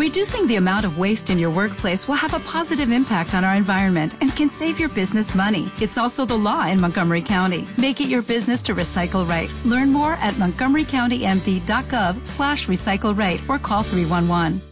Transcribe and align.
Reducing 0.00 0.46
the 0.46 0.56
amount 0.56 0.86
of 0.86 0.96
waste 0.96 1.28
in 1.28 1.38
your 1.38 1.50
workplace 1.50 2.08
will 2.08 2.14
have 2.14 2.32
a 2.32 2.40
positive 2.40 2.90
impact 2.90 3.34
on 3.34 3.44
our 3.44 3.54
environment 3.54 4.14
and 4.22 4.34
can 4.34 4.48
save 4.48 4.80
your 4.80 4.88
business 4.88 5.34
money. 5.34 5.70
It's 5.78 5.98
also 5.98 6.24
the 6.24 6.38
law 6.38 6.66
in 6.66 6.80
Montgomery 6.80 7.20
County. 7.20 7.66
Make 7.76 8.00
it 8.00 8.08
your 8.08 8.22
business 8.22 8.62
to 8.62 8.74
recycle 8.74 9.28
right. 9.28 9.50
Learn 9.66 9.92
more 9.92 10.14
at 10.14 10.36
montgomerycountymd.gov 10.36 12.26
slash 12.26 12.66
recycle 12.66 13.14
right 13.14 13.42
or 13.46 13.58
call 13.58 13.82
311. 13.82 14.62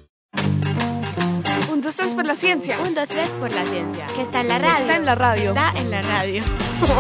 Un, 1.73 1.83
dos, 1.83 1.95
tres 1.95 2.15
por 2.15 2.25
la 2.25 2.35
ciencia. 2.35 2.81
Un, 2.81 2.95
dos, 2.95 3.07
tres 3.07 3.31
por 3.33 3.51
la 3.51 3.67
ciencia. 3.67 4.07
Que 4.17 4.23
está 4.23 4.41
en 4.41 4.49
la 4.49 4.59
radio. 4.59 4.81
Está 4.81 4.97
en 4.97 5.05
la 5.05 5.15
radio. 5.15 5.51
Está 5.51 5.73
en 5.79 5.91
la 5.91 6.01
radio. 6.01 6.43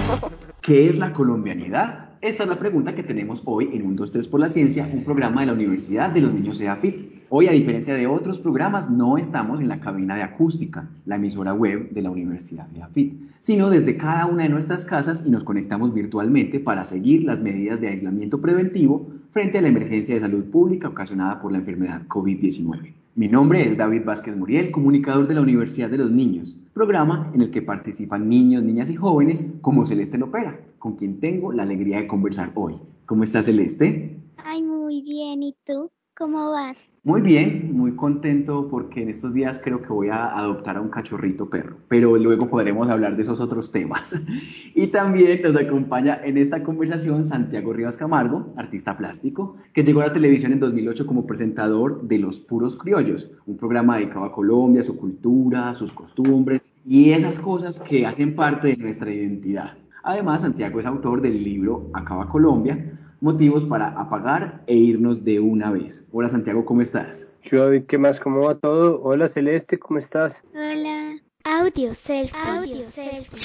¿Qué 0.60 0.90
es 0.90 0.98
la 0.98 1.14
colombianidad? 1.14 2.07
Esa 2.20 2.42
es 2.42 2.48
la 2.48 2.58
pregunta 2.58 2.96
que 2.96 3.04
tenemos 3.04 3.42
hoy 3.44 3.70
en 3.72 3.86
Un 3.86 3.94
2, 3.94 4.10
3 4.10 4.26
por 4.26 4.40
la 4.40 4.48
Ciencia, 4.48 4.90
un 4.92 5.04
programa 5.04 5.42
de 5.42 5.46
la 5.46 5.52
Universidad 5.52 6.10
de 6.10 6.20
los 6.20 6.34
Niños 6.34 6.60
EAFIT. 6.60 7.28
Hoy, 7.28 7.46
a 7.46 7.52
diferencia 7.52 7.94
de 7.94 8.08
otros 8.08 8.40
programas, 8.40 8.90
no 8.90 9.18
estamos 9.18 9.60
en 9.60 9.68
la 9.68 9.78
cabina 9.78 10.16
de 10.16 10.24
acústica, 10.24 10.88
la 11.06 11.14
emisora 11.14 11.54
web 11.54 11.90
de 11.90 12.02
la 12.02 12.10
Universidad 12.10 12.66
EAFIT, 12.74 13.14
sino 13.38 13.70
desde 13.70 13.96
cada 13.96 14.26
una 14.26 14.42
de 14.42 14.48
nuestras 14.48 14.84
casas 14.84 15.22
y 15.24 15.30
nos 15.30 15.44
conectamos 15.44 15.94
virtualmente 15.94 16.58
para 16.58 16.84
seguir 16.84 17.22
las 17.22 17.38
medidas 17.38 17.80
de 17.80 17.86
aislamiento 17.86 18.40
preventivo 18.40 19.06
frente 19.30 19.58
a 19.58 19.62
la 19.62 19.68
emergencia 19.68 20.16
de 20.16 20.20
salud 20.20 20.44
pública 20.46 20.88
ocasionada 20.88 21.40
por 21.40 21.52
la 21.52 21.58
enfermedad 21.58 22.02
COVID-19. 22.08 22.94
Mi 23.14 23.28
nombre 23.28 23.68
es 23.68 23.76
David 23.76 24.04
Vázquez 24.04 24.36
Muriel, 24.36 24.72
comunicador 24.72 25.28
de 25.28 25.34
la 25.34 25.42
Universidad 25.42 25.88
de 25.88 25.98
los 25.98 26.10
Niños 26.10 26.56
programa 26.78 27.28
en 27.34 27.42
el 27.42 27.50
que 27.50 27.60
participan 27.60 28.28
niños, 28.28 28.62
niñas 28.62 28.88
y 28.88 28.94
jóvenes 28.94 29.44
como 29.62 29.84
Celeste 29.84 30.16
Lopera, 30.16 30.60
con 30.78 30.96
quien 30.96 31.20
tengo 31.20 31.52
la 31.52 31.62
alegría 31.62 31.98
de 31.98 32.06
conversar 32.06 32.52
hoy. 32.54 32.76
¿Cómo 33.06 33.24
estás, 33.24 33.46
Celeste? 33.46 34.20
Ay, 34.36 34.62
muy 34.62 35.02
bien. 35.02 35.42
¿Y 35.42 35.56
tú? 35.64 35.90
¿Cómo 36.18 36.50
vas? 36.50 36.90
Muy 37.04 37.20
bien, 37.20 37.76
muy 37.76 37.94
contento 37.94 38.66
porque 38.68 39.02
en 39.02 39.08
estos 39.08 39.32
días 39.32 39.60
creo 39.62 39.80
que 39.80 39.92
voy 39.92 40.08
a 40.08 40.36
adoptar 40.36 40.76
a 40.76 40.80
un 40.80 40.88
cachorrito 40.88 41.48
perro, 41.48 41.76
pero 41.86 42.16
luego 42.16 42.50
podremos 42.50 42.88
hablar 42.90 43.14
de 43.14 43.22
esos 43.22 43.38
otros 43.40 43.70
temas. 43.70 44.20
Y 44.74 44.88
también 44.88 45.40
nos 45.42 45.56
acompaña 45.56 46.20
en 46.24 46.36
esta 46.36 46.62
conversación 46.64 47.24
Santiago 47.24 47.72
Rivas 47.72 47.96
Camargo, 47.96 48.52
artista 48.56 48.96
plástico, 48.96 49.56
que 49.72 49.84
llegó 49.84 50.00
a 50.00 50.08
la 50.08 50.12
televisión 50.12 50.52
en 50.52 50.58
2008 50.58 51.06
como 51.06 51.24
presentador 51.24 52.02
de 52.02 52.18
Los 52.18 52.40
Puros 52.40 52.76
Criollos, 52.76 53.30
un 53.46 53.56
programa 53.56 53.96
dedicado 53.96 54.24
a 54.24 54.32
Colombia, 54.32 54.82
su 54.82 54.96
cultura, 54.96 55.72
sus 55.72 55.92
costumbres 55.92 56.68
y 56.84 57.10
esas 57.10 57.38
cosas 57.38 57.78
que 57.78 58.04
hacen 58.06 58.34
parte 58.34 58.68
de 58.68 58.76
nuestra 58.76 59.12
identidad. 59.12 59.78
Además, 60.02 60.42
Santiago 60.42 60.80
es 60.80 60.86
autor 60.86 61.20
del 61.20 61.42
libro 61.42 61.90
Acaba 61.92 62.28
Colombia, 62.28 62.98
motivos 63.20 63.64
para 63.64 63.88
apagar 63.88 64.62
e 64.66 64.76
irnos 64.76 65.24
de 65.24 65.40
una 65.40 65.70
vez. 65.70 66.06
Hola 66.12 66.28
Santiago, 66.28 66.64
¿cómo 66.64 66.82
estás? 66.82 67.28
¿qué 67.42 67.98
más? 67.98 68.20
¿Cómo 68.20 68.42
va 68.42 68.54
todo? 68.56 69.02
Hola 69.02 69.28
Celeste, 69.28 69.78
¿cómo 69.78 69.98
estás? 69.98 70.36
Hola. 70.54 71.18
Audio 71.44 71.94
selfie. 71.94 72.38
Audio 72.46 72.82
selfie. 72.82 73.40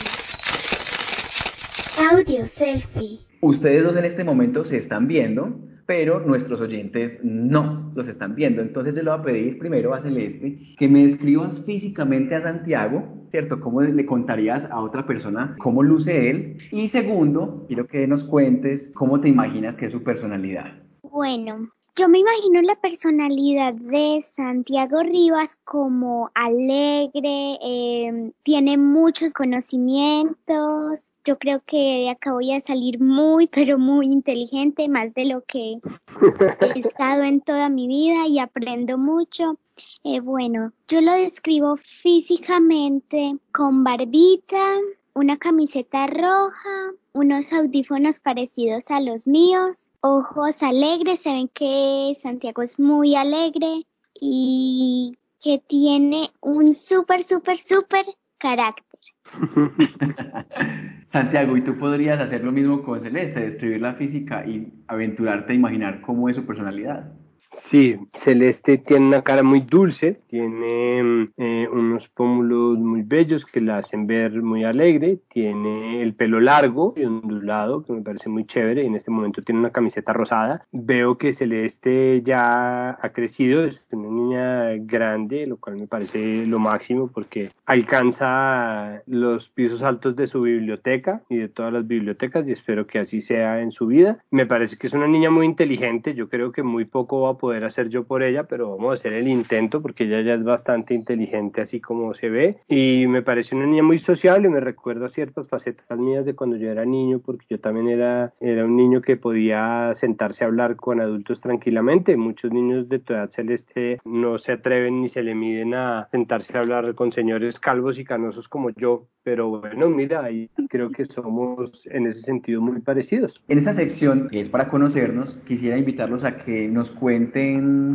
Audio 2.11 2.45
selfie. 2.45 3.19
Ustedes 3.41 3.83
dos 3.83 3.95
en 3.95 4.05
este 4.05 4.23
momento 4.23 4.65
se 4.65 4.77
están 4.77 5.07
viendo, 5.07 5.57
pero 5.85 6.19
nuestros 6.19 6.59
oyentes 6.61 7.19
no 7.23 7.91
los 7.95 8.07
están 8.07 8.35
viendo. 8.35 8.61
Entonces 8.61 8.93
yo 8.93 9.03
le 9.03 9.09
voy 9.09 9.19
a 9.19 9.23
pedir 9.23 9.57
primero 9.57 9.93
a 9.93 10.01
Celeste 10.01 10.75
que 10.77 10.87
me 10.87 11.03
describas 11.03 11.63
físicamente 11.65 12.35
a 12.35 12.41
Santiago, 12.41 13.22
¿cierto? 13.33 13.59
¿Cómo 13.59 13.81
le 13.81 14.05
contarías 14.05 14.65
a 14.65 14.79
otra 14.79 15.07
persona 15.07 15.55
cómo 15.57 15.81
luce 15.81 16.29
él? 16.29 16.57
Y 16.71 16.87
segundo, 16.89 17.65
quiero 17.67 17.87
que 17.87 18.05
nos 18.05 18.23
cuentes 18.23 18.91
cómo 18.93 19.19
te 19.19 19.27
imaginas 19.27 19.75
que 19.75 19.87
es 19.87 19.91
su 19.91 20.03
personalidad. 20.03 20.71
Bueno, 21.01 21.67
yo 21.95 22.09
me 22.09 22.19
imagino 22.19 22.61
la 22.61 22.75
personalidad 22.75 23.73
de 23.73 24.21
Santiago 24.21 25.01
Rivas 25.01 25.57
como 25.63 26.29
alegre, 26.35 27.57
em, 27.63 28.33
tiene 28.43 28.77
muchos 28.77 29.33
conocimientos. 29.33 31.09
Yo 31.25 31.37
creo 31.37 31.61
que 31.65 31.77
de 31.77 32.09
acá 32.09 32.33
voy 32.33 32.51
a 32.51 32.59
salir 32.59 32.99
muy, 32.99 33.47
pero 33.47 33.77
muy 33.77 34.07
inteligente, 34.07 34.89
más 34.89 35.13
de 35.13 35.25
lo 35.25 35.41
que 35.41 35.75
he 35.75 35.79
estado 36.79 37.23
en 37.23 37.39
toda 37.39 37.69
mi 37.69 37.87
vida 37.87 38.27
y 38.27 38.39
aprendo 38.39 38.97
mucho. 38.97 39.57
Eh, 40.03 40.19
bueno, 40.19 40.73
yo 40.87 40.99
lo 40.99 41.13
describo 41.13 41.77
físicamente 42.01 43.37
con 43.53 43.85
barbita, 43.85 44.77
una 45.13 45.37
camiseta 45.37 46.07
roja, 46.07 46.91
unos 47.13 47.53
audífonos 47.53 48.19
parecidos 48.19 48.91
a 48.91 48.99
los 48.99 49.25
míos, 49.25 49.87
ojos 50.01 50.61
alegres, 50.61 51.21
se 51.21 51.31
ven 51.31 51.47
que 51.47 52.13
Santiago 52.19 52.63
es 52.63 52.79
muy 52.79 53.15
alegre 53.15 53.85
y 54.19 55.17
que 55.41 55.59
tiene 55.67 56.31
un 56.41 56.73
súper, 56.73 57.23
súper, 57.23 57.57
súper 57.57 58.05
carácter. 58.37 58.92
Santiago, 61.07 61.57
¿y 61.57 61.61
tú 61.63 61.77
podrías 61.77 62.19
hacer 62.19 62.43
lo 62.43 62.51
mismo 62.51 62.83
con 62.83 62.99
Celeste, 62.99 63.41
describir 63.41 63.81
la 63.81 63.95
física 63.95 64.45
y 64.45 64.73
aventurarte 64.87 65.53
a 65.53 65.55
imaginar 65.55 66.01
cómo 66.01 66.29
es 66.29 66.35
su 66.35 66.45
personalidad? 66.45 67.11
Sí, 67.53 67.97
Celeste 68.13 68.77
tiene 68.77 69.07
una 69.07 69.21
cara 69.21 69.43
muy 69.43 69.61
dulce, 69.61 70.19
tiene 70.27 71.29
eh, 71.37 71.67
unos 71.71 72.07
pómulos 72.09 72.79
muy 72.79 73.03
bellos 73.03 73.45
que 73.45 73.61
la 73.61 73.77
hacen 73.77 74.07
ver 74.07 74.41
muy 74.41 74.63
alegre, 74.63 75.19
tiene 75.29 76.01
el 76.01 76.13
pelo 76.15 76.39
largo 76.39 76.93
y 76.97 77.05
ondulado, 77.05 77.83
que 77.83 77.93
me 77.93 78.01
parece 78.01 78.29
muy 78.29 78.45
chévere, 78.45 78.83
y 78.83 78.87
en 78.87 78.95
este 78.95 79.11
momento 79.11 79.43
tiene 79.43 79.59
una 79.59 79.71
camiseta 79.71 80.13
rosada. 80.13 80.65
Veo 80.71 81.17
que 81.17 81.33
Celeste 81.33 82.21
ya 82.23 82.97
ha 83.01 83.09
crecido, 83.09 83.65
es 83.65 83.81
una 83.91 84.09
niña 84.09 84.69
grande, 84.79 85.45
lo 85.45 85.57
cual 85.57 85.77
me 85.77 85.87
parece 85.87 86.45
lo 86.45 86.59
máximo 86.59 87.09
porque 87.13 87.51
alcanza 87.65 89.01
los 89.05 89.49
pisos 89.49 89.83
altos 89.83 90.15
de 90.15 90.27
su 90.27 90.41
biblioteca 90.41 91.21
y 91.29 91.37
de 91.37 91.49
todas 91.49 91.71
las 91.71 91.87
bibliotecas 91.87 92.47
y 92.47 92.51
espero 92.51 92.87
que 92.87 92.99
así 92.99 93.21
sea 93.21 93.61
en 93.61 93.71
su 93.71 93.87
vida. 93.87 94.19
Me 94.31 94.45
parece 94.45 94.77
que 94.77 94.87
es 94.87 94.93
una 94.93 95.07
niña 95.07 95.29
muy 95.29 95.45
inteligente, 95.45 96.15
yo 96.15 96.29
creo 96.29 96.51
que 96.51 96.63
muy 96.63 96.85
poco 96.85 97.21
va 97.21 97.31
a 97.31 97.37
poder 97.43 97.65
hacer 97.65 97.89
yo 97.89 98.05
por 98.05 98.23
ella, 98.23 98.43
pero 98.43 98.69
vamos 98.69 98.91
a 98.91 98.93
hacer 98.93 99.11
el 99.11 99.27
intento 99.27 99.81
porque 99.81 100.05
ella 100.05 100.21
ya 100.21 100.35
es 100.35 100.45
bastante 100.45 100.93
inteligente 100.93 101.59
así 101.59 101.81
como 101.81 102.13
se 102.13 102.29
ve. 102.29 102.55
Y 102.69 103.05
me 103.07 103.21
parece 103.21 103.53
una 103.53 103.65
niña 103.65 103.83
muy 103.83 103.99
sociable, 103.99 104.47
me 104.47 104.61
recuerda 104.61 105.09
ciertas 105.09 105.49
facetas 105.49 105.99
mías 105.99 106.23
de 106.23 106.35
cuando 106.35 106.55
yo 106.55 106.71
era 106.71 106.85
niño 106.85 107.19
porque 107.19 107.45
yo 107.49 107.59
también 107.59 107.89
era, 107.89 108.31
era 108.39 108.63
un 108.63 108.77
niño 108.77 109.01
que 109.01 109.17
podía 109.17 109.91
sentarse 109.95 110.45
a 110.45 110.47
hablar 110.47 110.77
con 110.77 111.01
adultos 111.01 111.41
tranquilamente, 111.41 112.15
muchos 112.15 112.49
niños 112.53 112.87
de 112.87 112.99
tu 112.99 113.11
edad 113.11 113.29
celeste 113.29 113.99
no 114.05 114.39
se 114.39 114.53
atreven 114.53 115.01
ni 115.01 115.09
se 115.09 115.21
le 115.21 115.35
miden 115.35 115.73
a 115.73 116.07
sentarse 116.11 116.57
a 116.57 116.61
hablar 116.61 116.95
con 116.95 117.11
señores 117.11 117.59
calvos 117.59 117.99
y 117.99 118.05
canosos 118.05 118.47
como 118.47 118.69
yo, 118.69 119.07
pero 119.23 119.49
bueno, 119.49 119.89
mira, 119.89 120.23
ahí 120.23 120.49
creo 120.69 120.91
que 120.91 121.03
somos 121.03 121.85
en 121.87 122.07
ese 122.07 122.21
sentido 122.21 122.61
muy 122.61 122.79
parecidos. 122.79 123.43
En 123.49 123.57
esta 123.57 123.73
sección, 123.73 124.29
que 124.29 124.39
es 124.39 124.47
para 124.47 124.69
conocernos, 124.69 125.37
quisiera 125.45 125.77
invitarlos 125.77 126.23
a 126.23 126.37
que 126.37 126.69
nos 126.69 126.89
cuenten 126.89 127.32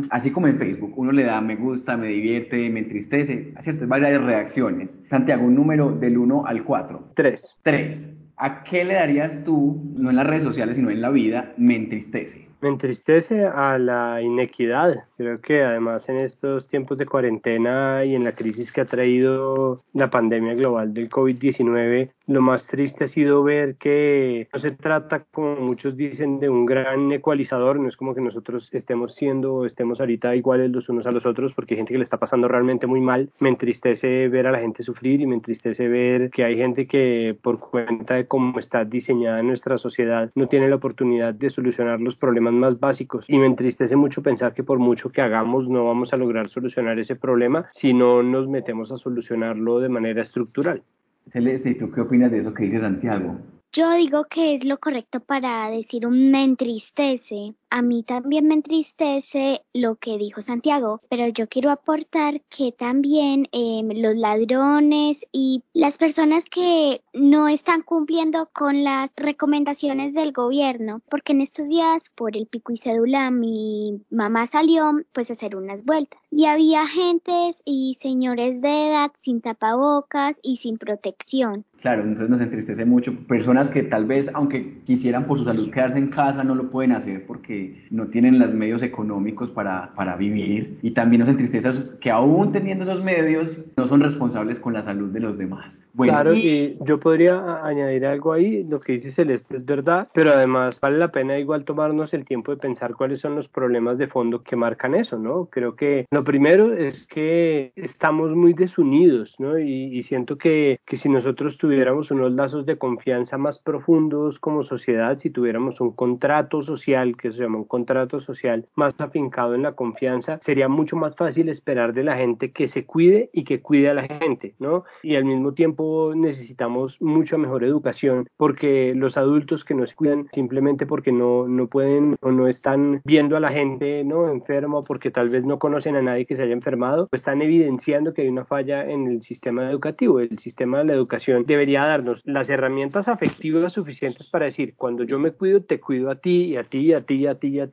así 0.09 0.31
como 0.31 0.47
en 0.47 0.57
Facebook, 0.57 0.93
uno 0.97 1.11
le 1.11 1.23
da 1.23 1.39
me 1.41 1.55
gusta, 1.55 1.95
me 1.97 2.07
divierte, 2.07 2.69
me 2.69 2.79
entristece, 2.79 3.53
¿cierto? 3.61 3.83
Hay 3.83 4.01
varias 4.01 4.23
reacciones. 4.23 4.95
Santiago, 5.09 5.45
un 5.45 5.55
número 5.55 5.91
del 5.91 6.17
1 6.17 6.45
al 6.45 6.63
4. 6.63 7.11
3. 7.15 7.55
3. 7.63 8.09
¿A 8.37 8.63
qué 8.63 8.85
le 8.85 8.95
darías 8.95 9.43
tú, 9.43 9.81
no 9.95 10.09
en 10.09 10.15
las 10.15 10.27
redes 10.27 10.43
sociales, 10.43 10.77
sino 10.77 10.89
en 10.89 11.01
la 11.01 11.09
vida, 11.09 11.53
me 11.57 11.75
entristece? 11.75 12.48
Me 12.61 12.67
entristece 12.67 13.45
a 13.45 13.77
la 13.77 14.21
inequidad. 14.21 15.05
Creo 15.15 15.39
que 15.39 15.63
además 15.63 16.09
en 16.09 16.17
estos 16.17 16.67
tiempos 16.67 16.97
de 16.97 17.05
cuarentena 17.05 18.03
y 18.03 18.15
en 18.15 18.25
la 18.25 18.33
crisis 18.33 18.71
que 18.73 18.81
ha 18.81 18.85
traído 18.85 19.81
la 19.93 20.09
pandemia 20.09 20.55
global 20.55 20.93
del 20.93 21.09
COVID-19, 21.09 22.11
lo 22.27 22.41
más 22.41 22.67
triste 22.67 23.05
ha 23.05 23.07
sido 23.07 23.43
ver 23.43 23.75
que 23.75 24.49
no 24.53 24.59
se 24.59 24.71
trata, 24.71 25.23
como 25.31 25.55
muchos 25.55 25.95
dicen, 25.95 26.39
de 26.39 26.49
un 26.49 26.65
gran 26.65 27.11
ecualizador. 27.13 27.79
No 27.79 27.87
es 27.87 27.95
como 27.95 28.13
que 28.13 28.21
nosotros 28.21 28.69
estemos 28.73 29.15
siendo 29.15 29.55
o 29.55 29.65
estemos 29.65 30.01
ahorita 30.01 30.35
iguales 30.35 30.69
los 30.69 30.89
unos 30.89 31.07
a 31.07 31.11
los 31.11 31.25
otros, 31.25 31.53
porque 31.53 31.75
hay 31.75 31.77
gente 31.77 31.93
que 31.93 31.99
le 31.99 32.03
está 32.03 32.17
pasando 32.17 32.49
realmente 32.49 32.87
muy 32.87 32.99
mal. 32.99 33.31
Me 33.39 33.49
entristece 33.49 34.27
ver 34.27 34.47
a 34.47 34.51
la 34.51 34.59
gente 34.59 34.83
sufrir 34.83 35.21
y 35.21 35.27
me 35.27 35.35
entristece 35.35 35.87
ver 35.87 36.29
que 36.29 36.43
hay 36.43 36.57
gente 36.57 36.87
que 36.87 37.37
por 37.41 37.59
cuenta 37.59 38.15
de 38.15 38.27
cómo 38.27 38.59
está 38.59 38.83
diseñada 38.83 39.41
nuestra 39.43 39.77
sociedad 39.77 40.29
no 40.35 40.47
tiene 40.47 40.67
la 40.67 40.75
oportunidad 40.75 41.33
de 41.33 41.49
solucionar 41.49 42.01
los 42.01 42.15
problemas 42.15 42.48
más 42.53 42.79
básicos 42.79 43.25
y 43.27 43.37
me 43.37 43.45
entristece 43.45 43.95
mucho 43.95 44.23
pensar 44.23 44.53
que 44.53 44.63
por 44.63 44.79
mucho 44.79 45.09
que 45.09 45.21
hagamos 45.21 45.67
no 45.67 45.85
vamos 45.85 46.13
a 46.13 46.17
lograr 46.17 46.49
solucionar 46.49 46.99
ese 46.99 47.15
problema 47.15 47.67
si 47.71 47.93
no 47.93 48.23
nos 48.23 48.47
metemos 48.47 48.91
a 48.91 48.97
solucionarlo 48.97 49.79
de 49.79 49.89
manera 49.89 50.21
estructural. 50.21 50.83
Celeste, 51.29 51.71
¿y 51.71 51.77
tú 51.77 51.91
qué 51.91 52.01
opinas 52.01 52.31
de 52.31 52.39
eso 52.39 52.53
que 52.53 52.63
dice 52.63 52.79
Santiago? 52.79 53.37
Yo 53.71 53.91
digo 53.93 54.25
que 54.25 54.55
es 54.55 54.65
lo 54.65 54.79
correcto 54.79 55.19
para 55.19 55.69
decir 55.69 56.07
un 56.07 56.31
me 56.31 56.43
entristece, 56.43 57.53
a 57.69 57.81
mí 57.81 58.03
también 58.03 58.47
me 58.47 58.55
entristece 58.55 59.61
lo 59.73 59.95
que 59.95 60.17
dijo 60.17 60.41
Santiago, 60.41 61.01
pero 61.09 61.27
yo 61.27 61.47
quiero 61.47 61.71
aportar 61.71 62.41
que 62.49 62.71
también 62.71 63.47
em, 63.51 63.89
los 63.95 64.15
ladrones 64.15 65.25
y 65.31 65.63
las 65.73 65.97
personas 65.97 66.45
que 66.45 67.01
no 67.13 67.47
están 67.47 67.81
cumpliendo 67.81 68.49
con 68.53 68.83
las 68.83 69.13
recomendaciones 69.15 70.13
del 70.13 70.31
gobierno, 70.31 71.01
porque 71.09 71.33
en 71.33 71.41
estos 71.41 71.69
días 71.69 72.09
por 72.15 72.35
el 72.35 72.47
pico 72.47 72.71
y 72.71 72.77
cédula 72.77 73.31
mi 73.31 74.01
mamá 74.09 74.47
salió 74.47 74.91
pues 75.13 75.29
a 75.29 75.33
hacer 75.33 75.55
unas 75.55 75.85
vueltas 75.85 76.19
y 76.31 76.45
había 76.45 76.87
gentes 76.87 77.61
y 77.65 77.95
señores 77.99 78.61
de 78.61 78.87
edad 78.87 79.11
sin 79.17 79.41
tapabocas 79.41 80.39
y 80.41 80.57
sin 80.57 80.77
protección. 80.77 81.65
Claro, 81.81 82.01
entonces 82.01 82.29
nos 82.29 82.41
entristece 82.41 82.83
mucho. 82.83 83.15
Personas 83.27 83.69
que 83.69 83.83
tal 83.83 84.05
vez, 84.05 84.29
aunque 84.33 84.81
quisieran 84.83 85.25
por 85.25 85.39
su 85.39 85.45
salud 85.45 85.71
quedarse 85.71 85.97
en 85.97 86.09
casa, 86.09 86.43
no 86.43 86.55
lo 86.55 86.69
pueden 86.69 86.91
hacer 86.91 87.25
porque 87.25 87.58
no 87.89 88.07
tienen 88.07 88.39
los 88.39 88.53
medios 88.53 88.83
económicos 88.83 89.51
para, 89.51 89.93
para 89.95 90.15
vivir. 90.15 90.77
Y 90.81 90.91
también 90.91 91.21
nos 91.21 91.29
entristece 91.29 91.69
que 91.99 92.11
aún 92.11 92.51
teniendo 92.51 92.83
esos 92.83 93.03
medios, 93.03 93.61
no 93.77 93.87
son 93.87 94.01
responsables 94.01 94.59
con 94.59 94.73
la 94.73 94.81
salud 94.81 95.09
de 95.09 95.19
los 95.19 95.37
demás. 95.37 95.85
Bueno, 95.93 96.13
claro, 96.13 96.33
y... 96.33 96.77
yo 96.85 96.99
podría 96.99 97.65
añadir 97.65 98.05
algo 98.05 98.33
ahí. 98.33 98.63
Lo 98.63 98.79
que 98.79 98.93
dice 98.93 99.11
Celeste 99.11 99.57
es 99.57 99.65
verdad, 99.65 100.07
pero 100.13 100.31
además 100.31 100.79
vale 100.81 100.97
la 100.97 101.11
pena 101.11 101.37
igual 101.37 101.65
tomarnos 101.65 102.13
el 102.13 102.25
tiempo 102.25 102.51
de 102.51 102.57
pensar 102.57 102.95
cuáles 102.95 103.19
son 103.19 103.35
los 103.35 103.47
problemas 103.47 103.97
de 103.97 104.07
fondo 104.07 104.43
que 104.43 104.55
marcan 104.55 104.95
eso, 104.95 105.17
¿no? 105.17 105.45
Creo 105.45 105.75
que 105.75 106.05
lo 106.11 106.23
primero 106.23 106.73
es 106.73 107.05
que 107.07 107.71
estamos 107.75 108.35
muy 108.35 108.53
desunidos, 108.53 109.35
¿no? 109.39 109.59
Y, 109.59 109.97
y 109.97 110.03
siento 110.03 110.37
que, 110.37 110.79
que 110.85 110.97
si 110.97 111.09
nosotros 111.09 111.57
tuviéramos 111.57 112.11
unos 112.11 112.31
lazos 112.31 112.65
de 112.65 112.77
confianza 112.77 113.37
más 113.37 113.59
profundos 113.59 114.39
como 114.39 114.63
sociedad, 114.63 115.17
si 115.17 115.29
tuviéramos 115.29 115.81
un 115.81 115.91
contrato 115.91 116.61
social, 116.61 117.15
que 117.17 117.31
se 117.31 117.39
un 117.55 117.65
contrato 117.65 118.19
social 118.19 118.65
más 118.75 118.99
afincado 118.99 119.55
en 119.55 119.63
la 119.63 119.73
confianza, 119.73 120.39
sería 120.41 120.67
mucho 120.67 120.95
más 120.95 121.15
fácil 121.15 121.49
esperar 121.49 121.93
de 121.93 122.03
la 122.03 122.17
gente 122.17 122.51
que 122.51 122.67
se 122.67 122.85
cuide 122.85 123.29
y 123.33 123.43
que 123.43 123.61
cuide 123.61 123.89
a 123.89 123.93
la 123.93 124.03
gente, 124.03 124.55
¿no? 124.59 124.83
Y 125.03 125.15
al 125.15 125.25
mismo 125.25 125.53
tiempo 125.53 126.13
necesitamos 126.15 126.99
mucha 126.99 127.37
mejor 127.37 127.63
educación 127.63 128.27
porque 128.35 128.93
los 128.95 129.17
adultos 129.17 129.63
que 129.63 129.75
no 129.75 129.85
se 129.85 129.95
cuidan 129.95 130.27
simplemente 130.33 130.85
porque 130.87 131.11
no, 131.11 131.47
no 131.47 131.67
pueden 131.67 132.15
o 132.21 132.31
no 132.31 132.47
están 132.47 133.01
viendo 133.05 133.37
a 133.37 133.39
la 133.39 133.51
gente, 133.51 134.03
¿no? 134.03 134.29
Enfermo 134.31 134.83
porque 134.83 135.11
tal 135.11 135.29
vez 135.29 135.45
no 135.45 135.59
conocen 135.59 135.95
a 135.95 136.01
nadie 136.01 136.25
que 136.25 136.35
se 136.35 136.43
haya 136.43 136.53
enfermado, 136.53 137.07
pues 137.07 137.21
están 137.21 137.41
evidenciando 137.41 138.13
que 138.13 138.23
hay 138.23 138.27
una 138.27 138.45
falla 138.45 138.89
en 138.89 139.07
el 139.07 139.21
sistema 139.21 139.69
educativo. 139.69 140.19
El 140.19 140.39
sistema 140.39 140.79
de 140.79 140.85
la 140.85 140.93
educación 140.93 141.45
debe 141.45 141.59
debería 141.59 141.85
darnos 141.85 142.21
las 142.23 142.49
herramientas 142.49 143.09
afectivas 143.09 143.73
suficientes 143.73 144.27
para 144.27 144.45
decir, 144.45 144.75
cuando 144.77 145.03
yo 145.03 145.19
me 145.19 145.31
cuido, 145.31 145.61
te 145.61 145.81
cuido 145.81 146.09
a 146.09 146.15
ti, 146.15 146.45
y 146.45 146.55
a 146.55 146.63
ti, 146.63 146.79
y 146.79 146.93
a 146.93 147.01
ti, 147.01 147.15
y 147.15 147.27
a 147.27 147.35
ti, 147.39 147.47
y 147.47 147.59
a 147.59 147.67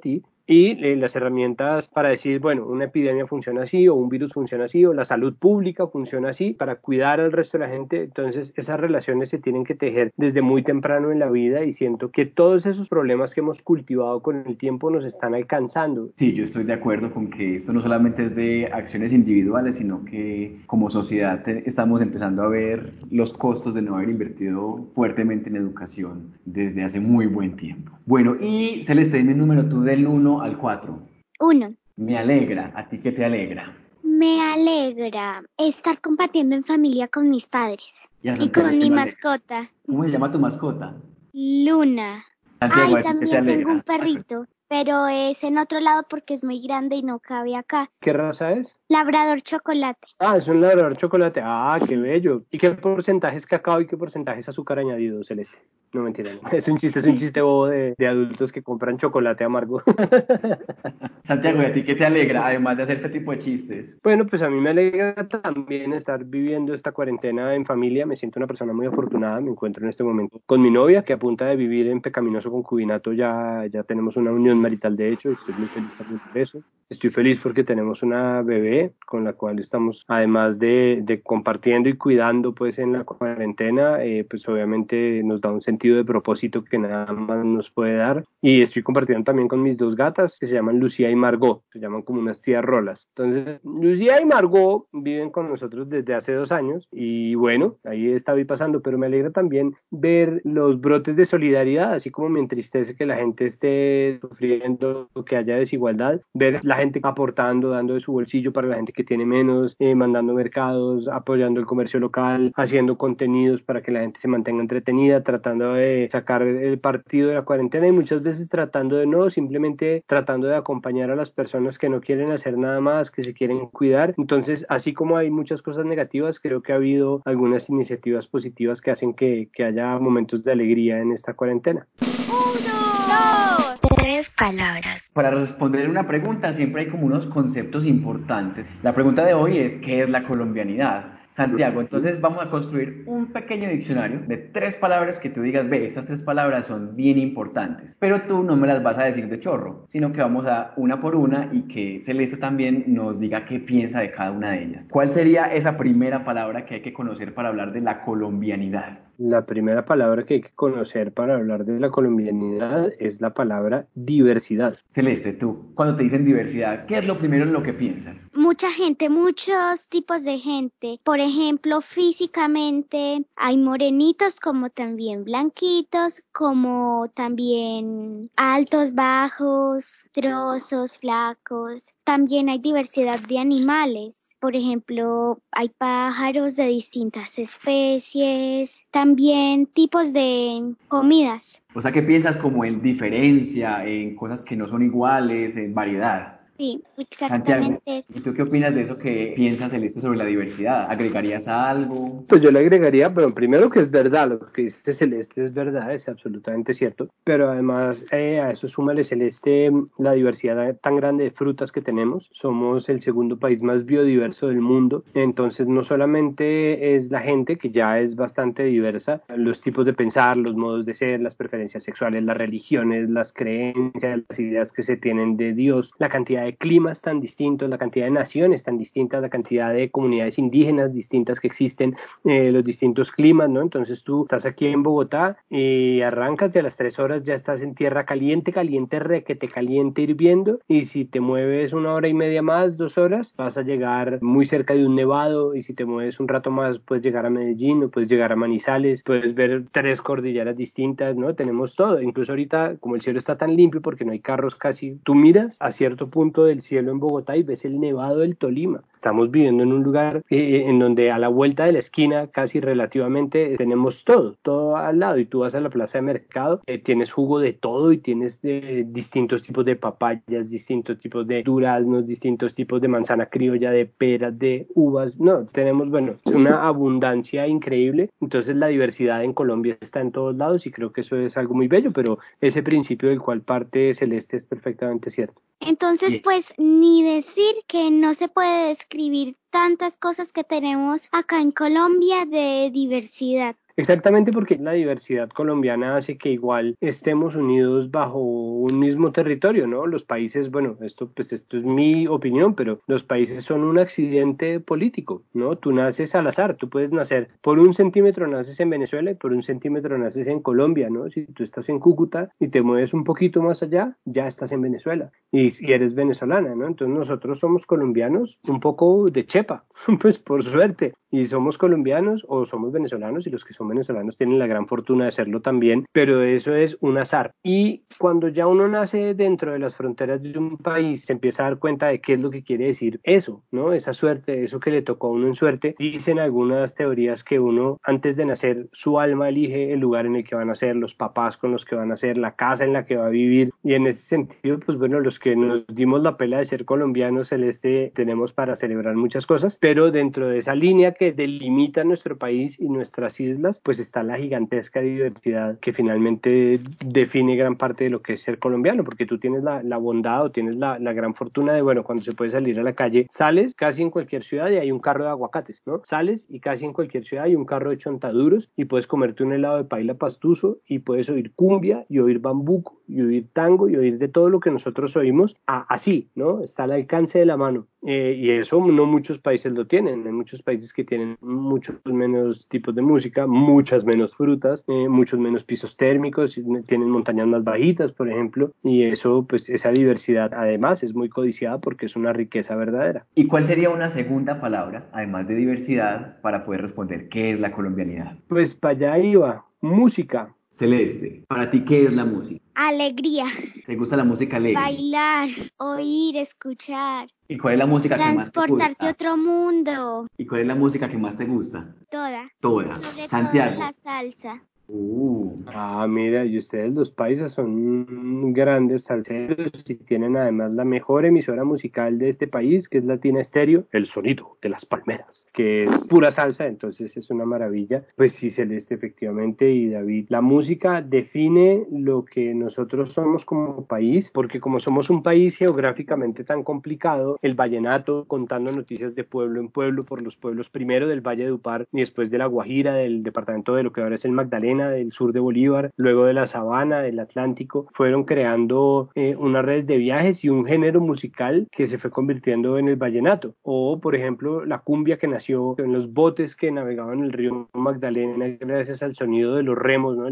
ti, 0.00 0.22
y 0.50 0.74
las 0.96 1.14
herramientas 1.14 1.86
para 1.86 2.08
decir, 2.08 2.40
bueno, 2.40 2.66
una 2.66 2.86
epidemia 2.86 3.24
funciona 3.24 3.62
así 3.62 3.86
o 3.86 3.94
un 3.94 4.08
virus 4.08 4.32
funciona 4.32 4.64
así 4.64 4.84
o 4.84 4.92
la 4.92 5.04
salud 5.04 5.32
pública 5.38 5.86
funciona 5.86 6.30
así 6.30 6.54
para 6.54 6.74
cuidar 6.74 7.20
al 7.20 7.30
resto 7.30 7.56
de 7.56 7.66
la 7.66 7.70
gente. 7.70 8.02
Entonces 8.02 8.52
esas 8.56 8.80
relaciones 8.80 9.30
se 9.30 9.38
tienen 9.38 9.62
que 9.62 9.76
tejer 9.76 10.10
desde 10.16 10.42
muy 10.42 10.64
temprano 10.64 11.12
en 11.12 11.20
la 11.20 11.30
vida 11.30 11.64
y 11.64 11.72
siento 11.72 12.10
que 12.10 12.26
todos 12.26 12.66
esos 12.66 12.88
problemas 12.88 13.32
que 13.32 13.42
hemos 13.42 13.62
cultivado 13.62 14.22
con 14.22 14.44
el 14.44 14.56
tiempo 14.56 14.90
nos 14.90 15.04
están 15.04 15.36
alcanzando. 15.36 16.10
Sí, 16.16 16.32
yo 16.32 16.42
estoy 16.42 16.64
de 16.64 16.72
acuerdo 16.72 17.12
con 17.12 17.30
que 17.30 17.54
esto 17.54 17.72
no 17.72 17.80
solamente 17.80 18.24
es 18.24 18.34
de 18.34 18.68
acciones 18.72 19.12
individuales, 19.12 19.76
sino 19.76 20.04
que 20.04 20.58
como 20.66 20.90
sociedad 20.90 21.48
estamos 21.48 22.02
empezando 22.02 22.42
a 22.42 22.48
ver 22.48 22.90
los 23.12 23.32
costos 23.32 23.74
de 23.74 23.82
no 23.82 23.94
haber 23.94 24.10
invertido 24.10 24.88
fuertemente 24.96 25.48
en 25.48 25.54
educación 25.54 26.32
desde 26.44 26.82
hace 26.82 26.98
muy 26.98 27.26
buen 27.26 27.54
tiempo. 27.54 27.92
Bueno, 28.06 28.34
y 28.40 28.82
Celeste, 28.82 29.18
dime 29.18 29.30
el 29.30 29.38
número 29.38 29.68
tú 29.68 29.82
del 29.82 30.08
1 30.08 30.39
al 30.40 30.56
4? 30.56 30.98
Uno. 31.40 31.74
Me 31.96 32.16
alegra. 32.16 32.72
¿A 32.74 32.88
ti 32.88 32.98
qué 32.98 33.12
te 33.12 33.24
alegra? 33.24 33.74
Me 34.02 34.40
alegra 34.42 35.42
estar 35.58 36.00
compartiendo 36.00 36.54
en 36.54 36.64
familia 36.64 37.08
con 37.08 37.30
mis 37.30 37.46
padres. 37.46 38.08
Y, 38.22 38.48
con 38.50 38.78
mi 38.78 38.90
mascota. 38.90 39.70
¿Cómo 39.86 40.04
se 40.04 40.10
llama 40.10 40.30
tu 40.30 40.38
mascota? 40.38 40.94
Luna. 41.32 42.24
Ay, 42.60 43.02
también 43.02 43.46
tengo 43.46 43.70
un 43.70 43.80
perrito, 43.80 44.46
pero 44.68 45.06
es 45.08 45.42
en 45.42 45.56
otro 45.56 45.80
lado 45.80 46.04
porque 46.08 46.34
es 46.34 46.44
muy 46.44 46.60
grande 46.60 46.96
y 46.96 47.02
no 47.02 47.18
cabe 47.18 47.56
acá. 47.56 47.90
¿Qué 48.00 48.12
raza 48.12 48.52
es? 48.52 48.76
Labrador 48.88 49.40
chocolate. 49.40 50.06
Ah, 50.18 50.36
es 50.36 50.46
un 50.48 50.60
labrador 50.60 50.96
chocolate. 50.96 51.40
Ah, 51.42 51.78
qué 51.86 51.96
bello. 51.96 52.44
¿Y 52.50 52.58
qué 52.58 52.70
porcentaje 52.72 53.38
es 53.38 53.46
cacao 53.46 53.80
y 53.80 53.86
qué 53.86 53.96
porcentaje 53.96 54.40
es 54.40 54.48
azúcar 54.48 54.78
añadido, 54.78 55.24
Celeste? 55.24 55.56
No 55.92 56.02
mentira, 56.02 56.38
es 56.52 56.68
un 56.68 56.78
chiste, 56.78 57.00
es 57.00 57.04
un 57.04 57.18
chiste 57.18 57.40
bobo 57.40 57.66
de, 57.66 57.96
adultos 58.06 58.52
que 58.52 58.62
compran 58.62 58.96
chocolate 58.96 59.42
amargo. 59.42 59.82
Santiago, 61.24 61.62
¿y 61.62 61.64
a 61.64 61.72
ti 61.72 61.82
qué 61.82 61.96
te 61.96 62.04
alegra, 62.04 62.46
además 62.46 62.76
de 62.76 62.84
hacer 62.84 62.96
este 62.96 63.08
tipo 63.08 63.32
de 63.32 63.38
chistes? 63.38 63.98
Bueno, 64.00 64.24
pues 64.24 64.40
a 64.42 64.48
mí 64.48 64.60
me 64.60 64.70
alegra 64.70 65.26
también 65.26 65.92
estar 65.92 66.24
viviendo 66.24 66.74
esta 66.74 66.92
cuarentena 66.92 67.56
en 67.56 67.66
familia. 67.66 68.06
Me 68.06 68.14
siento 68.14 68.38
una 68.38 68.46
persona 68.46 68.72
muy 68.72 68.86
afortunada. 68.86 69.40
Me 69.40 69.50
encuentro 69.50 69.82
en 69.82 69.90
este 69.90 70.04
momento 70.04 70.40
con 70.46 70.62
mi 70.62 70.70
novia, 70.70 71.02
que 71.02 71.12
a 71.12 71.18
punta 71.18 71.46
de 71.46 71.56
vivir 71.56 71.88
en 71.88 72.00
pecaminoso 72.00 72.52
concubinato 72.52 73.12
ya, 73.12 73.66
ya 73.72 73.82
tenemos 73.82 74.16
una 74.16 74.30
unión 74.30 74.60
marital 74.60 74.96
de 74.96 75.12
hecho. 75.12 75.32
Estoy 75.32 75.54
muy 75.54 75.66
feliz 75.66 75.90
por 75.96 76.38
eso. 76.38 76.62
Estoy 76.88 77.10
feliz 77.10 77.38
porque 77.40 77.62
tenemos 77.62 78.02
una 78.02 78.42
bebé 78.42 78.94
con 79.06 79.24
la 79.24 79.32
cual 79.32 79.60
estamos, 79.60 80.04
además 80.08 80.58
de, 80.58 81.00
de 81.04 81.20
compartiendo 81.20 81.88
y 81.88 81.96
cuidando 81.96 82.52
pues 82.52 82.80
en 82.80 82.92
la 82.92 83.04
cuarentena, 83.04 84.02
eh, 84.02 84.26
pues 84.28 84.48
obviamente 84.48 85.22
nos 85.24 85.40
da 85.40 85.52
un 85.52 85.62
sentido 85.62 85.79
de 85.88 86.04
propósito 86.04 86.64
que 86.64 86.78
nada 86.78 87.12
más 87.12 87.44
nos 87.44 87.70
puede 87.70 87.96
dar. 87.96 88.24
Y 88.40 88.62
estoy 88.62 88.82
compartiendo 88.82 89.24
también 89.24 89.48
con 89.48 89.62
mis 89.62 89.76
dos 89.76 89.96
gatas 89.96 90.36
que 90.38 90.46
se 90.46 90.54
llaman 90.54 90.78
Lucía 90.78 91.10
y 91.10 91.16
Margot, 91.16 91.62
se 91.72 91.78
llaman 91.78 92.02
como 92.02 92.20
unas 92.20 92.40
tías 92.40 92.64
rolas. 92.64 93.08
Entonces, 93.16 93.60
Lucía 93.64 94.20
y 94.20 94.24
Margot 94.24 94.86
viven 94.92 95.30
con 95.30 95.48
nosotros 95.48 95.88
desde 95.88 96.14
hace 96.14 96.32
dos 96.32 96.52
años 96.52 96.88
y 96.92 97.34
bueno, 97.34 97.76
ahí 97.84 98.16
hoy 98.30 98.44
pasando, 98.44 98.80
pero 98.80 98.98
me 98.98 99.06
alegra 99.06 99.30
también 99.30 99.74
ver 99.90 100.40
los 100.44 100.80
brotes 100.80 101.16
de 101.16 101.26
solidaridad, 101.26 101.94
así 101.94 102.10
como 102.10 102.28
me 102.28 102.40
entristece 102.40 102.94
que 102.94 103.06
la 103.06 103.16
gente 103.16 103.46
esté 103.46 104.18
sufriendo, 104.20 105.08
que 105.26 105.36
haya 105.36 105.56
desigualdad, 105.56 106.20
ver 106.34 106.60
la 106.64 106.76
gente 106.76 107.00
aportando, 107.02 107.70
dando 107.70 107.94
de 107.94 108.00
su 108.00 108.12
bolsillo 108.12 108.52
para 108.52 108.68
la 108.68 108.76
gente 108.76 108.92
que 108.92 109.04
tiene 109.04 109.26
menos, 109.26 109.74
eh, 109.78 109.94
mandando 109.94 110.34
mercados, 110.34 111.08
apoyando 111.08 111.60
el 111.60 111.66
comercio 111.66 112.00
local, 112.00 112.52
haciendo 112.56 112.96
contenidos 112.96 113.62
para 113.62 113.82
que 113.82 113.92
la 113.92 114.00
gente 114.00 114.20
se 114.20 114.28
mantenga 114.28 114.62
entretenida, 114.62 115.22
tratando 115.22 115.66
de 115.66 115.69
sacar 116.10 116.42
el 116.42 116.78
partido 116.78 117.28
de 117.28 117.34
la 117.34 117.42
cuarentena 117.42 117.86
y 117.86 117.92
muchas 117.92 118.22
veces 118.22 118.48
tratando 118.48 118.96
de 118.96 119.06
no, 119.06 119.30
simplemente 119.30 120.04
tratando 120.06 120.48
de 120.48 120.56
acompañar 120.56 121.10
a 121.10 121.16
las 121.16 121.30
personas 121.30 121.78
que 121.78 121.88
no 121.88 122.00
quieren 122.00 122.32
hacer 122.32 122.58
nada 122.58 122.80
más, 122.80 123.10
que 123.10 123.22
se 123.22 123.34
quieren 123.34 123.66
cuidar. 123.66 124.14
Entonces, 124.18 124.66
así 124.68 124.92
como 124.92 125.16
hay 125.16 125.30
muchas 125.30 125.62
cosas 125.62 125.84
negativas, 125.84 126.40
creo 126.40 126.62
que 126.62 126.72
ha 126.72 126.76
habido 126.76 127.22
algunas 127.24 127.68
iniciativas 127.68 128.26
positivas 128.26 128.80
que 128.80 128.90
hacen 128.90 129.14
que, 129.14 129.48
que 129.52 129.64
haya 129.64 129.98
momentos 129.98 130.44
de 130.44 130.52
alegría 130.52 131.00
en 131.00 131.12
esta 131.12 131.34
cuarentena. 131.34 131.86
Uno, 132.00 133.76
dos, 133.80 133.80
tres 133.96 134.32
palabras. 134.32 135.04
Para 135.12 135.30
responder 135.30 135.88
una 135.88 136.06
pregunta 136.06 136.52
siempre 136.52 136.82
hay 136.82 136.88
como 136.88 137.06
unos 137.06 137.26
conceptos 137.26 137.86
importantes. 137.86 138.66
La 138.82 138.94
pregunta 138.94 139.24
de 139.24 139.34
hoy 139.34 139.58
es, 139.58 139.76
¿qué 139.76 140.02
es 140.02 140.08
la 140.08 140.24
colombianidad? 140.24 141.19
Santiago, 141.40 141.80
entonces 141.80 142.20
vamos 142.20 142.42
a 142.42 142.50
construir 142.50 143.04
un 143.06 143.26
pequeño 143.32 143.68
diccionario 143.68 144.20
de 144.26 144.36
tres 144.36 144.76
palabras 144.76 145.18
que 145.18 145.30
tú 145.30 145.42
digas, 145.42 145.68
ve, 145.68 145.86
estas 145.86 146.06
tres 146.06 146.22
palabras 146.22 146.66
son 146.66 146.96
bien 146.96 147.18
importantes, 147.18 147.96
pero 147.98 148.22
tú 148.22 148.42
no 148.42 148.56
me 148.56 148.66
las 148.66 148.82
vas 148.82 148.98
a 148.98 149.04
decir 149.04 149.28
de 149.28 149.40
chorro, 149.40 149.86
sino 149.88 150.12
que 150.12 150.20
vamos 150.20 150.46
a 150.46 150.72
una 150.76 151.00
por 151.00 151.16
una 151.16 151.48
y 151.52 151.62
que 151.62 152.00
Celeste 152.02 152.36
también 152.36 152.84
nos 152.88 153.18
diga 153.18 153.46
qué 153.46 153.58
piensa 153.58 154.00
de 154.00 154.10
cada 154.10 154.32
una 154.32 154.50
de 154.50 154.64
ellas. 154.64 154.88
¿Cuál 154.90 155.12
sería 155.12 155.46
esa 155.46 155.76
primera 155.76 156.24
palabra 156.24 156.66
que 156.66 156.76
hay 156.76 156.82
que 156.82 156.92
conocer 156.92 157.34
para 157.34 157.48
hablar 157.48 157.72
de 157.72 157.80
la 157.80 158.02
colombianidad? 158.02 158.98
La 159.22 159.44
primera 159.44 159.84
palabra 159.84 160.24
que 160.24 160.32
hay 160.32 160.40
que 160.40 160.54
conocer 160.54 161.12
para 161.12 161.34
hablar 161.34 161.66
de 161.66 161.78
la 161.78 161.90
colombianidad 161.90 162.90
es 162.98 163.20
la 163.20 163.34
palabra 163.34 163.86
diversidad. 163.94 164.78
Celeste, 164.88 165.34
tú, 165.34 165.74
cuando 165.74 165.94
te 165.94 166.04
dicen 166.04 166.24
diversidad, 166.24 166.86
¿qué 166.86 166.96
es 166.96 167.06
lo 167.06 167.18
primero 167.18 167.44
en 167.44 167.52
lo 167.52 167.62
que 167.62 167.74
piensas? 167.74 168.26
Mucha 168.32 168.70
gente, 168.70 169.10
muchos 169.10 169.88
tipos 169.90 170.24
de 170.24 170.38
gente. 170.38 171.00
Por 171.04 171.20
ejemplo, 171.20 171.82
físicamente 171.82 173.26
hay 173.36 173.58
morenitos 173.58 174.40
como 174.40 174.70
también 174.70 175.24
blanquitos, 175.24 176.22
como 176.32 177.10
también 177.12 178.30
altos, 178.36 178.94
bajos, 178.94 180.06
trozos, 180.12 180.96
flacos. 180.96 181.92
También 182.04 182.48
hay 182.48 182.58
diversidad 182.58 183.20
de 183.20 183.38
animales 183.38 184.29
por 184.40 184.56
ejemplo, 184.56 185.40
hay 185.52 185.68
pájaros 185.68 186.56
de 186.56 186.66
distintas 186.66 187.38
especies, 187.38 188.86
también 188.90 189.66
tipos 189.66 190.12
de 190.12 190.74
comidas. 190.88 191.62
O 191.74 191.82
sea, 191.82 191.92
¿qué 191.92 192.02
piensas 192.02 192.36
como 192.38 192.64
en 192.64 192.82
diferencia, 192.82 193.84
en 193.84 194.16
cosas 194.16 194.42
que 194.42 194.56
no 194.56 194.66
son 194.66 194.82
iguales, 194.82 195.56
en 195.56 195.74
variedad? 195.74 196.39
Sí, 196.60 196.82
exactamente. 196.98 197.80
Santiago, 197.86 198.04
¿y 198.14 198.20
tú 198.20 198.34
qué 198.34 198.42
opinas 198.42 198.74
de 198.74 198.82
eso 198.82 198.98
que 198.98 199.32
piensa 199.34 199.70
Celeste 199.70 200.02
sobre 200.02 200.18
la 200.18 200.26
diversidad? 200.26 200.90
¿Agregarías 200.90 201.48
algo? 201.48 202.22
Pues 202.28 202.42
yo 202.42 202.50
le 202.50 202.58
agregaría, 202.58 203.08
bueno, 203.08 203.34
primero 203.34 203.70
que 203.70 203.80
es 203.80 203.90
verdad, 203.90 204.28
lo 204.28 204.52
que 204.52 204.64
dice 204.64 204.92
Celeste 204.92 205.46
es 205.46 205.54
verdad, 205.54 205.94
es 205.94 206.06
absolutamente 206.06 206.74
cierto, 206.74 207.08
pero 207.24 207.48
además 207.48 208.04
eh, 208.12 208.40
a 208.40 208.50
eso 208.50 208.68
súmale 208.68 209.04
Celeste 209.04 209.72
la 209.96 210.12
diversidad 210.12 210.76
tan 210.82 210.96
grande 210.96 211.24
de 211.24 211.30
frutas 211.30 211.72
que 211.72 211.80
tenemos. 211.80 212.28
Somos 212.34 212.90
el 212.90 213.00
segundo 213.00 213.38
país 213.38 213.62
más 213.62 213.86
biodiverso 213.86 214.48
del 214.48 214.60
mundo, 214.60 215.02
entonces 215.14 215.66
no 215.66 215.82
solamente 215.82 216.94
es 216.94 217.10
la 217.10 217.20
gente, 217.20 217.56
que 217.56 217.70
ya 217.70 218.00
es 218.00 218.16
bastante 218.16 218.64
diversa, 218.64 219.22
los 219.34 219.62
tipos 219.62 219.86
de 219.86 219.94
pensar, 219.94 220.36
los 220.36 220.54
modos 220.56 220.84
de 220.84 220.92
ser, 220.92 221.22
las 221.22 221.34
preferencias 221.34 221.84
sexuales, 221.84 222.22
las 222.22 222.36
religiones, 222.36 223.08
las 223.08 223.32
creencias, 223.32 224.20
las 224.28 224.38
ideas 224.38 224.72
que 224.72 224.82
se 224.82 224.98
tienen 224.98 225.38
de 225.38 225.54
Dios, 225.54 225.90
la 225.98 226.10
cantidad 226.10 226.42
de 226.42 226.49
climas 226.56 227.02
tan 227.02 227.20
distintos, 227.20 227.68
la 227.68 227.78
cantidad 227.78 228.06
de 228.06 228.10
naciones 228.10 228.62
tan 228.62 228.78
distintas, 228.78 229.22
la 229.22 229.28
cantidad 229.28 229.72
de 229.72 229.90
comunidades 229.90 230.38
indígenas 230.38 230.92
distintas 230.92 231.40
que 231.40 231.46
existen, 231.46 231.96
eh, 232.24 232.50
los 232.52 232.64
distintos 232.64 233.10
climas, 233.12 233.48
¿no? 233.50 233.62
Entonces 233.62 234.02
tú 234.02 234.22
estás 234.22 234.46
aquí 234.46 234.66
en 234.66 234.82
Bogotá 234.82 235.36
y 235.48 236.00
arrancas 236.00 236.52
de 236.52 236.62
las 236.62 236.76
tres 236.76 236.98
horas 236.98 237.22
ya 237.24 237.34
estás 237.34 237.62
en 237.62 237.74
tierra 237.74 238.04
caliente, 238.04 238.52
caliente, 238.52 238.98
requete 238.98 239.48
caliente 239.48 240.02
hirviendo 240.02 240.60
y 240.68 240.84
si 240.84 241.04
te 241.04 241.20
mueves 241.20 241.72
una 241.72 241.92
hora 241.92 242.08
y 242.08 242.14
media 242.14 242.42
más, 242.42 242.76
dos 242.76 242.98
horas, 242.98 243.34
vas 243.36 243.56
a 243.56 243.62
llegar 243.62 244.18
muy 244.22 244.46
cerca 244.46 244.74
de 244.74 244.86
un 244.86 244.94
nevado 244.94 245.54
y 245.54 245.62
si 245.62 245.74
te 245.74 245.84
mueves 245.84 246.20
un 246.20 246.28
rato 246.28 246.50
más 246.50 246.78
puedes 246.78 247.04
llegar 247.04 247.26
a 247.26 247.30
Medellín 247.30 247.84
o 247.84 247.88
puedes 247.90 248.10
llegar 248.10 248.32
a 248.32 248.36
Manizales, 248.36 249.02
puedes 249.02 249.34
ver 249.34 249.64
tres 249.72 250.00
cordilleras 250.00 250.56
distintas, 250.56 251.16
¿no? 251.16 251.34
Tenemos 251.34 251.74
todo, 251.74 252.00
incluso 252.00 252.32
ahorita 252.32 252.76
como 252.80 252.94
el 252.96 253.02
cielo 253.02 253.18
está 253.18 253.36
tan 253.36 253.56
limpio 253.56 253.80
porque 253.80 254.04
no 254.04 254.12
hay 254.12 254.20
carros 254.20 254.54
casi, 254.54 254.98
tú 255.04 255.14
miras 255.14 255.56
a 255.60 255.72
cierto 255.72 256.08
punto 256.08 256.29
del 256.32 256.62
cielo 256.62 256.92
en 256.92 257.00
Bogotá 257.00 257.36
y 257.36 257.42
ves 257.42 257.64
el 257.64 257.80
nevado 257.80 258.18
del 258.18 258.36
Tolima. 258.36 258.82
Estamos 258.94 259.30
viviendo 259.30 259.62
en 259.62 259.72
un 259.72 259.82
lugar 259.82 260.22
eh, 260.28 260.64
en 260.66 260.78
donde 260.78 261.10
a 261.10 261.18
la 261.18 261.28
vuelta 261.28 261.64
de 261.64 261.72
la 261.72 261.78
esquina, 261.78 262.26
casi 262.26 262.60
relativamente, 262.60 263.56
tenemos 263.56 264.04
todo, 264.04 264.36
todo 264.42 264.76
al 264.76 264.98
lado. 264.98 265.16
Y 265.16 265.24
tú 265.24 265.38
vas 265.38 265.54
a 265.54 265.60
la 265.60 265.70
plaza 265.70 265.96
de 265.96 266.02
mercado, 266.02 266.60
eh, 266.66 266.76
tienes 266.76 267.10
jugo 267.10 267.38
de 267.40 267.54
todo 267.54 267.92
y 267.92 267.98
tienes 267.98 268.42
de 268.42 268.84
distintos 268.86 269.42
tipos 269.42 269.64
de 269.64 269.76
papayas, 269.76 270.50
distintos 270.50 270.98
tipos 270.98 271.26
de 271.26 271.42
duraznos, 271.42 272.06
distintos 272.06 272.54
tipos 272.54 272.82
de 272.82 272.88
manzana 272.88 273.24
criolla, 273.24 273.70
de 273.70 273.86
peras, 273.86 274.38
de 274.38 274.66
uvas. 274.74 275.18
No, 275.18 275.46
tenemos, 275.46 275.88
bueno, 275.88 276.16
una 276.26 276.66
abundancia 276.66 277.46
increíble. 277.46 278.10
Entonces 278.20 278.54
la 278.54 278.66
diversidad 278.66 279.24
en 279.24 279.32
Colombia 279.32 279.78
está 279.80 280.02
en 280.02 280.12
todos 280.12 280.36
lados 280.36 280.66
y 280.66 280.70
creo 280.72 280.92
que 280.92 281.00
eso 281.00 281.16
es 281.16 281.38
algo 281.38 281.54
muy 281.54 281.68
bello, 281.68 281.90
pero 281.90 282.18
ese 282.42 282.62
principio 282.62 283.08
del 283.08 283.20
cual 283.20 283.40
parte 283.40 283.94
Celeste 283.94 284.36
es 284.36 284.44
perfectamente 284.44 285.10
cierto. 285.10 285.40
Entonces, 285.60 286.19
pues 286.22 286.54
ni 286.56 287.02
decir 287.02 287.54
que 287.66 287.90
no 287.90 288.14
se 288.14 288.28
puede 288.28 288.68
describir 288.68 289.36
tantas 289.50 289.96
cosas 289.96 290.32
que 290.32 290.44
tenemos 290.44 291.08
acá 291.12 291.40
en 291.40 291.52
Colombia 291.52 292.24
de 292.26 292.70
diversidad. 292.72 293.56
Exactamente 293.76 294.32
porque 294.32 294.56
la 294.56 294.72
diversidad 294.72 295.28
colombiana 295.30 295.96
hace 295.96 296.18
que 296.18 296.30
igual 296.30 296.76
estemos 296.80 297.34
unidos 297.34 297.90
bajo 297.90 298.18
un 298.20 298.78
mismo 298.78 299.12
territorio, 299.12 299.66
¿no? 299.66 299.86
Los 299.86 300.04
países, 300.04 300.50
bueno, 300.50 300.76
esto 300.80 301.10
pues 301.14 301.32
esto 301.32 301.56
es 301.56 301.64
mi 301.64 302.06
opinión, 302.06 302.54
pero 302.54 302.80
los 302.86 303.02
países 303.02 303.44
son 303.44 303.62
un 303.64 303.78
accidente 303.78 304.60
político, 304.60 305.22
¿no? 305.32 305.56
Tú 305.56 305.72
naces 305.72 306.14
al 306.14 306.26
azar, 306.26 306.56
tú 306.56 306.68
puedes 306.68 306.92
nacer 306.92 307.28
por 307.42 307.58
un 307.58 307.74
centímetro 307.74 308.26
naces 308.26 308.60
en 308.60 308.70
Venezuela 308.70 309.10
y 309.10 309.14
por 309.14 309.32
un 309.32 309.42
centímetro 309.42 309.96
naces 309.98 310.26
en 310.26 310.40
Colombia, 310.40 310.88
¿no? 310.90 311.08
Si 311.10 311.26
tú 311.26 311.42
estás 311.42 311.68
en 311.68 311.78
Cúcuta 311.78 312.30
y 312.38 312.48
te 312.48 312.62
mueves 312.62 312.94
un 312.94 313.04
poquito 313.04 313.42
más 313.42 313.62
allá, 313.62 313.96
ya 314.04 314.26
estás 314.26 314.52
en 314.52 314.62
Venezuela 314.62 315.10
y, 315.30 315.48
y 315.66 315.72
eres 315.72 315.94
venezolana, 315.94 316.54
¿no? 316.54 316.66
Entonces 316.66 316.96
nosotros 316.96 317.38
somos 317.38 317.66
colombianos 317.66 318.38
un 318.48 318.60
poco 318.60 319.10
de 319.10 319.26
chepa, 319.26 319.64
pues 320.00 320.18
por 320.18 320.42
suerte, 320.42 320.94
y 321.10 321.26
somos 321.26 321.58
colombianos 321.58 322.24
o 322.28 322.46
somos 322.46 322.72
venezolanos 322.72 323.26
y 323.26 323.30
los 323.30 323.44
que 323.44 323.54
son 323.60 323.68
venezolanos 323.68 324.16
tienen 324.16 324.38
la 324.38 324.46
gran 324.46 324.66
fortuna 324.66 325.04
de 325.04 325.10
serlo 325.10 325.42
también, 325.42 325.84
pero 325.92 326.22
eso 326.22 326.54
es 326.54 326.78
un 326.80 326.96
azar. 326.96 327.32
Y 327.42 327.82
cuando 327.98 328.28
ya 328.28 328.46
uno 328.46 328.66
nace 328.68 329.14
dentro 329.14 329.52
de 329.52 329.58
las 329.58 329.76
fronteras 329.76 330.22
de 330.22 330.38
un 330.38 330.56
país, 330.56 331.04
se 331.04 331.12
empieza 331.12 331.42
a 331.42 331.50
dar 331.50 331.58
cuenta 331.58 331.88
de 331.88 332.00
qué 332.00 332.14
es 332.14 332.20
lo 332.20 332.30
que 332.30 332.42
quiere 332.42 332.66
decir 332.66 333.00
eso, 333.02 333.42
¿no? 333.50 333.74
Esa 333.74 333.92
suerte, 333.92 334.44
eso 334.44 334.60
que 334.60 334.70
le 334.70 334.80
tocó 334.80 335.08
a 335.08 335.10
uno 335.10 335.26
en 335.26 335.34
suerte. 335.34 335.74
Dicen 335.78 336.18
algunas 336.18 336.74
teorías 336.74 337.22
que 337.22 337.38
uno 337.38 337.78
antes 337.82 338.16
de 338.16 338.24
nacer, 338.24 338.68
su 338.72 338.98
alma 338.98 339.28
elige 339.28 339.74
el 339.74 339.80
lugar 339.80 340.06
en 340.06 340.16
el 340.16 340.24
que 340.24 340.34
van 340.34 340.44
a 340.44 340.52
nacer, 340.52 340.74
los 340.76 340.94
papás 340.94 341.36
con 341.36 341.52
los 341.52 341.66
que 341.66 341.74
van 341.74 341.84
a 341.84 341.88
nacer, 341.88 342.16
la 342.16 342.36
casa 342.36 342.64
en 342.64 342.72
la 342.72 342.86
que 342.86 342.96
va 342.96 343.06
a 343.06 343.10
vivir. 343.10 343.50
Y 343.62 343.74
en 343.74 343.86
ese 343.86 344.00
sentido, 344.00 344.58
pues 344.58 344.78
bueno, 344.78 345.00
los 345.00 345.18
que 345.18 345.36
nos 345.36 345.66
dimos 345.68 346.02
la 346.02 346.16
pela 346.16 346.38
de 346.38 346.46
ser 346.46 346.64
colombianos, 346.64 347.28
celeste, 347.28 347.92
tenemos 347.94 348.32
para 348.32 348.56
celebrar 348.56 348.96
muchas 348.96 349.26
cosas, 349.26 349.58
pero 349.60 349.90
dentro 349.90 350.28
de 350.28 350.38
esa 350.38 350.54
línea 350.54 350.92
que 350.92 351.12
delimita 351.12 351.84
nuestro 351.84 352.16
país 352.16 352.58
y 352.58 352.68
nuestras 352.68 353.20
islas, 353.20 353.49
pues 353.58 353.80
está 353.80 354.02
la 354.02 354.16
gigantesca 354.16 354.80
diversidad 354.80 355.58
que 355.58 355.72
finalmente 355.72 356.60
define 356.84 357.36
gran 357.36 357.56
parte 357.56 357.84
de 357.84 357.90
lo 357.90 358.02
que 358.02 358.14
es 358.14 358.22
ser 358.22 358.38
colombiano, 358.38 358.84
porque 358.84 359.06
tú 359.06 359.18
tienes 359.18 359.42
la, 359.42 359.76
bondad 359.76 360.24
o 360.24 360.30
tienes 360.30 360.56
la, 360.56 360.78
gran 360.78 361.14
fortuna 361.14 361.52
de, 361.52 361.62
bueno, 361.62 361.84
cuando 361.84 362.04
se 362.04 362.12
puede 362.12 362.30
salir 362.30 362.58
a 362.58 362.62
la 362.62 362.74
calle, 362.74 363.06
sales 363.10 363.54
casi 363.54 363.82
en 363.82 363.90
cualquier 363.90 364.24
ciudad 364.24 364.50
y 364.50 364.56
hay 364.56 364.72
un 364.72 364.80
carro 364.80 365.04
de 365.04 365.10
aguacates, 365.10 365.62
¿no? 365.66 365.82
Sales 365.84 366.26
y 366.28 366.40
casi 366.40 366.64
en 366.64 366.72
cualquier 366.72 367.04
ciudad 367.04 367.24
hay 367.24 367.36
un 367.36 367.44
carro 367.44 367.70
de 367.70 367.78
chontaduros 367.78 368.50
y 368.56 368.66
puedes 368.66 368.86
comerte 368.86 369.22
un 369.22 369.32
helado 369.32 369.58
de 369.58 369.64
paila 369.64 369.94
pastuso 369.94 370.58
y 370.66 370.80
puedes 370.80 371.08
oír 371.08 371.32
cumbia 371.34 371.84
y 371.88 371.98
oír 371.98 372.18
bambuco 372.18 372.79
y 372.90 373.00
oír 373.00 373.26
tango 373.32 373.68
y 373.68 373.76
oír 373.76 373.98
de 373.98 374.08
todo 374.08 374.28
lo 374.28 374.40
que 374.40 374.50
nosotros 374.50 374.96
oímos 374.96 375.36
así, 375.46 376.08
¿no? 376.14 376.42
Está 376.42 376.64
al 376.64 376.72
alcance 376.72 377.18
de 377.18 377.26
la 377.26 377.36
mano. 377.36 377.66
Eh, 377.86 378.14
y 378.18 378.30
eso 378.30 378.60
no 378.60 378.84
muchos 378.86 379.18
países 379.18 379.52
lo 379.52 379.66
tienen. 379.66 380.06
Hay 380.06 380.12
muchos 380.12 380.42
países 380.42 380.72
que 380.72 380.84
tienen 380.84 381.16
muchos 381.20 381.76
menos 381.84 382.46
tipos 382.48 382.74
de 382.74 382.82
música, 382.82 383.26
muchas 383.26 383.84
menos 383.84 384.14
frutas, 384.14 384.64
eh, 384.66 384.88
muchos 384.88 385.18
menos 385.18 385.44
pisos 385.44 385.76
térmicos, 385.76 386.38
tienen 386.66 386.90
montañas 386.90 387.26
más 387.26 387.44
bajitas, 387.44 387.92
por 387.92 388.08
ejemplo, 388.08 388.52
y 388.62 388.84
eso, 388.84 389.26
pues 389.28 389.48
esa 389.48 389.70
diversidad 389.70 390.32
además 390.34 390.82
es 390.82 390.94
muy 390.94 391.08
codiciada 391.08 391.58
porque 391.58 391.86
es 391.86 391.96
una 391.96 392.12
riqueza 392.12 392.54
verdadera. 392.54 393.06
¿Y 393.14 393.26
cuál 393.26 393.44
sería 393.44 393.70
una 393.70 393.88
segunda 393.88 394.40
palabra, 394.40 394.88
además 394.92 395.26
de 395.28 395.36
diversidad, 395.36 396.20
para 396.20 396.44
poder 396.44 396.62
responder 396.62 397.08
qué 397.08 397.30
es 397.30 397.40
la 397.40 397.52
colombianidad? 397.52 398.16
Pues 398.28 398.54
para 398.54 398.72
allá 398.74 398.98
iba, 398.98 399.44
música. 399.60 400.34
Celeste, 400.60 401.24
para 401.26 401.50
ti, 401.50 401.64
¿qué 401.64 401.86
es 401.86 401.92
la 401.94 402.04
música? 402.04 402.44
Alegría. 402.54 403.24
¿Te 403.64 403.76
gusta 403.76 403.96
la 403.96 404.04
música 404.04 404.36
alegre? 404.36 404.60
Bailar, 404.60 405.30
oír, 405.56 406.18
escuchar. 406.18 407.08
¿Y 407.28 407.38
cuál 407.38 407.54
es 407.54 407.58
la 407.60 407.64
música 407.64 407.96
que 407.96 408.02
más 408.02 408.30
te 408.30 408.38
gusta? 408.38 408.46
Transportarte 408.46 408.86
a 408.86 408.90
otro 408.90 409.16
mundo. 409.16 410.06
¿Y 410.18 410.26
cuál 410.26 410.42
es 410.42 410.46
la 410.48 410.54
música 410.54 410.86
que 410.90 410.98
más 410.98 411.16
te 411.16 411.24
gusta? 411.24 411.74
Toda. 411.90 412.30
Toda. 412.40 412.74
Sobre 412.74 413.08
Santiago. 413.08 413.52
todo 413.52 413.60
la 413.60 413.72
salsa. 413.72 414.42
Uh. 414.72 415.42
Ah, 415.46 415.86
mira, 415.88 416.24
y 416.24 416.38
ustedes 416.38 416.72
los 416.72 416.90
países 416.90 417.32
son 417.32 418.32
grandes 418.32 418.84
salseros 418.84 419.64
y 419.68 419.74
tienen 419.74 420.16
además 420.16 420.54
la 420.54 420.64
mejor 420.64 421.04
emisora 421.04 421.44
musical 421.44 421.98
de 421.98 422.10
este 422.10 422.28
país, 422.28 422.68
que 422.68 422.78
es 422.78 422.84
Latina 422.84 423.20
Estéreo, 423.20 423.64
El 423.72 423.86
Sonido 423.86 424.36
de 424.40 424.48
las 424.50 424.64
Palmeras, 424.64 425.26
que 425.32 425.64
es 425.64 425.86
pura 425.86 426.12
salsa, 426.12 426.46
entonces 426.46 426.96
es 426.96 427.10
una 427.10 427.24
maravilla. 427.24 427.84
Pues 427.96 428.12
sí, 428.12 428.30
Celeste, 428.30 428.74
efectivamente, 428.74 429.50
y 429.50 429.70
David, 429.70 430.06
la 430.08 430.20
música 430.20 430.82
define 430.82 431.66
lo 431.72 432.04
que 432.04 432.32
nosotros 432.34 432.92
somos 432.92 433.24
como 433.24 433.64
país, 433.64 434.10
porque 434.12 434.40
como 434.40 434.60
somos 434.60 434.88
un 434.88 435.02
país 435.02 435.36
geográficamente 435.36 436.22
tan 436.22 436.44
complicado, 436.44 437.18
el 437.22 437.34
vallenato, 437.34 438.04
contando 438.06 438.52
noticias 438.52 438.94
de 438.94 439.04
pueblo 439.04 439.40
en 439.40 439.48
pueblo, 439.48 439.82
por 439.82 440.02
los 440.02 440.16
pueblos 440.16 440.48
primero 440.48 440.86
del 440.86 441.00
Valle 441.00 441.24
de 441.24 441.32
Upar 441.32 441.66
y 441.72 441.80
después 441.80 442.10
de 442.10 442.18
la 442.18 442.26
Guajira, 442.26 442.74
del 442.74 443.02
departamento 443.02 443.54
de 443.54 443.64
lo 443.64 443.72
que 443.72 443.80
ahora 443.80 443.96
es 443.96 444.04
el 444.04 444.12
Magdalena, 444.12 444.59
del 444.68 444.92
sur 444.92 445.12
de 445.12 445.20
Bolívar, 445.20 445.70
luego 445.76 446.04
de 446.04 446.14
la 446.14 446.26
Sabana, 446.26 446.80
del 446.80 446.98
Atlántico, 446.98 447.68
fueron 447.72 448.04
creando 448.04 448.90
eh, 448.94 449.16
una 449.16 449.42
red 449.42 449.64
de 449.64 449.76
viajes 449.76 450.24
y 450.24 450.28
un 450.28 450.44
género 450.44 450.80
musical 450.80 451.48
que 451.50 451.66
se 451.66 451.78
fue 451.78 451.90
convirtiendo 451.90 452.58
en 452.58 452.68
el 452.68 452.76
vallenato. 452.76 453.34
O, 453.42 453.80
por 453.80 453.94
ejemplo, 453.94 454.44
la 454.44 454.58
cumbia 454.58 454.98
que 454.98 455.08
nació 455.08 455.54
en 455.58 455.72
los 455.72 455.92
botes 455.92 456.36
que 456.36 456.50
navegaban 456.50 457.00
el 457.00 457.12
río 457.12 457.48
Magdalena 457.52 458.26
gracias 458.40 458.82
al 458.82 458.94
sonido 458.94 459.36
de 459.36 459.42
los 459.42 459.56
remos, 459.56 459.96
¿no? 459.96 460.08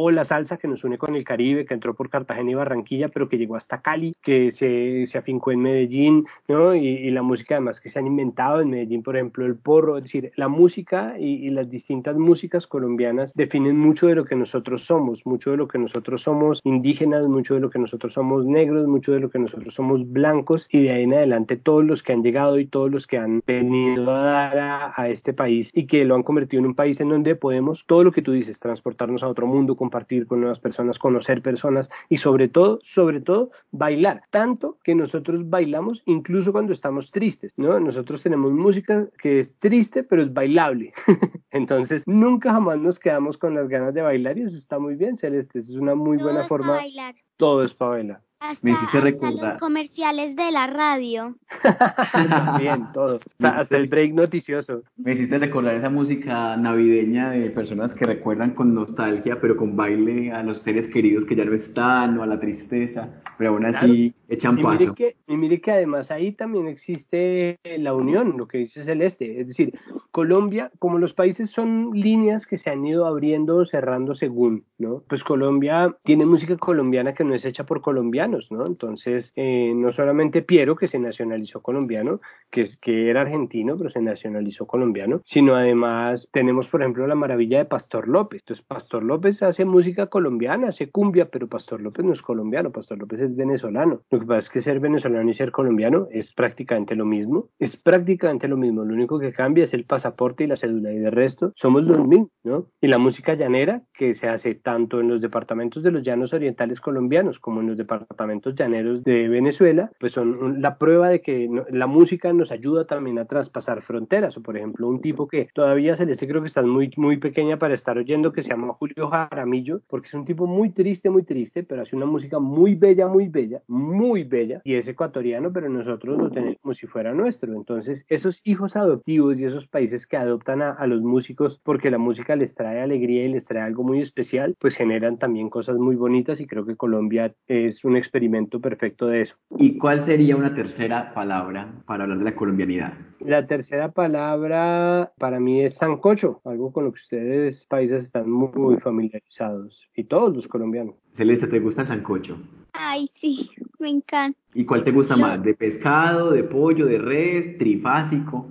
O 0.00 0.12
la 0.12 0.24
salsa 0.24 0.58
que 0.58 0.68
nos 0.68 0.84
une 0.84 0.96
con 0.96 1.16
el 1.16 1.24
Caribe, 1.24 1.66
que 1.66 1.74
entró 1.74 1.92
por 1.92 2.08
Cartagena 2.08 2.52
y 2.52 2.54
Barranquilla, 2.54 3.08
pero 3.08 3.28
que 3.28 3.36
llegó 3.36 3.56
hasta 3.56 3.82
Cali, 3.82 4.14
que 4.22 4.52
se, 4.52 5.08
se 5.08 5.18
afincó 5.18 5.50
en 5.50 5.60
Medellín, 5.60 6.24
¿no? 6.46 6.72
Y, 6.72 7.10
la 7.10 7.22
música 7.22 7.56
además 7.56 7.80
que 7.80 7.90
se 7.90 7.98
han 7.98 8.06
inventado 8.06 8.60
en 8.60 8.70
Medellín, 8.70 9.02
por 9.02 9.16
ejemplo, 9.16 9.44
el 9.44 9.56
porro, 9.56 9.96
es 9.96 10.04
decir, 10.04 10.30
la 10.36 10.46
música 10.46 11.16
y, 11.18 11.48
las 11.48 11.68
distintas 11.68 12.16
músicas 12.16 12.68
colombianas 12.68 13.32
definen 13.34 13.76
mucho 13.76 14.06
de 14.06 14.14
lo 14.14 14.24
que 14.24 14.36
nosotros 14.36 14.84
somos, 14.84 15.26
mucho 15.26 15.50
de 15.50 15.56
lo 15.56 15.66
que 15.66 15.78
nosotros 15.78 16.22
somos 16.22 16.60
indígenas, 16.62 17.26
mucho 17.26 17.54
de 17.54 17.60
lo 17.60 17.70
que 17.70 17.80
nosotros 17.80 18.12
somos 18.12 18.46
negros, 18.46 18.86
mucho 18.86 19.10
de 19.12 19.18
lo 19.18 19.30
que 19.30 19.40
nosotros 19.40 19.74
somos 19.74 20.08
blancos 20.12 20.68
y 20.70 20.82
de 20.82 20.90
ahí 20.90 21.02
en 21.04 21.14
adelante 21.14 21.56
todos 21.56 21.84
los 21.84 22.04
que 22.04 22.12
han 22.12 22.22
llegado 22.22 22.60
y 22.60 22.66
todos 22.66 22.90
los 22.92 23.08
que 23.08 23.18
han 23.18 23.42
venido 23.44 24.14
a 24.14 24.22
dar 24.22 24.58
a, 24.58 24.92
a 24.94 25.08
este 25.08 25.32
país 25.32 25.72
y 25.74 25.86
que 25.86 26.04
lo 26.04 26.14
han 26.14 26.22
convertido 26.22 26.60
en 26.60 26.66
un 26.66 26.74
país 26.76 27.00
en 27.00 27.08
donde 27.08 27.34
podemos, 27.34 27.84
todo 27.86 28.04
lo 28.04 28.12
que 28.12 28.22
tú 28.22 28.30
dices, 28.30 28.60
transportarnos 28.60 29.24
a 29.24 29.28
otro 29.28 29.48
mundo, 29.48 29.74
compartir 29.88 30.26
con 30.26 30.40
nuevas 30.40 30.60
personas, 30.60 30.98
conocer 30.98 31.40
personas 31.40 31.88
y 32.10 32.18
sobre 32.18 32.48
todo, 32.48 32.78
sobre 32.82 33.20
todo, 33.20 33.50
bailar. 33.70 34.22
Tanto 34.30 34.76
que 34.84 34.94
nosotros 34.94 35.48
bailamos 35.48 36.02
incluso 36.04 36.52
cuando 36.52 36.74
estamos 36.74 37.10
tristes, 37.10 37.54
¿no? 37.56 37.80
Nosotros 37.80 38.22
tenemos 38.22 38.52
música 38.52 39.08
que 39.22 39.40
es 39.40 39.54
triste, 39.58 40.02
pero 40.02 40.22
es 40.22 40.32
bailable. 40.32 40.92
Entonces, 41.50 42.02
nunca 42.06 42.52
jamás 42.52 42.78
nos 42.78 42.98
quedamos 42.98 43.38
con 43.38 43.54
las 43.54 43.68
ganas 43.68 43.94
de 43.94 44.02
bailar 44.02 44.36
y 44.36 44.42
eso 44.42 44.58
está 44.58 44.78
muy 44.78 44.94
bien, 44.94 45.16
Celeste. 45.16 45.60
es 45.60 45.70
una 45.70 45.94
muy 45.94 46.18
buena 46.18 46.44
forma. 46.44 46.72
Bailar. 46.72 47.14
Todo 47.38 47.64
es 47.64 47.72
para 47.72 47.92
bailar. 47.92 48.27
Hasta, 48.40 48.72
hasta 48.72 49.30
los 49.30 49.54
comerciales 49.56 50.36
de 50.36 50.52
la 50.52 50.68
radio. 50.68 51.36
Bien, 52.58 52.86
todo. 52.92 53.18
Hasta 53.40 53.76
el 53.76 53.88
break 53.88 54.14
noticioso. 54.14 54.82
Me 54.96 55.12
hiciste 55.12 55.38
recordar 55.38 55.74
esa 55.74 55.90
música 55.90 56.56
navideña 56.56 57.30
de 57.30 57.50
personas 57.50 57.94
que 57.94 58.04
recuerdan 58.04 58.52
con 58.52 58.74
nostalgia, 58.74 59.40
pero 59.40 59.56
con 59.56 59.76
baile 59.76 60.30
a 60.32 60.44
los 60.44 60.58
seres 60.58 60.86
queridos 60.86 61.24
que 61.24 61.34
ya 61.34 61.44
no 61.44 61.52
están 61.52 62.16
o 62.16 62.22
a 62.22 62.26
la 62.26 62.38
tristeza, 62.38 63.08
pero 63.38 63.50
aún 63.50 63.64
así 63.64 64.12
echan 64.28 64.56
paso. 64.58 64.80
Mire 64.80 64.94
que, 64.94 65.16
y 65.26 65.36
mire 65.36 65.60
que 65.60 65.72
además 65.72 66.10
ahí 66.10 66.32
también 66.32 66.68
existe 66.68 67.58
la 67.78 67.94
unión, 67.94 68.36
lo 68.36 68.46
que 68.46 68.58
dice 68.58 68.84
Celeste. 68.84 69.40
Es 69.40 69.48
decir, 69.48 69.78
Colombia, 70.10 70.70
como 70.78 70.98
los 70.98 71.14
países 71.14 71.50
son 71.50 71.92
líneas 71.94 72.46
que 72.46 72.58
se 72.58 72.70
han 72.70 72.84
ido 72.84 73.06
abriendo 73.06 73.56
o 73.56 73.64
cerrando 73.64 74.14
según, 74.14 74.64
¿no? 74.76 75.02
Pues 75.08 75.24
Colombia 75.24 75.96
tiene 76.02 76.26
música 76.26 76.56
colombiana 76.56 77.14
que 77.14 77.24
no 77.24 77.34
es 77.34 77.44
hecha 77.44 77.64
por 77.64 77.80
colombianos 77.80 78.08
¿no? 78.50 78.66
Entonces, 78.66 79.32
eh, 79.36 79.72
no 79.74 79.92
solamente 79.92 80.42
Piero, 80.42 80.76
que 80.76 80.88
se 80.88 80.98
nacionalizó 80.98 81.62
colombiano, 81.62 82.20
que, 82.50 82.62
es, 82.62 82.76
que 82.76 83.10
era 83.10 83.22
argentino, 83.22 83.76
pero 83.76 83.90
se 83.90 84.00
nacionalizó 84.00 84.66
colombiano, 84.66 85.20
sino 85.24 85.54
además 85.54 86.28
tenemos, 86.32 86.68
por 86.68 86.82
ejemplo, 86.82 87.06
la 87.06 87.14
maravilla 87.14 87.58
de 87.58 87.64
Pastor 87.64 88.08
López. 88.08 88.42
Entonces, 88.42 88.64
Pastor 88.64 89.02
López 89.02 89.42
hace 89.42 89.64
música 89.64 90.06
colombiana, 90.06 90.68
hace 90.68 90.90
cumbia, 90.90 91.26
pero 91.30 91.46
Pastor 91.48 91.80
López 91.80 92.04
no 92.04 92.12
es 92.12 92.22
colombiano, 92.22 92.70
Pastor 92.70 92.98
López 92.98 93.20
es 93.20 93.27
venezolano. 93.36 94.02
Lo 94.10 94.20
que 94.20 94.26
pasa 94.26 94.40
es 94.40 94.48
que 94.48 94.62
ser 94.62 94.80
venezolano 94.80 95.30
y 95.30 95.34
ser 95.34 95.50
colombiano 95.50 96.08
es 96.10 96.32
prácticamente 96.32 96.94
lo 96.94 97.04
mismo, 97.04 97.48
es 97.58 97.76
prácticamente 97.76 98.48
lo 98.48 98.56
mismo, 98.56 98.84
lo 98.84 98.94
único 98.94 99.18
que 99.18 99.32
cambia 99.32 99.64
es 99.64 99.74
el 99.74 99.84
pasaporte 99.84 100.44
y 100.44 100.46
la 100.46 100.56
cédula 100.56 100.92
y 100.92 100.98
de 100.98 101.10
resto 101.10 101.52
somos 101.56 101.84
los 101.84 102.06
mismos, 102.06 102.30
¿no? 102.44 102.66
Y 102.80 102.88
la 102.88 102.98
música 102.98 103.34
llanera 103.34 103.82
que 103.94 104.14
se 104.14 104.28
hace 104.28 104.54
tanto 104.54 105.00
en 105.00 105.08
los 105.08 105.20
departamentos 105.20 105.82
de 105.82 105.90
los 105.90 106.02
llanos 106.02 106.32
orientales 106.32 106.80
colombianos 106.80 107.38
como 107.38 107.60
en 107.60 107.68
los 107.68 107.76
departamentos 107.76 108.54
llaneros 108.54 109.04
de 109.04 109.28
Venezuela, 109.28 109.90
pues 109.98 110.12
son 110.12 110.60
la 110.60 110.78
prueba 110.78 111.08
de 111.08 111.20
que 111.20 111.48
la 111.70 111.86
música 111.86 112.32
nos 112.32 112.50
ayuda 112.50 112.86
también 112.86 113.18
a 113.18 113.24
traspasar 113.24 113.82
fronteras. 113.82 114.36
O 114.36 114.42
por 114.42 114.56
ejemplo, 114.56 114.88
un 114.88 115.00
tipo 115.00 115.28
que 115.28 115.48
todavía 115.54 115.96
Celeste 115.96 116.28
creo 116.28 116.40
que 116.40 116.48
está 116.48 116.62
muy, 116.62 116.90
muy 116.96 117.16
pequeña 117.18 117.58
para 117.58 117.74
estar 117.74 117.98
oyendo, 117.98 118.32
que 118.32 118.42
se 118.42 118.50
llama 118.50 118.72
Julio 118.74 119.08
Jaramillo, 119.08 119.80
porque 119.88 120.08
es 120.08 120.14
un 120.14 120.24
tipo 120.24 120.46
muy 120.46 120.70
triste, 120.70 121.10
muy 121.10 121.22
triste, 121.22 121.62
pero 121.62 121.82
hace 121.82 121.96
una 121.96 122.06
música 122.06 122.38
muy 122.38 122.74
bella, 122.74 123.08
muy 123.08 123.17
bella, 123.26 123.62
muy 123.66 124.22
bella, 124.22 124.60
y 124.62 124.74
es 124.74 124.86
ecuatoriano, 124.86 125.52
pero 125.52 125.68
nosotros 125.68 126.16
lo 126.16 126.30
tenemos 126.30 126.58
como 126.62 126.74
si 126.74 126.86
fuera 126.86 127.12
nuestro. 127.12 127.52
Entonces, 127.52 128.04
esos 128.08 128.40
hijos 128.44 128.76
adoptivos 128.76 129.40
y 129.40 129.44
esos 129.44 129.66
países 129.66 130.06
que 130.06 130.16
adoptan 130.16 130.62
a, 130.62 130.70
a 130.70 130.86
los 130.86 131.02
músicos 131.02 131.60
porque 131.64 131.90
la 131.90 131.98
música 131.98 132.36
les 132.36 132.54
trae 132.54 132.80
alegría 132.80 133.24
y 133.24 133.32
les 133.32 133.46
trae 133.46 133.62
algo 133.62 133.82
muy 133.82 134.00
especial, 134.00 134.54
pues 134.60 134.76
generan 134.76 135.18
también 135.18 135.50
cosas 135.50 135.76
muy 135.76 135.96
bonitas 135.96 136.40
y 136.40 136.46
creo 136.46 136.64
que 136.64 136.76
Colombia 136.76 137.34
es 137.48 137.84
un 137.84 137.96
experimento 137.96 138.60
perfecto 138.60 139.06
de 139.06 139.22
eso. 139.22 139.36
¿Y 139.58 139.78
cuál 139.78 140.02
sería 140.02 140.36
una 140.36 140.54
tercera 140.54 141.12
palabra 141.14 141.82
para 141.86 142.04
hablar 142.04 142.18
de 142.18 142.24
la 142.24 142.34
colombianidad? 142.34 142.92
La 143.20 143.46
tercera 143.46 143.90
palabra 143.90 145.12
para 145.18 145.40
mí 145.40 145.62
es 145.62 145.74
sancocho, 145.74 146.40
algo 146.44 146.72
con 146.72 146.84
lo 146.84 146.92
que 146.92 147.00
ustedes 147.00 147.66
países 147.66 148.04
están 148.04 148.30
muy 148.30 148.76
familiarizados 148.78 149.88
y 149.94 150.04
todos 150.04 150.34
los 150.34 150.46
colombianos. 150.46 150.94
Celeste, 151.18 151.48
¿te 151.48 151.58
gusta 151.58 151.82
el 151.82 151.88
sancocho? 151.88 152.38
Ay, 152.72 153.08
sí, 153.08 153.50
me 153.80 153.90
encanta. 153.90 154.38
¿Y 154.54 154.64
cuál 154.64 154.84
te 154.84 154.92
gusta 154.92 155.16
más? 155.16 155.42
¿De 155.42 155.52
pescado, 155.52 156.30
de 156.30 156.44
pollo, 156.44 156.86
de 156.86 156.98
res, 156.98 157.58
trifásico? 157.58 158.46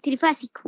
Trifásico. 0.00 0.60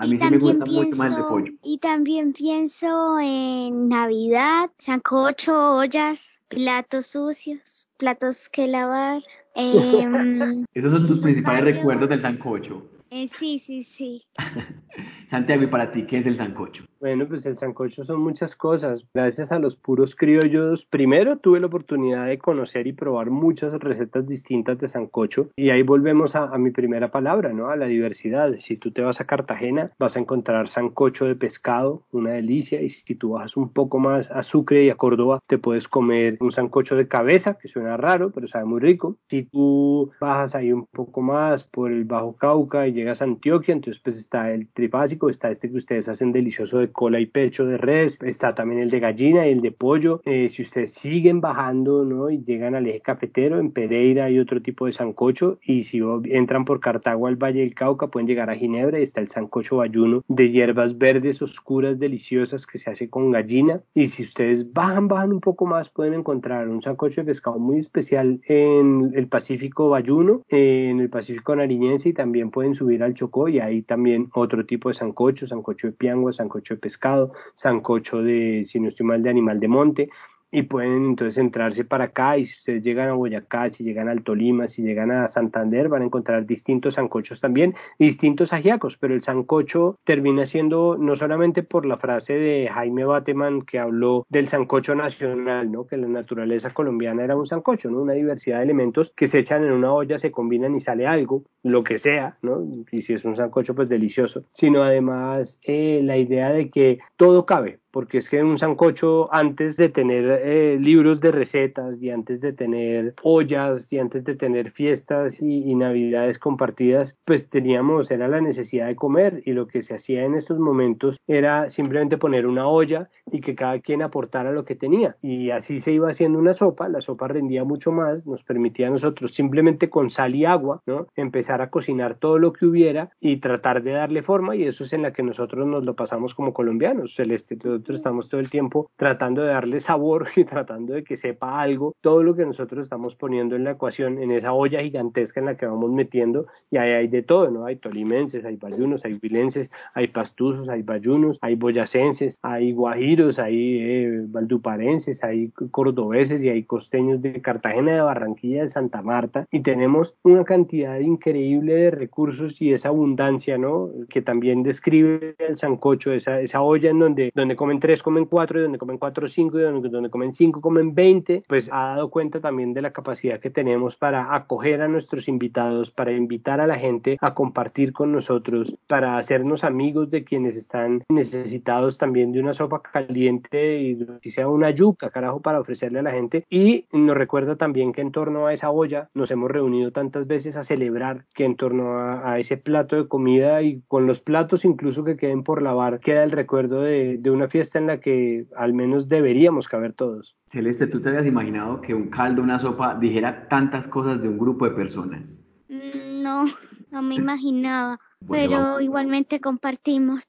A 0.00 0.06
mí 0.08 0.18
sí 0.18 0.28
me 0.28 0.38
gusta 0.38 0.66
mucho 0.66 0.96
más 0.96 1.14
de 1.14 1.22
pollo. 1.22 1.52
Y 1.62 1.78
también 1.78 2.32
pienso 2.32 3.20
en 3.20 3.88
Navidad, 3.88 4.70
sancocho, 4.78 5.76
ollas 5.76 6.40
platos 6.48 7.06
sucios, 7.06 7.86
platos 7.96 8.48
que 8.48 8.66
lavar. 8.66 9.22
Em, 9.54 10.64
Esos 10.74 10.90
son 10.90 11.06
tus 11.06 11.20
principales 11.20 11.76
recuerdos 11.76 12.08
del 12.08 12.20
sancocho. 12.20 12.84
Eh, 13.10 13.28
sí, 13.28 13.60
sí, 13.60 13.84
sí. 13.84 14.24
Santiago, 15.30 15.62
¿y 15.62 15.68
para 15.68 15.92
ti 15.92 16.04
qué 16.04 16.18
es 16.18 16.26
el 16.26 16.36
sancocho? 16.36 16.84
Bueno, 17.00 17.28
pues 17.28 17.46
el 17.46 17.56
sancocho 17.56 18.02
son 18.04 18.20
muchas 18.20 18.56
cosas. 18.56 19.06
Gracias 19.14 19.52
a 19.52 19.60
los 19.60 19.76
puros 19.76 20.16
criollos, 20.16 20.84
primero 20.84 21.38
tuve 21.38 21.60
la 21.60 21.68
oportunidad 21.68 22.26
de 22.26 22.38
conocer 22.38 22.88
y 22.88 22.92
probar 22.92 23.30
muchas 23.30 23.72
recetas 23.74 24.26
distintas 24.26 24.78
de 24.78 24.88
sancocho. 24.88 25.50
Y 25.54 25.70
ahí 25.70 25.82
volvemos 25.82 26.34
a, 26.34 26.58
mi 26.58 26.72
primera 26.72 27.12
palabra, 27.12 27.52
¿no? 27.52 27.68
A 27.68 27.76
la 27.76 27.86
diversidad. 27.86 28.52
Si 28.58 28.76
tú 28.76 28.90
te 28.90 29.02
vas 29.02 29.20
a 29.20 29.26
Cartagena, 29.26 29.92
vas 30.00 30.16
a 30.16 30.18
encontrar 30.18 30.68
sancocho 30.68 31.26
de 31.26 31.36
pescado, 31.36 32.02
una 32.10 32.32
delicia. 32.32 32.82
Y 32.82 32.90
si 32.90 33.14
tú 33.14 33.30
bajas 33.30 33.56
un 33.56 33.72
poco 33.72 34.00
más 34.00 34.28
a 34.32 34.42
Sucre 34.42 34.82
y 34.82 34.90
a 34.90 34.96
Córdoba, 34.96 35.38
te 35.46 35.58
puedes 35.58 35.86
comer 35.86 36.36
un 36.40 36.50
sancocho 36.50 36.96
de 36.96 37.06
cabeza, 37.06 37.58
que 37.62 37.68
suena 37.68 37.96
raro, 37.96 38.32
pero 38.32 38.48
sabe 38.48 38.64
muy 38.64 38.80
rico. 38.80 39.16
Si 39.28 39.44
tú 39.44 40.10
bajas 40.20 40.56
ahí 40.56 40.72
un 40.72 40.86
poco 40.86 41.22
más 41.22 41.62
por 41.62 41.92
el 41.92 42.04
Bajo 42.06 42.36
Cauca 42.36 42.88
y 42.88 42.92
llegas 42.92 43.20
a 43.20 43.24
Antioquia, 43.24 43.72
entonces 43.72 44.02
pues 44.02 44.16
está 44.16 44.50
el 44.50 44.66
tripásico, 44.72 45.30
está 45.30 45.52
este 45.52 45.70
que 45.70 45.76
ustedes 45.76 46.08
hacen 46.08 46.32
delicioso 46.32 46.78
de 46.78 46.87
cola 46.92 47.20
y 47.20 47.26
pecho 47.26 47.66
de 47.66 47.78
res, 47.78 48.18
está 48.22 48.54
también 48.54 48.80
el 48.80 48.90
de 48.90 49.00
gallina 49.00 49.46
y 49.46 49.52
el 49.52 49.60
de 49.60 49.72
pollo. 49.72 50.20
Eh, 50.24 50.48
si 50.50 50.62
ustedes 50.62 50.92
siguen 50.92 51.40
bajando, 51.40 52.04
¿no? 52.04 52.30
Y 52.30 52.44
llegan 52.44 52.74
al 52.74 52.86
eje 52.86 53.00
cafetero, 53.00 53.58
en 53.58 53.70
Pereira 53.72 54.26
hay 54.26 54.38
otro 54.38 54.62
tipo 54.62 54.86
de 54.86 54.92
sancocho 54.92 55.58
y 55.62 55.84
si 55.84 56.00
entran 56.24 56.64
por 56.64 56.80
Cartago 56.80 57.26
al 57.26 57.36
Valle 57.36 57.60
del 57.60 57.74
Cauca 57.74 58.08
pueden 58.08 58.26
llegar 58.26 58.50
a 58.50 58.56
Ginebra 58.56 59.00
y 59.00 59.02
está 59.02 59.20
el 59.20 59.28
sancocho 59.28 59.76
bayuno 59.76 60.22
de 60.28 60.50
hierbas 60.50 60.96
verdes 60.98 61.42
oscuras 61.42 61.98
deliciosas 61.98 62.66
que 62.66 62.78
se 62.78 62.90
hace 62.90 63.08
con 63.08 63.30
gallina 63.30 63.80
y 63.94 64.08
si 64.08 64.22
ustedes 64.22 64.72
bajan, 64.72 65.08
bajan 65.08 65.32
un 65.32 65.40
poco 65.40 65.66
más 65.66 65.88
pueden 65.90 66.14
encontrar 66.14 66.68
un 66.68 66.82
sancocho 66.82 67.20
de 67.20 67.26
pescado 67.26 67.58
muy 67.58 67.78
especial 67.78 68.40
en 68.46 69.12
el 69.14 69.28
Pacífico 69.28 69.88
bayuno, 69.88 70.42
en 70.48 71.00
el 71.00 71.10
Pacífico 71.10 71.54
nariñense 71.56 72.10
y 72.10 72.12
también 72.12 72.50
pueden 72.50 72.74
subir 72.74 73.02
al 73.02 73.14
Chocó 73.14 73.48
y 73.48 73.60
hay 73.60 73.82
también 73.82 74.28
otro 74.34 74.64
tipo 74.64 74.88
de 74.88 74.94
sancocho, 74.94 75.46
sancocho 75.46 75.88
de 75.88 75.92
piangua, 75.92 76.32
sancocho 76.32 76.74
de 76.74 76.77
pescado, 76.78 77.32
sancocho 77.54 78.22
de, 78.22 78.64
si 78.66 78.80
no 78.80 78.88
estoy 78.88 79.06
mal, 79.06 79.22
de 79.22 79.30
animal 79.30 79.60
de 79.60 79.68
monte 79.68 80.10
y 80.50 80.62
pueden 80.62 81.04
entonces 81.04 81.38
entrarse 81.38 81.84
para 81.84 82.04
acá 82.04 82.38
y 82.38 82.46
si 82.46 82.54
ustedes 82.54 82.82
llegan 82.82 83.08
a 83.08 83.14
Boyacá, 83.14 83.70
si 83.70 83.84
llegan 83.84 84.08
al 84.08 84.22
Tolima, 84.22 84.68
si 84.68 84.82
llegan 84.82 85.10
a 85.10 85.28
Santander 85.28 85.88
van 85.88 86.02
a 86.02 86.06
encontrar 86.06 86.46
distintos 86.46 86.94
sancochos 86.94 87.40
también 87.40 87.74
distintos 87.98 88.52
ajiacos, 88.52 88.96
pero 88.98 89.14
el 89.14 89.22
sancocho 89.22 89.98
termina 90.04 90.46
siendo 90.46 90.96
no 90.98 91.16
solamente 91.16 91.62
por 91.62 91.84
la 91.84 91.98
frase 91.98 92.34
de 92.34 92.68
Jaime 92.72 93.04
Bateman 93.04 93.62
que 93.62 93.78
habló 93.78 94.26
del 94.28 94.48
sancocho 94.48 94.94
nacional, 94.94 95.70
¿no? 95.70 95.86
que 95.86 95.96
la 95.96 96.08
naturaleza 96.08 96.72
colombiana 96.72 97.24
era 97.24 97.36
un 97.36 97.46
sancocho, 97.46 97.90
¿no? 97.90 98.00
una 98.00 98.14
diversidad 98.14 98.58
de 98.58 98.64
elementos 98.64 99.12
que 99.16 99.28
se 99.28 99.40
echan 99.40 99.64
en 99.64 99.72
una 99.72 99.92
olla, 99.92 100.18
se 100.18 100.30
combinan 100.30 100.74
y 100.76 100.80
sale 100.80 101.06
algo, 101.06 101.44
lo 101.62 101.84
que 101.84 101.98
sea, 101.98 102.38
¿no? 102.42 102.64
y 102.90 103.02
si 103.02 103.14
es 103.14 103.24
un 103.24 103.36
sancocho 103.36 103.74
pues 103.74 103.88
delicioso, 103.88 104.44
sino 104.52 104.82
además 104.82 105.58
eh, 105.62 106.00
la 106.02 106.16
idea 106.16 106.50
de 106.50 106.70
que 106.70 106.98
todo 107.16 107.44
cabe, 107.46 107.80
porque 107.90 108.18
es 108.18 108.28
que 108.28 108.42
un 108.42 108.58
sancocho 108.58 109.32
antes 109.32 109.76
de 109.76 109.88
tener 109.88 110.40
eh, 110.42 110.78
libros 110.80 111.20
de 111.20 111.32
recetas 111.32 112.00
y 112.00 112.10
antes 112.10 112.40
de 112.40 112.52
tener 112.52 113.14
ollas 113.22 113.92
y 113.92 113.98
antes 113.98 114.24
de 114.24 114.34
tener 114.34 114.70
fiestas 114.70 115.40
y, 115.40 115.74
navidades 115.78 116.38
compartidas, 116.38 117.16
pues 117.24 117.48
teníamos, 117.48 118.10
era 118.10 118.26
la 118.26 118.40
necesidad 118.40 118.88
de 118.88 118.96
comer 118.96 119.42
y 119.44 119.52
lo 119.52 119.68
que 119.68 119.84
se 119.84 119.94
hacía 119.94 120.24
en 120.24 120.34
estos 120.34 120.58
momentos 120.58 121.16
era 121.28 121.70
simplemente 121.70 122.18
poner 122.18 122.46
una 122.46 122.66
olla 122.66 123.10
y 123.30 123.40
que 123.40 123.54
cada 123.54 123.78
quien 123.78 124.02
aportara 124.02 124.50
lo 124.50 124.64
que 124.64 124.74
tenía 124.74 125.16
y 125.22 125.50
así 125.50 125.80
se 125.80 125.92
iba 125.92 126.10
haciendo 126.10 126.38
una 126.38 126.54
sopa, 126.54 126.88
la 126.88 127.00
sopa 127.00 127.28
rendía 127.28 127.64
mucho 127.64 127.92
más, 127.92 128.26
nos 128.26 128.42
permitía 128.42 128.88
a 128.88 128.90
nosotros 128.90 129.32
simplemente 129.34 129.88
con 129.88 130.10
sal 130.10 130.34
y 130.34 130.44
agua, 130.44 130.82
¿no? 130.86 131.06
Empezar 131.14 131.62
a 131.62 131.70
cocinar 131.70 132.16
todo 132.16 132.38
lo 132.38 132.52
que 132.52 132.66
hubiera 132.66 133.10
y 133.20 133.36
tratar 133.36 133.82
de 133.82 133.92
darle 133.92 134.22
forma 134.22 134.56
y 134.56 134.64
eso 134.64 134.84
es 134.84 134.92
en 134.92 135.02
la 135.02 135.12
que 135.12 135.22
nosotros 135.22 135.66
nos 135.66 135.84
lo 135.84 135.94
pasamos 135.94 136.34
como 136.34 136.52
colombianos, 136.52 137.14
Celeste, 137.14 137.56
nosotros 137.78 138.00
estamos 138.00 138.28
todo 138.28 138.40
el 138.40 138.50
tiempo 138.50 138.90
tratando 138.96 139.42
de 139.42 139.48
darle 139.48 139.80
sabor 139.80 140.28
y 140.36 140.44
tratando 140.44 140.94
de 140.94 141.04
que 141.04 141.16
sepa 141.16 141.60
algo, 141.60 141.94
todo 142.00 142.22
lo 142.22 142.34
que 142.34 142.44
nosotros 142.44 142.84
estamos 142.84 143.14
poniendo 143.14 143.56
en 143.56 143.64
la 143.64 143.72
ecuación, 143.72 144.20
en 144.20 144.32
esa 144.32 144.52
olla 144.52 144.82
gigantesca 144.82 145.40
en 145.40 145.46
la 145.46 145.56
que 145.56 145.66
vamos 145.66 145.92
metiendo, 145.92 146.46
y 146.70 146.76
ahí 146.76 146.90
hay 146.90 147.08
de 147.08 147.22
todo, 147.22 147.50
¿no? 147.50 147.64
Hay 147.66 147.76
tolimenses, 147.76 148.44
hay 148.44 148.56
bayunos, 148.56 149.04
hay 149.04 149.14
vilenses, 149.14 149.70
hay 149.94 150.08
pastuzos, 150.08 150.68
hay 150.68 150.82
bayunos, 150.82 151.38
hay 151.40 151.54
boyacenses, 151.54 152.36
hay 152.42 152.72
guajiros, 152.72 153.38
hay 153.38 153.78
eh, 153.78 154.24
valduparenses, 154.26 155.22
hay 155.22 155.50
cordobeses 155.70 156.42
y 156.42 156.48
hay 156.48 156.64
costeños 156.64 157.22
de 157.22 157.40
Cartagena, 157.40 157.94
de 157.94 158.00
Barranquilla, 158.00 158.62
de 158.62 158.70
Santa 158.70 159.02
Marta, 159.02 159.46
y 159.50 159.60
tenemos 159.60 160.14
una 160.24 160.44
cantidad 160.44 160.98
increíble 160.98 161.74
de 161.74 161.90
recursos 161.90 162.60
y 162.60 162.72
esa 162.72 162.88
abundancia, 162.88 163.56
¿no? 163.56 163.90
Que 164.08 164.22
también 164.22 164.62
describe 164.62 165.36
el 165.38 165.56
sancocho, 165.56 166.12
esa, 166.12 166.40
esa 166.40 166.62
olla 166.62 166.90
en 166.90 166.98
donde, 166.98 167.30
donde 167.34 167.56
comen 167.68 167.80
3 167.80 168.02
comen 168.02 168.24
4 168.24 168.58
y 168.58 168.62
donde 168.62 168.78
comen 168.78 168.96
4 168.96 169.28
5 169.28 169.58
y 169.58 169.62
donde, 169.62 169.88
donde 169.90 170.08
comen 170.08 170.32
5 170.32 170.62
comen 170.62 170.94
20, 170.94 171.44
pues 171.46 171.68
ha 171.70 171.88
dado 171.88 172.08
cuenta 172.08 172.40
también 172.40 172.72
de 172.72 172.80
la 172.80 172.92
capacidad 172.92 173.40
que 173.40 173.50
tenemos 173.50 173.94
para 173.94 174.34
acoger 174.34 174.80
a 174.80 174.88
nuestros 174.88 175.28
invitados, 175.28 175.90
para 175.90 176.12
invitar 176.12 176.62
a 176.62 176.66
la 176.66 176.78
gente 176.78 177.18
a 177.20 177.34
compartir 177.34 177.92
con 177.92 178.10
nosotros, 178.10 178.74
para 178.86 179.18
hacernos 179.18 179.64
amigos 179.64 180.10
de 180.10 180.24
quienes 180.24 180.56
están 180.56 181.04
necesitados 181.10 181.98
también 181.98 182.32
de 182.32 182.40
una 182.40 182.54
sopa 182.54 182.80
caliente 182.80 183.82
y 183.82 183.98
si 184.22 184.30
sea 184.30 184.48
una 184.48 184.70
yuca, 184.70 185.10
carajo, 185.10 185.42
para 185.42 185.60
ofrecerle 185.60 185.98
a 185.98 186.04
la 186.04 186.12
gente. 186.12 186.46
Y 186.48 186.86
nos 186.90 187.18
recuerda 187.18 187.56
también 187.56 187.92
que 187.92 188.00
en 188.00 188.12
torno 188.12 188.46
a 188.46 188.54
esa 188.54 188.70
olla 188.70 189.10
nos 189.12 189.30
hemos 189.30 189.50
reunido 189.50 189.92
tantas 189.92 190.26
veces 190.26 190.56
a 190.56 190.64
celebrar 190.64 191.26
que 191.34 191.44
en 191.44 191.56
torno 191.56 191.98
a, 191.98 192.38
ese 192.38 192.56
plato 192.56 192.96
de 192.96 193.08
comida 193.08 193.60
y 193.60 193.82
con 193.88 194.06
los 194.06 194.20
platos 194.20 194.64
incluso 194.64 195.04
que 195.04 195.18
queden 195.18 195.42
por 195.42 195.60
lavar, 195.60 196.00
queda 196.00 196.24
el 196.24 196.30
recuerdo 196.30 196.80
de, 196.80 197.18
de 197.18 197.30
una 197.30 197.48
fiesta 197.48 197.57
en 197.78 197.86
la 197.86 198.00
que 198.00 198.46
al 198.56 198.72
menos 198.72 199.08
deberíamos 199.08 199.68
caber 199.68 199.92
todos. 199.92 200.36
Celeste, 200.46 200.86
¿tú 200.86 201.00
te 201.00 201.08
habías 201.08 201.26
imaginado 201.26 201.80
que 201.80 201.94
un 201.94 202.08
caldo, 202.08 202.42
una 202.42 202.58
sopa 202.58 202.94
dijera 202.94 203.48
tantas 203.48 203.86
cosas 203.86 204.22
de 204.22 204.28
un 204.28 204.38
grupo 204.38 204.64
de 204.64 204.72
personas? 204.72 205.38
Mm, 205.68 206.22
no, 206.22 206.44
no 206.90 207.02
me 207.02 207.16
imaginaba, 207.16 208.00
pero 208.30 208.80
igualmente 208.80 209.40
compartimos. 209.40 210.24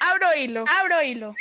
Abro 0.00 0.26
hilo, 0.38 0.64
abro 0.80 1.02
hilo. 1.02 1.34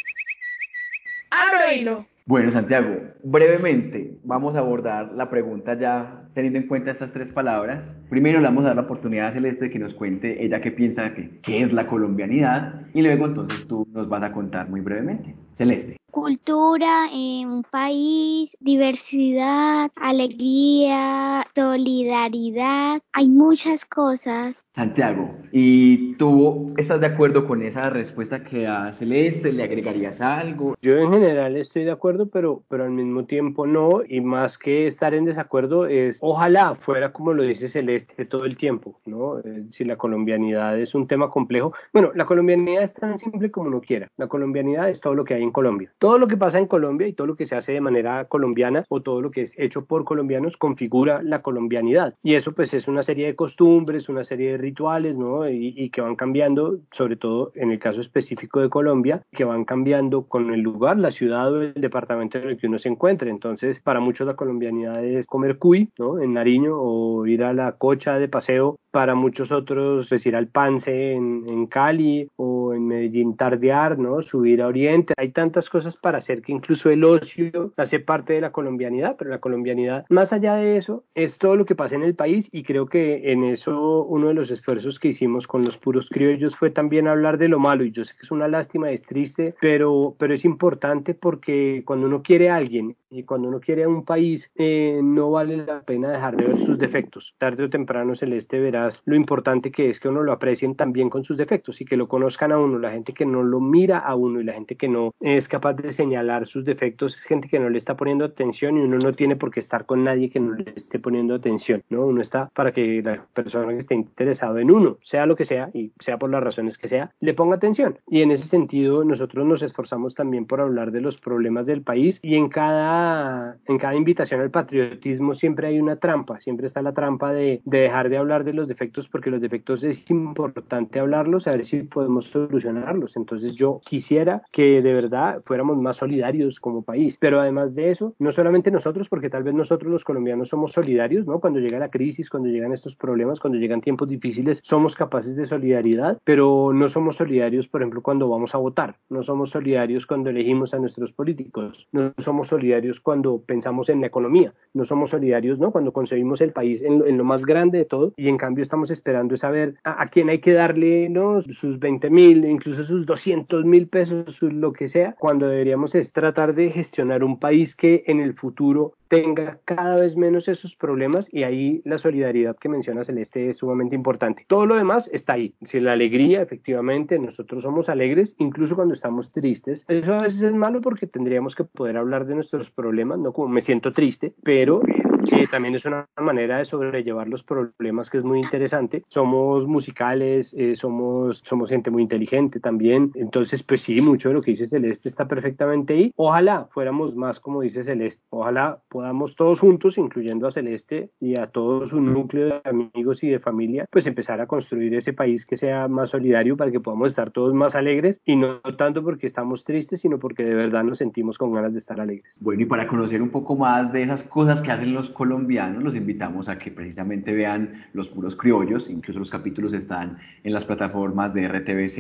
Abro 1.32 1.72
hilo. 1.72 2.06
Bueno, 2.30 2.52
Santiago, 2.52 2.96
brevemente 3.24 4.20
vamos 4.24 4.56
a 4.56 4.60
abordar 4.60 5.14
la 5.14 5.32
pregunta 5.32 5.74
ya 5.74 6.30
teniendo 6.36 6.60
en 6.60 6.68
cuenta 6.68 6.92
estas 6.92 7.12
tres 7.12 7.32
palabras. 7.32 7.98
Primero 8.08 8.40
le 8.40 8.46
vamos 8.46 8.66
a 8.66 8.68
dar 8.68 8.76
la 8.76 8.84
oportunidad 8.84 9.30
a 9.30 9.32
Celeste 9.32 9.66
de 9.66 9.72
que 9.72 9.80
nos 9.80 9.96
cuente 9.96 10.46
ella 10.46 10.62
qué 10.62 10.70
piensa 10.70 11.16
que 11.16 11.40
qué 11.42 11.64
es 11.64 11.74
la 11.74 11.88
colombianidad 11.88 12.86
y 12.94 13.02
luego 13.02 13.26
entonces 13.26 13.68
tú 13.68 13.88
nos 13.94 14.08
vas 14.08 14.22
a 14.22 14.32
contar 14.32 14.70
muy 14.70 14.82
brevemente. 14.82 15.36
Celeste 15.54 15.99
cultura, 16.10 17.08
en 17.12 17.50
un 17.50 17.64
país, 17.64 18.56
diversidad, 18.60 19.92
alegría, 19.96 21.46
solidaridad. 21.56 23.02
Hay 23.14 23.30
muchas 23.30 23.86
cosas. 23.86 24.64
Santiago, 24.76 25.32
¿y 25.52 26.16
tú 26.16 26.74
estás 26.78 27.02
de 27.02 27.08
acuerdo 27.08 27.48
con 27.48 27.62
esa 27.62 27.90
respuesta 27.90 28.44
que 28.44 28.68
a 28.68 28.92
Celeste? 28.92 29.54
¿Le 29.54 29.64
agregarías 29.64 30.22
algo? 30.22 30.76
Yo 30.82 30.98
en 30.98 31.12
general 31.12 31.56
estoy 31.58 31.84
de 31.84 31.92
acuerdo, 31.92 32.30
pero, 32.30 32.64
pero 32.68 32.86
al 32.86 32.92
mismo 32.92 33.26
tiempo 33.26 33.68
no. 33.68 34.02
Y 34.08 34.22
más 34.22 34.58
que 34.58 34.88
estar 34.88 35.14
en 35.14 35.26
desacuerdo 35.26 35.86
es, 35.86 36.18
ojalá 36.22 36.76
fuera 36.76 37.14
como 37.14 37.34
lo 37.34 37.44
dice 37.44 37.70
Celeste 37.70 38.26
todo 38.26 38.46
el 38.46 38.58
tiempo, 38.58 39.00
¿no? 39.06 39.40
Eh, 39.40 39.66
si 39.70 39.84
la 39.86 39.98
colombianidad 39.98 40.80
es 40.80 40.96
un 40.96 41.08
tema 41.08 41.30
complejo. 41.30 41.74
Bueno, 41.94 42.12
la 42.16 42.26
colombianidad 42.26 42.84
es 42.84 42.94
tan 42.94 43.18
simple 43.18 43.52
como 43.52 43.68
uno 43.68 43.82
quiera. 43.82 44.08
La 44.18 44.28
colombianidad 44.28 44.90
es 44.90 45.00
todo 45.00 45.14
lo 45.16 45.24
que 45.24 45.36
hay 45.36 45.44
en 45.44 45.52
Colombia 45.52 45.92
todo 46.00 46.18
lo 46.18 46.28
que 46.28 46.38
pasa 46.38 46.58
en 46.58 46.68
Colombia 46.68 47.08
y 47.08 47.14
todo 47.14 47.28
lo 47.28 47.36
que 47.36 47.46
se 47.46 47.56
hace 47.56 47.74
de 47.74 47.82
manera 47.82 48.26
colombiana 48.26 48.86
o 48.90 49.02
todo 49.02 49.22
lo 49.22 49.32
que 49.32 49.44
es 49.44 49.54
hecho 49.58 49.86
por 49.86 50.06
colombianos 50.06 50.58
configura 50.58 51.22
la 51.22 51.42
colombianidad. 51.42 52.16
Y 52.24 52.36
eso 52.36 52.54
pues 52.54 52.74
es 52.74 52.88
una 52.88 53.04
serie 53.04 53.28
de 53.28 53.36
costumbres, 53.36 54.10
una 54.10 54.24
serie 54.24 54.52
de 54.52 54.58
rituales, 54.58 55.16
¿no? 55.18 55.48
Y, 55.50 55.90
que 55.90 56.02
van 56.02 56.16
cambiando, 56.16 56.80
sobre 56.92 57.16
todo 57.16 57.52
en 57.56 57.72
el 57.72 57.80
caso 57.80 58.02
específico 58.02 58.60
de 58.60 58.70
Colombia, 58.70 59.24
que 59.32 59.44
van 59.44 59.66
cambiando 59.66 60.24
con 60.24 60.54
el 60.54 60.62
lugar, 60.62 60.98
la 60.98 61.12
ciudad 61.12 61.52
o 61.52 61.62
el 61.62 61.74
departamento 61.74 62.38
en 62.38 62.50
el 62.50 62.58
que 62.58 62.68
uno 62.68 62.80
se 62.80 62.90
encuentre. 62.90 63.30
Entonces, 63.30 63.80
para 63.82 64.00
muchos 64.00 64.28
la 64.28 64.36
colombianidad 64.36 65.04
es 65.04 65.26
comer 65.28 65.58
cuy, 65.58 65.90
¿no? 65.98 66.20
En 66.20 66.34
Nariño 66.34 66.78
o 66.78 67.26
ir 67.26 67.44
a 67.44 67.54
la 67.54 67.74
cocha 67.74 68.20
de 68.20 68.28
paseo 68.28 68.78
para 68.92 69.16
muchos 69.16 69.52
otros, 69.52 70.08
pues 70.10 70.26
ir 70.26 70.36
al 70.36 70.48
Pance 70.48 71.14
en, 71.14 71.46
en, 71.48 71.68
Cali 71.68 72.28
o 72.38 72.74
en 72.74 72.88
Medellín 72.88 73.36
tardear, 73.36 74.00
¿no? 74.00 74.22
Subir 74.24 74.62
a 74.62 74.68
Oriente. 74.68 75.14
Hay 75.18 75.30
tantas 75.30 75.70
cosas 75.70 75.89
para 75.98 76.20
hacer 76.20 76.42
que 76.42 76.52
incluso 76.52 76.90
el 76.90 77.04
ocio 77.04 77.74
hace 77.78 78.00
parte 78.00 78.34
de 78.34 78.42
la 78.42 78.52
colombianidad, 78.52 79.16
pero 79.18 79.30
la 79.30 79.40
colombianidad, 79.40 80.06
más 80.10 80.34
allá 80.34 80.56
de 80.56 80.78
eso, 80.78 81.04
es 81.16 81.38
todo 81.38 81.56
lo 81.56 81.66
que 81.66 81.76
pasa 81.76 81.96
en 81.96 82.04
el 82.04 82.16
país 82.16 82.48
y 82.52 82.64
creo 82.64 82.88
que 82.88 83.32
en 83.32 83.44
eso 83.44 84.04
uno 84.04 84.28
de 84.28 84.34
los 84.34 84.52
esfuerzos 84.52 85.00
que 85.00 85.10
hicimos 85.10 85.48
con 85.48 85.64
los 85.64 85.78
puros 85.78 86.10
criollos 86.10 86.56
fue 86.56 86.70
también 86.70 87.08
hablar 87.08 87.38
de 87.38 87.50
lo 87.50 87.60
malo 87.60 87.84
y 87.84 87.92
yo 87.92 88.06
sé 88.06 88.14
que 88.14 88.26
es 88.26 88.32
una 88.32 88.48
lástima, 88.48 88.92
es 88.92 89.04
triste, 89.04 89.56
pero, 89.62 90.16
pero 90.18 90.34
es 90.34 90.46
importante 90.46 91.14
porque 91.14 91.84
cuando 91.86 92.08
uno 92.08 92.22
quiere 92.22 92.50
a 92.50 92.56
alguien 92.56 92.96
y 93.10 93.24
cuando 93.24 93.48
uno 93.48 93.60
quiere 93.60 93.84
a 93.84 93.90
un 93.90 94.06
país, 94.06 94.50
eh, 94.56 95.00
no 95.04 95.32
vale 95.32 95.58
la 95.58 95.82
pena 95.82 96.12
dejar 96.12 96.36
de 96.36 96.46
ver 96.46 96.58
sus 96.58 96.78
defectos. 96.78 97.34
Tarde 97.38 97.64
o 97.64 97.70
temprano, 97.70 98.16
Celeste, 98.16 98.60
verá 98.60 98.90
lo 99.06 99.16
importante 99.16 99.72
que 99.72 99.90
es 99.90 100.00
que 100.00 100.10
uno 100.10 100.22
lo 100.22 100.32
aprecien 100.32 100.76
también 100.76 101.10
con 101.10 101.24
sus 101.24 101.38
defectos 101.38 101.82
y 101.82 101.86
que 101.86 101.98
lo 101.98 102.08
conozcan 102.08 102.52
a 102.52 102.60
uno. 102.60 102.78
La 102.78 102.92
gente 102.92 103.14
que 103.14 103.26
no 103.26 103.44
lo 103.44 103.60
mira 103.60 104.00
a 104.00 104.16
uno 104.16 104.40
y 104.40 104.44
la 104.44 104.54
gente 104.54 104.76
que 104.76 104.88
no 104.88 105.14
es 105.20 105.48
capaz 105.48 105.74
de 105.82 105.94
señalar 105.94 106.48
sus 106.48 106.66
defectos 106.66 107.18
es 107.18 107.24
gente 107.24 107.48
que 107.48 107.60
no 107.60 107.70
le 107.70 107.78
está 107.78 107.96
poniendo 107.96 108.26
atención 108.26 108.78
y 108.78 108.82
uno 108.82 108.98
no 108.98 109.14
tiene 109.14 109.36
por 109.36 109.52
qué 109.52 109.60
estar 109.60 109.86
con 109.86 110.04
nadie 110.04 110.30
que 110.30 110.40
no 110.40 110.54
le 110.54 110.74
esté 110.76 111.00
poniendo 111.00 111.36
atención, 111.36 111.84
¿no? 111.90 112.06
Uno 112.06 112.22
está 112.22 112.50
para 112.54 112.72
que 112.72 113.02
la 113.02 113.26
persona 113.34 113.70
que 113.70 113.80
esté 113.80 113.96
interesado 113.96 114.58
en 114.60 114.72
uno, 114.72 114.98
sea 115.04 115.26
lo 115.26 115.36
que 115.36 115.46
sea 115.46 115.70
y 115.74 115.92
sea 116.00 116.18
por 116.18 116.30
las 116.30 116.44
razones 116.44 116.78
que 116.78 116.88
sea, 116.88 117.12
le 117.20 117.34
ponga 117.34 117.56
atención. 117.56 117.98
Y 118.08 118.22
en 118.22 118.32
ese 118.32 118.48
sentido 118.48 119.04
nosotros 119.04 119.46
nos 119.46 119.62
esforzamos 119.62 120.16
también 120.16 120.46
por 120.46 120.62
hablar 120.62 120.92
de 120.92 121.02
los 121.02 121.18
problemas 121.18 121.66
del 121.66 121.82
país 121.82 122.20
y 122.22 122.36
en 122.36 122.50
cada, 122.50 123.58
en 123.66 123.78
cada 123.78 123.96
invitación 123.96 124.42
al 124.42 124.52
patriotismo 124.52 125.36
siempre 125.36 125.68
hay 125.68 125.80
una 125.80 125.98
trampa, 125.98 126.40
siempre 126.40 126.68
está 126.68 126.82
la 126.82 126.94
trampa 126.94 127.34
de, 127.34 127.62
de 127.66 127.80
dejar 127.80 128.10
de 128.10 128.18
hablar 128.18 128.44
de 128.44 128.54
los 128.54 128.68
defectos 128.68 129.08
porque 129.08 129.30
los 129.30 129.42
defectos 129.42 129.84
es 129.84 130.10
importante 130.10 131.00
hablarlos, 131.00 131.48
a 131.48 131.52
ver 131.52 131.66
si 131.66 131.84
podemos 131.84 132.26
solucionarlos. 132.28 133.16
Entonces 133.16 133.56
yo 133.56 133.82
quisiera 133.86 134.44
que 134.52 134.82
de 134.82 134.94
verdad 134.94 135.42
fuéramos 135.46 135.69
más 135.78 135.98
solidarios 135.98 136.60
como 136.60 136.82
país, 136.82 137.18
pero 137.20 137.40
además 137.40 137.76
de 137.76 137.92
eso, 137.92 138.16
no 138.20 138.32
solamente 138.32 138.72
nosotros, 138.72 139.08
porque 139.10 139.30
tal 139.30 139.44
vez 139.44 139.54
nosotros 139.54 139.92
los 139.92 140.04
colombianos 140.04 140.50
somos 140.50 140.74
solidarios, 140.74 141.26
¿no? 141.26 141.40
Cuando 141.40 141.60
llega 141.60 141.80
la 141.80 141.90
crisis, 141.90 142.30
cuando 142.30 142.50
llegan 142.50 142.74
estos 142.74 142.96
problemas, 142.96 143.40
cuando 143.40 143.60
llegan 143.60 143.82
tiempos 143.82 144.08
difíciles, 144.08 144.60
somos 144.64 144.96
capaces 144.96 145.36
de 145.36 145.46
solidaridad, 145.46 146.20
pero 146.24 146.72
no 146.74 146.88
somos 146.88 147.18
solidarios, 147.18 147.68
por 147.68 147.82
ejemplo, 147.82 148.02
cuando 148.02 148.30
vamos 148.30 148.56
a 148.56 148.58
votar, 148.58 148.98
no 149.10 149.24
somos 149.24 149.52
solidarios 149.52 150.06
cuando 150.06 150.30
elegimos 150.30 150.74
a 150.74 150.80
nuestros 150.80 151.12
políticos, 151.12 151.88
no 151.92 152.14
somos 152.18 152.50
solidarios 152.50 153.00
cuando 153.00 153.42
pensamos 153.42 153.90
en 153.90 154.02
la 154.02 154.08
economía, 154.08 154.54
no 154.74 154.86
somos 154.86 155.12
solidarios, 155.12 155.60
¿no? 155.60 155.72
Cuando 155.72 155.94
concebimos 155.94 156.42
el 156.42 156.52
país 156.52 156.82
en 156.82 157.00
lo, 157.00 157.06
en 157.06 157.18
lo 157.18 157.24
más 157.24 157.46
grande 157.46 157.80
de 157.80 157.86
todo 157.86 158.14
y 158.18 158.28
en 158.28 158.38
cambio 158.38 158.64
estamos 158.64 158.92
esperando 158.92 159.38
saber 159.38 159.76
a, 159.84 160.04
a 160.04 160.08
quién 160.08 160.30
hay 160.30 160.40
que 160.40 160.54
darle 160.54 161.10
¿no? 161.10 161.42
sus 161.42 161.80
20 161.80 162.10
mil, 162.10 162.46
incluso 162.46 162.84
sus 162.84 163.06
200 163.06 163.66
mil 163.66 163.88
pesos, 163.88 164.42
lo 164.42 164.74
que 164.74 164.88
sea, 164.88 165.16
cuando 165.20 165.50
deberíamos 165.60 165.94
es 165.94 166.14
tratar 166.14 166.56
de 166.56 166.72
gestionar 166.72 167.22
un 167.22 167.38
país 167.38 167.76
que 167.76 168.04
en 168.08 168.22
el 168.22 168.34
futuro 168.34 168.94
tenga 169.10 169.60
cada 169.66 169.96
vez 169.98 170.16
menos 170.16 170.48
esos 170.48 170.76
problemas 170.76 171.28
y 171.34 171.44
ahí 171.44 171.82
la 171.84 171.98
solidaridad 171.98 172.56
que 172.56 172.70
menciona 172.70 173.04
Celeste 173.04 173.50
es 173.50 173.58
sumamente 173.58 173.96
importante. 173.96 174.46
Todo 174.48 174.66
lo 174.66 174.76
demás 174.76 175.10
está 175.12 175.34
ahí. 175.34 175.54
Si 175.66 175.80
la 175.80 175.94
alegría, 175.94 176.42
efectivamente, 176.42 177.20
nosotros 177.20 177.64
somos 177.64 177.90
alegres, 177.90 178.36
incluso 178.38 178.76
cuando 178.76 178.94
estamos 178.94 179.32
tristes. 179.32 179.84
Eso 179.88 180.14
a 180.14 180.22
veces 180.22 180.42
es 180.44 180.54
malo 180.54 180.80
porque 180.82 181.08
tendríamos 181.08 181.56
que 181.56 181.64
poder 181.64 181.98
hablar 181.98 182.26
de 182.26 182.36
nuestros 182.36 182.70
problemas, 182.70 183.20
no 183.20 183.34
como 183.34 183.50
me 183.50 183.62
siento 183.62 183.92
triste, 183.92 184.34
pero 184.44 184.82
que 185.28 185.48
también 185.48 185.76
es 185.76 185.86
una 185.86 186.08
manera 186.18 186.60
de 186.60 186.66
sobrellevar 186.66 187.28
los 187.28 187.44
problemas 187.44 188.10
que 188.10 188.20
es 188.20 188.24
muy 188.24 188.40
interesante. 188.40 189.04
Somos 189.08 189.68
musicales, 189.68 190.54
eh, 190.58 190.76
somos, 190.76 191.42
somos 191.46 191.70
gente 191.70 191.92
muy 191.92 192.04
inteligente 192.04 192.60
también. 192.60 193.12
Entonces, 193.16 193.64
pues 193.64 193.82
sí, 193.82 194.02
mucho 194.02 194.30
de 194.30 194.36
lo 194.36 194.42
que 194.42 194.52
dice 194.52 194.68
Celeste 194.68 195.10
está 195.10 195.28
perfectamente 195.28 195.94
ahí. 195.94 196.14
Ojalá 196.16 196.68
fuéramos 196.72 197.16
más 197.16 197.40
como 197.40 197.62
dice 197.62 197.84
Celeste. 197.84 198.24
Ojalá 198.30 198.80
podamos 199.00 199.34
todos 199.34 199.62
juntos, 199.62 199.98
incluyendo 199.98 200.46
a 200.46 200.52
Celeste 200.52 201.10
y 201.22 201.40
a 201.40 201.48
todo 201.48 201.88
su 201.88 202.02
núcleo 202.02 202.48
de 202.48 202.70
amigos 202.70 203.24
y 203.24 203.30
de 203.30 203.40
familia, 203.40 203.86
pues 203.90 204.06
empezar 204.08 204.42
a 204.42 204.46
construir 204.46 204.94
ese 204.94 205.14
país 205.14 205.46
que 205.46 205.56
sea 205.56 205.88
más 205.88 206.10
solidario 206.10 206.58
para 206.58 206.70
que 206.70 206.82
podamos 206.82 207.08
estar 207.08 207.32
todos 207.32 207.54
más 207.54 207.76
alegres. 207.76 208.20
Y 208.26 208.36
no 208.36 208.60
tanto 208.78 209.02
porque 209.02 209.26
estamos 209.26 209.64
tristes, 209.64 210.02
sino 210.02 210.20
porque 210.20 210.44
de 210.44 210.54
verdad 210.54 210.84
nos 210.84 210.98
sentimos 210.98 211.38
con 211.38 211.54
ganas 211.54 211.72
de 211.72 211.80
estar 211.80 212.02
alegres. 212.02 212.34
Bueno, 212.42 212.64
y 212.64 212.66
para 212.66 212.88
conocer 212.88 213.22
un 213.22 213.30
poco 213.30 213.56
más 213.56 213.94
de 213.94 214.04
esas 214.04 214.22
cosas 214.24 214.62
que 214.62 214.70
hacen 214.70 214.94
los 214.94 215.10
colombianos, 215.10 215.82
los 215.82 215.96
invitamos 215.96 216.50
a 216.50 216.60
que 216.60 216.70
precisamente 216.70 217.32
vean 217.32 217.86
los 217.94 218.10
puros 218.10 218.36
criollos, 218.36 218.90
incluso 218.90 219.18
los 219.18 219.32
capítulos 219.32 219.74
están 219.74 220.18
en 220.44 220.52
las 220.52 220.66
plataformas 220.66 221.34
de 221.34 221.48
RTBC, 221.48 222.00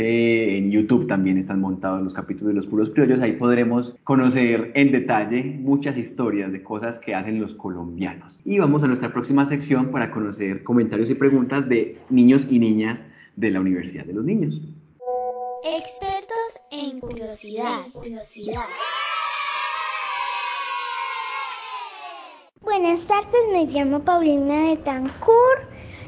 en 0.57 0.69
YouTube 0.69 1.07
también 1.07 1.38
están 1.38 1.62
montados 1.62 2.03
los 2.03 2.13
capítulos 2.13 2.49
de 2.49 2.55
los 2.55 2.67
puros 2.67 2.89
criollos, 2.89 3.21
ahí 3.21 3.31
podremos 3.31 3.95
conocer 4.03 4.73
en 4.75 4.91
detalle 4.91 5.59
muchas 5.62 5.97
historias 5.97 6.51
de 6.51 6.62
cosas 6.62 6.88
que 6.97 7.13
hacen 7.13 7.39
los 7.39 7.54
colombianos. 7.54 8.39
Y 8.43 8.58
vamos 8.58 8.82
a 8.82 8.88
nuestra 8.88 9.13
próxima 9.13 9.45
sección 9.45 9.91
para 9.91 10.10
conocer 10.10 10.63
comentarios 10.63 11.12
y 11.12 11.15
preguntas 11.15 11.69
de 11.69 11.99
niños 12.10 12.47
y 12.49 12.58
niñas 12.58 13.06
de 13.36 13.52
la 13.52 13.60
Universidad 13.60 14.06
de 14.06 14.13
los 14.13 14.25
Niños. 14.25 14.60
Expertos 15.63 16.60
en 16.71 16.99
curiosidad. 16.99 17.88
curiosidad. 17.93 18.63
Buenas 22.62 23.06
tardes, 23.08 23.41
me 23.52 23.65
llamo 23.65 23.99
Paulina 23.99 24.69
de 24.69 24.78
Tancur 24.78 25.58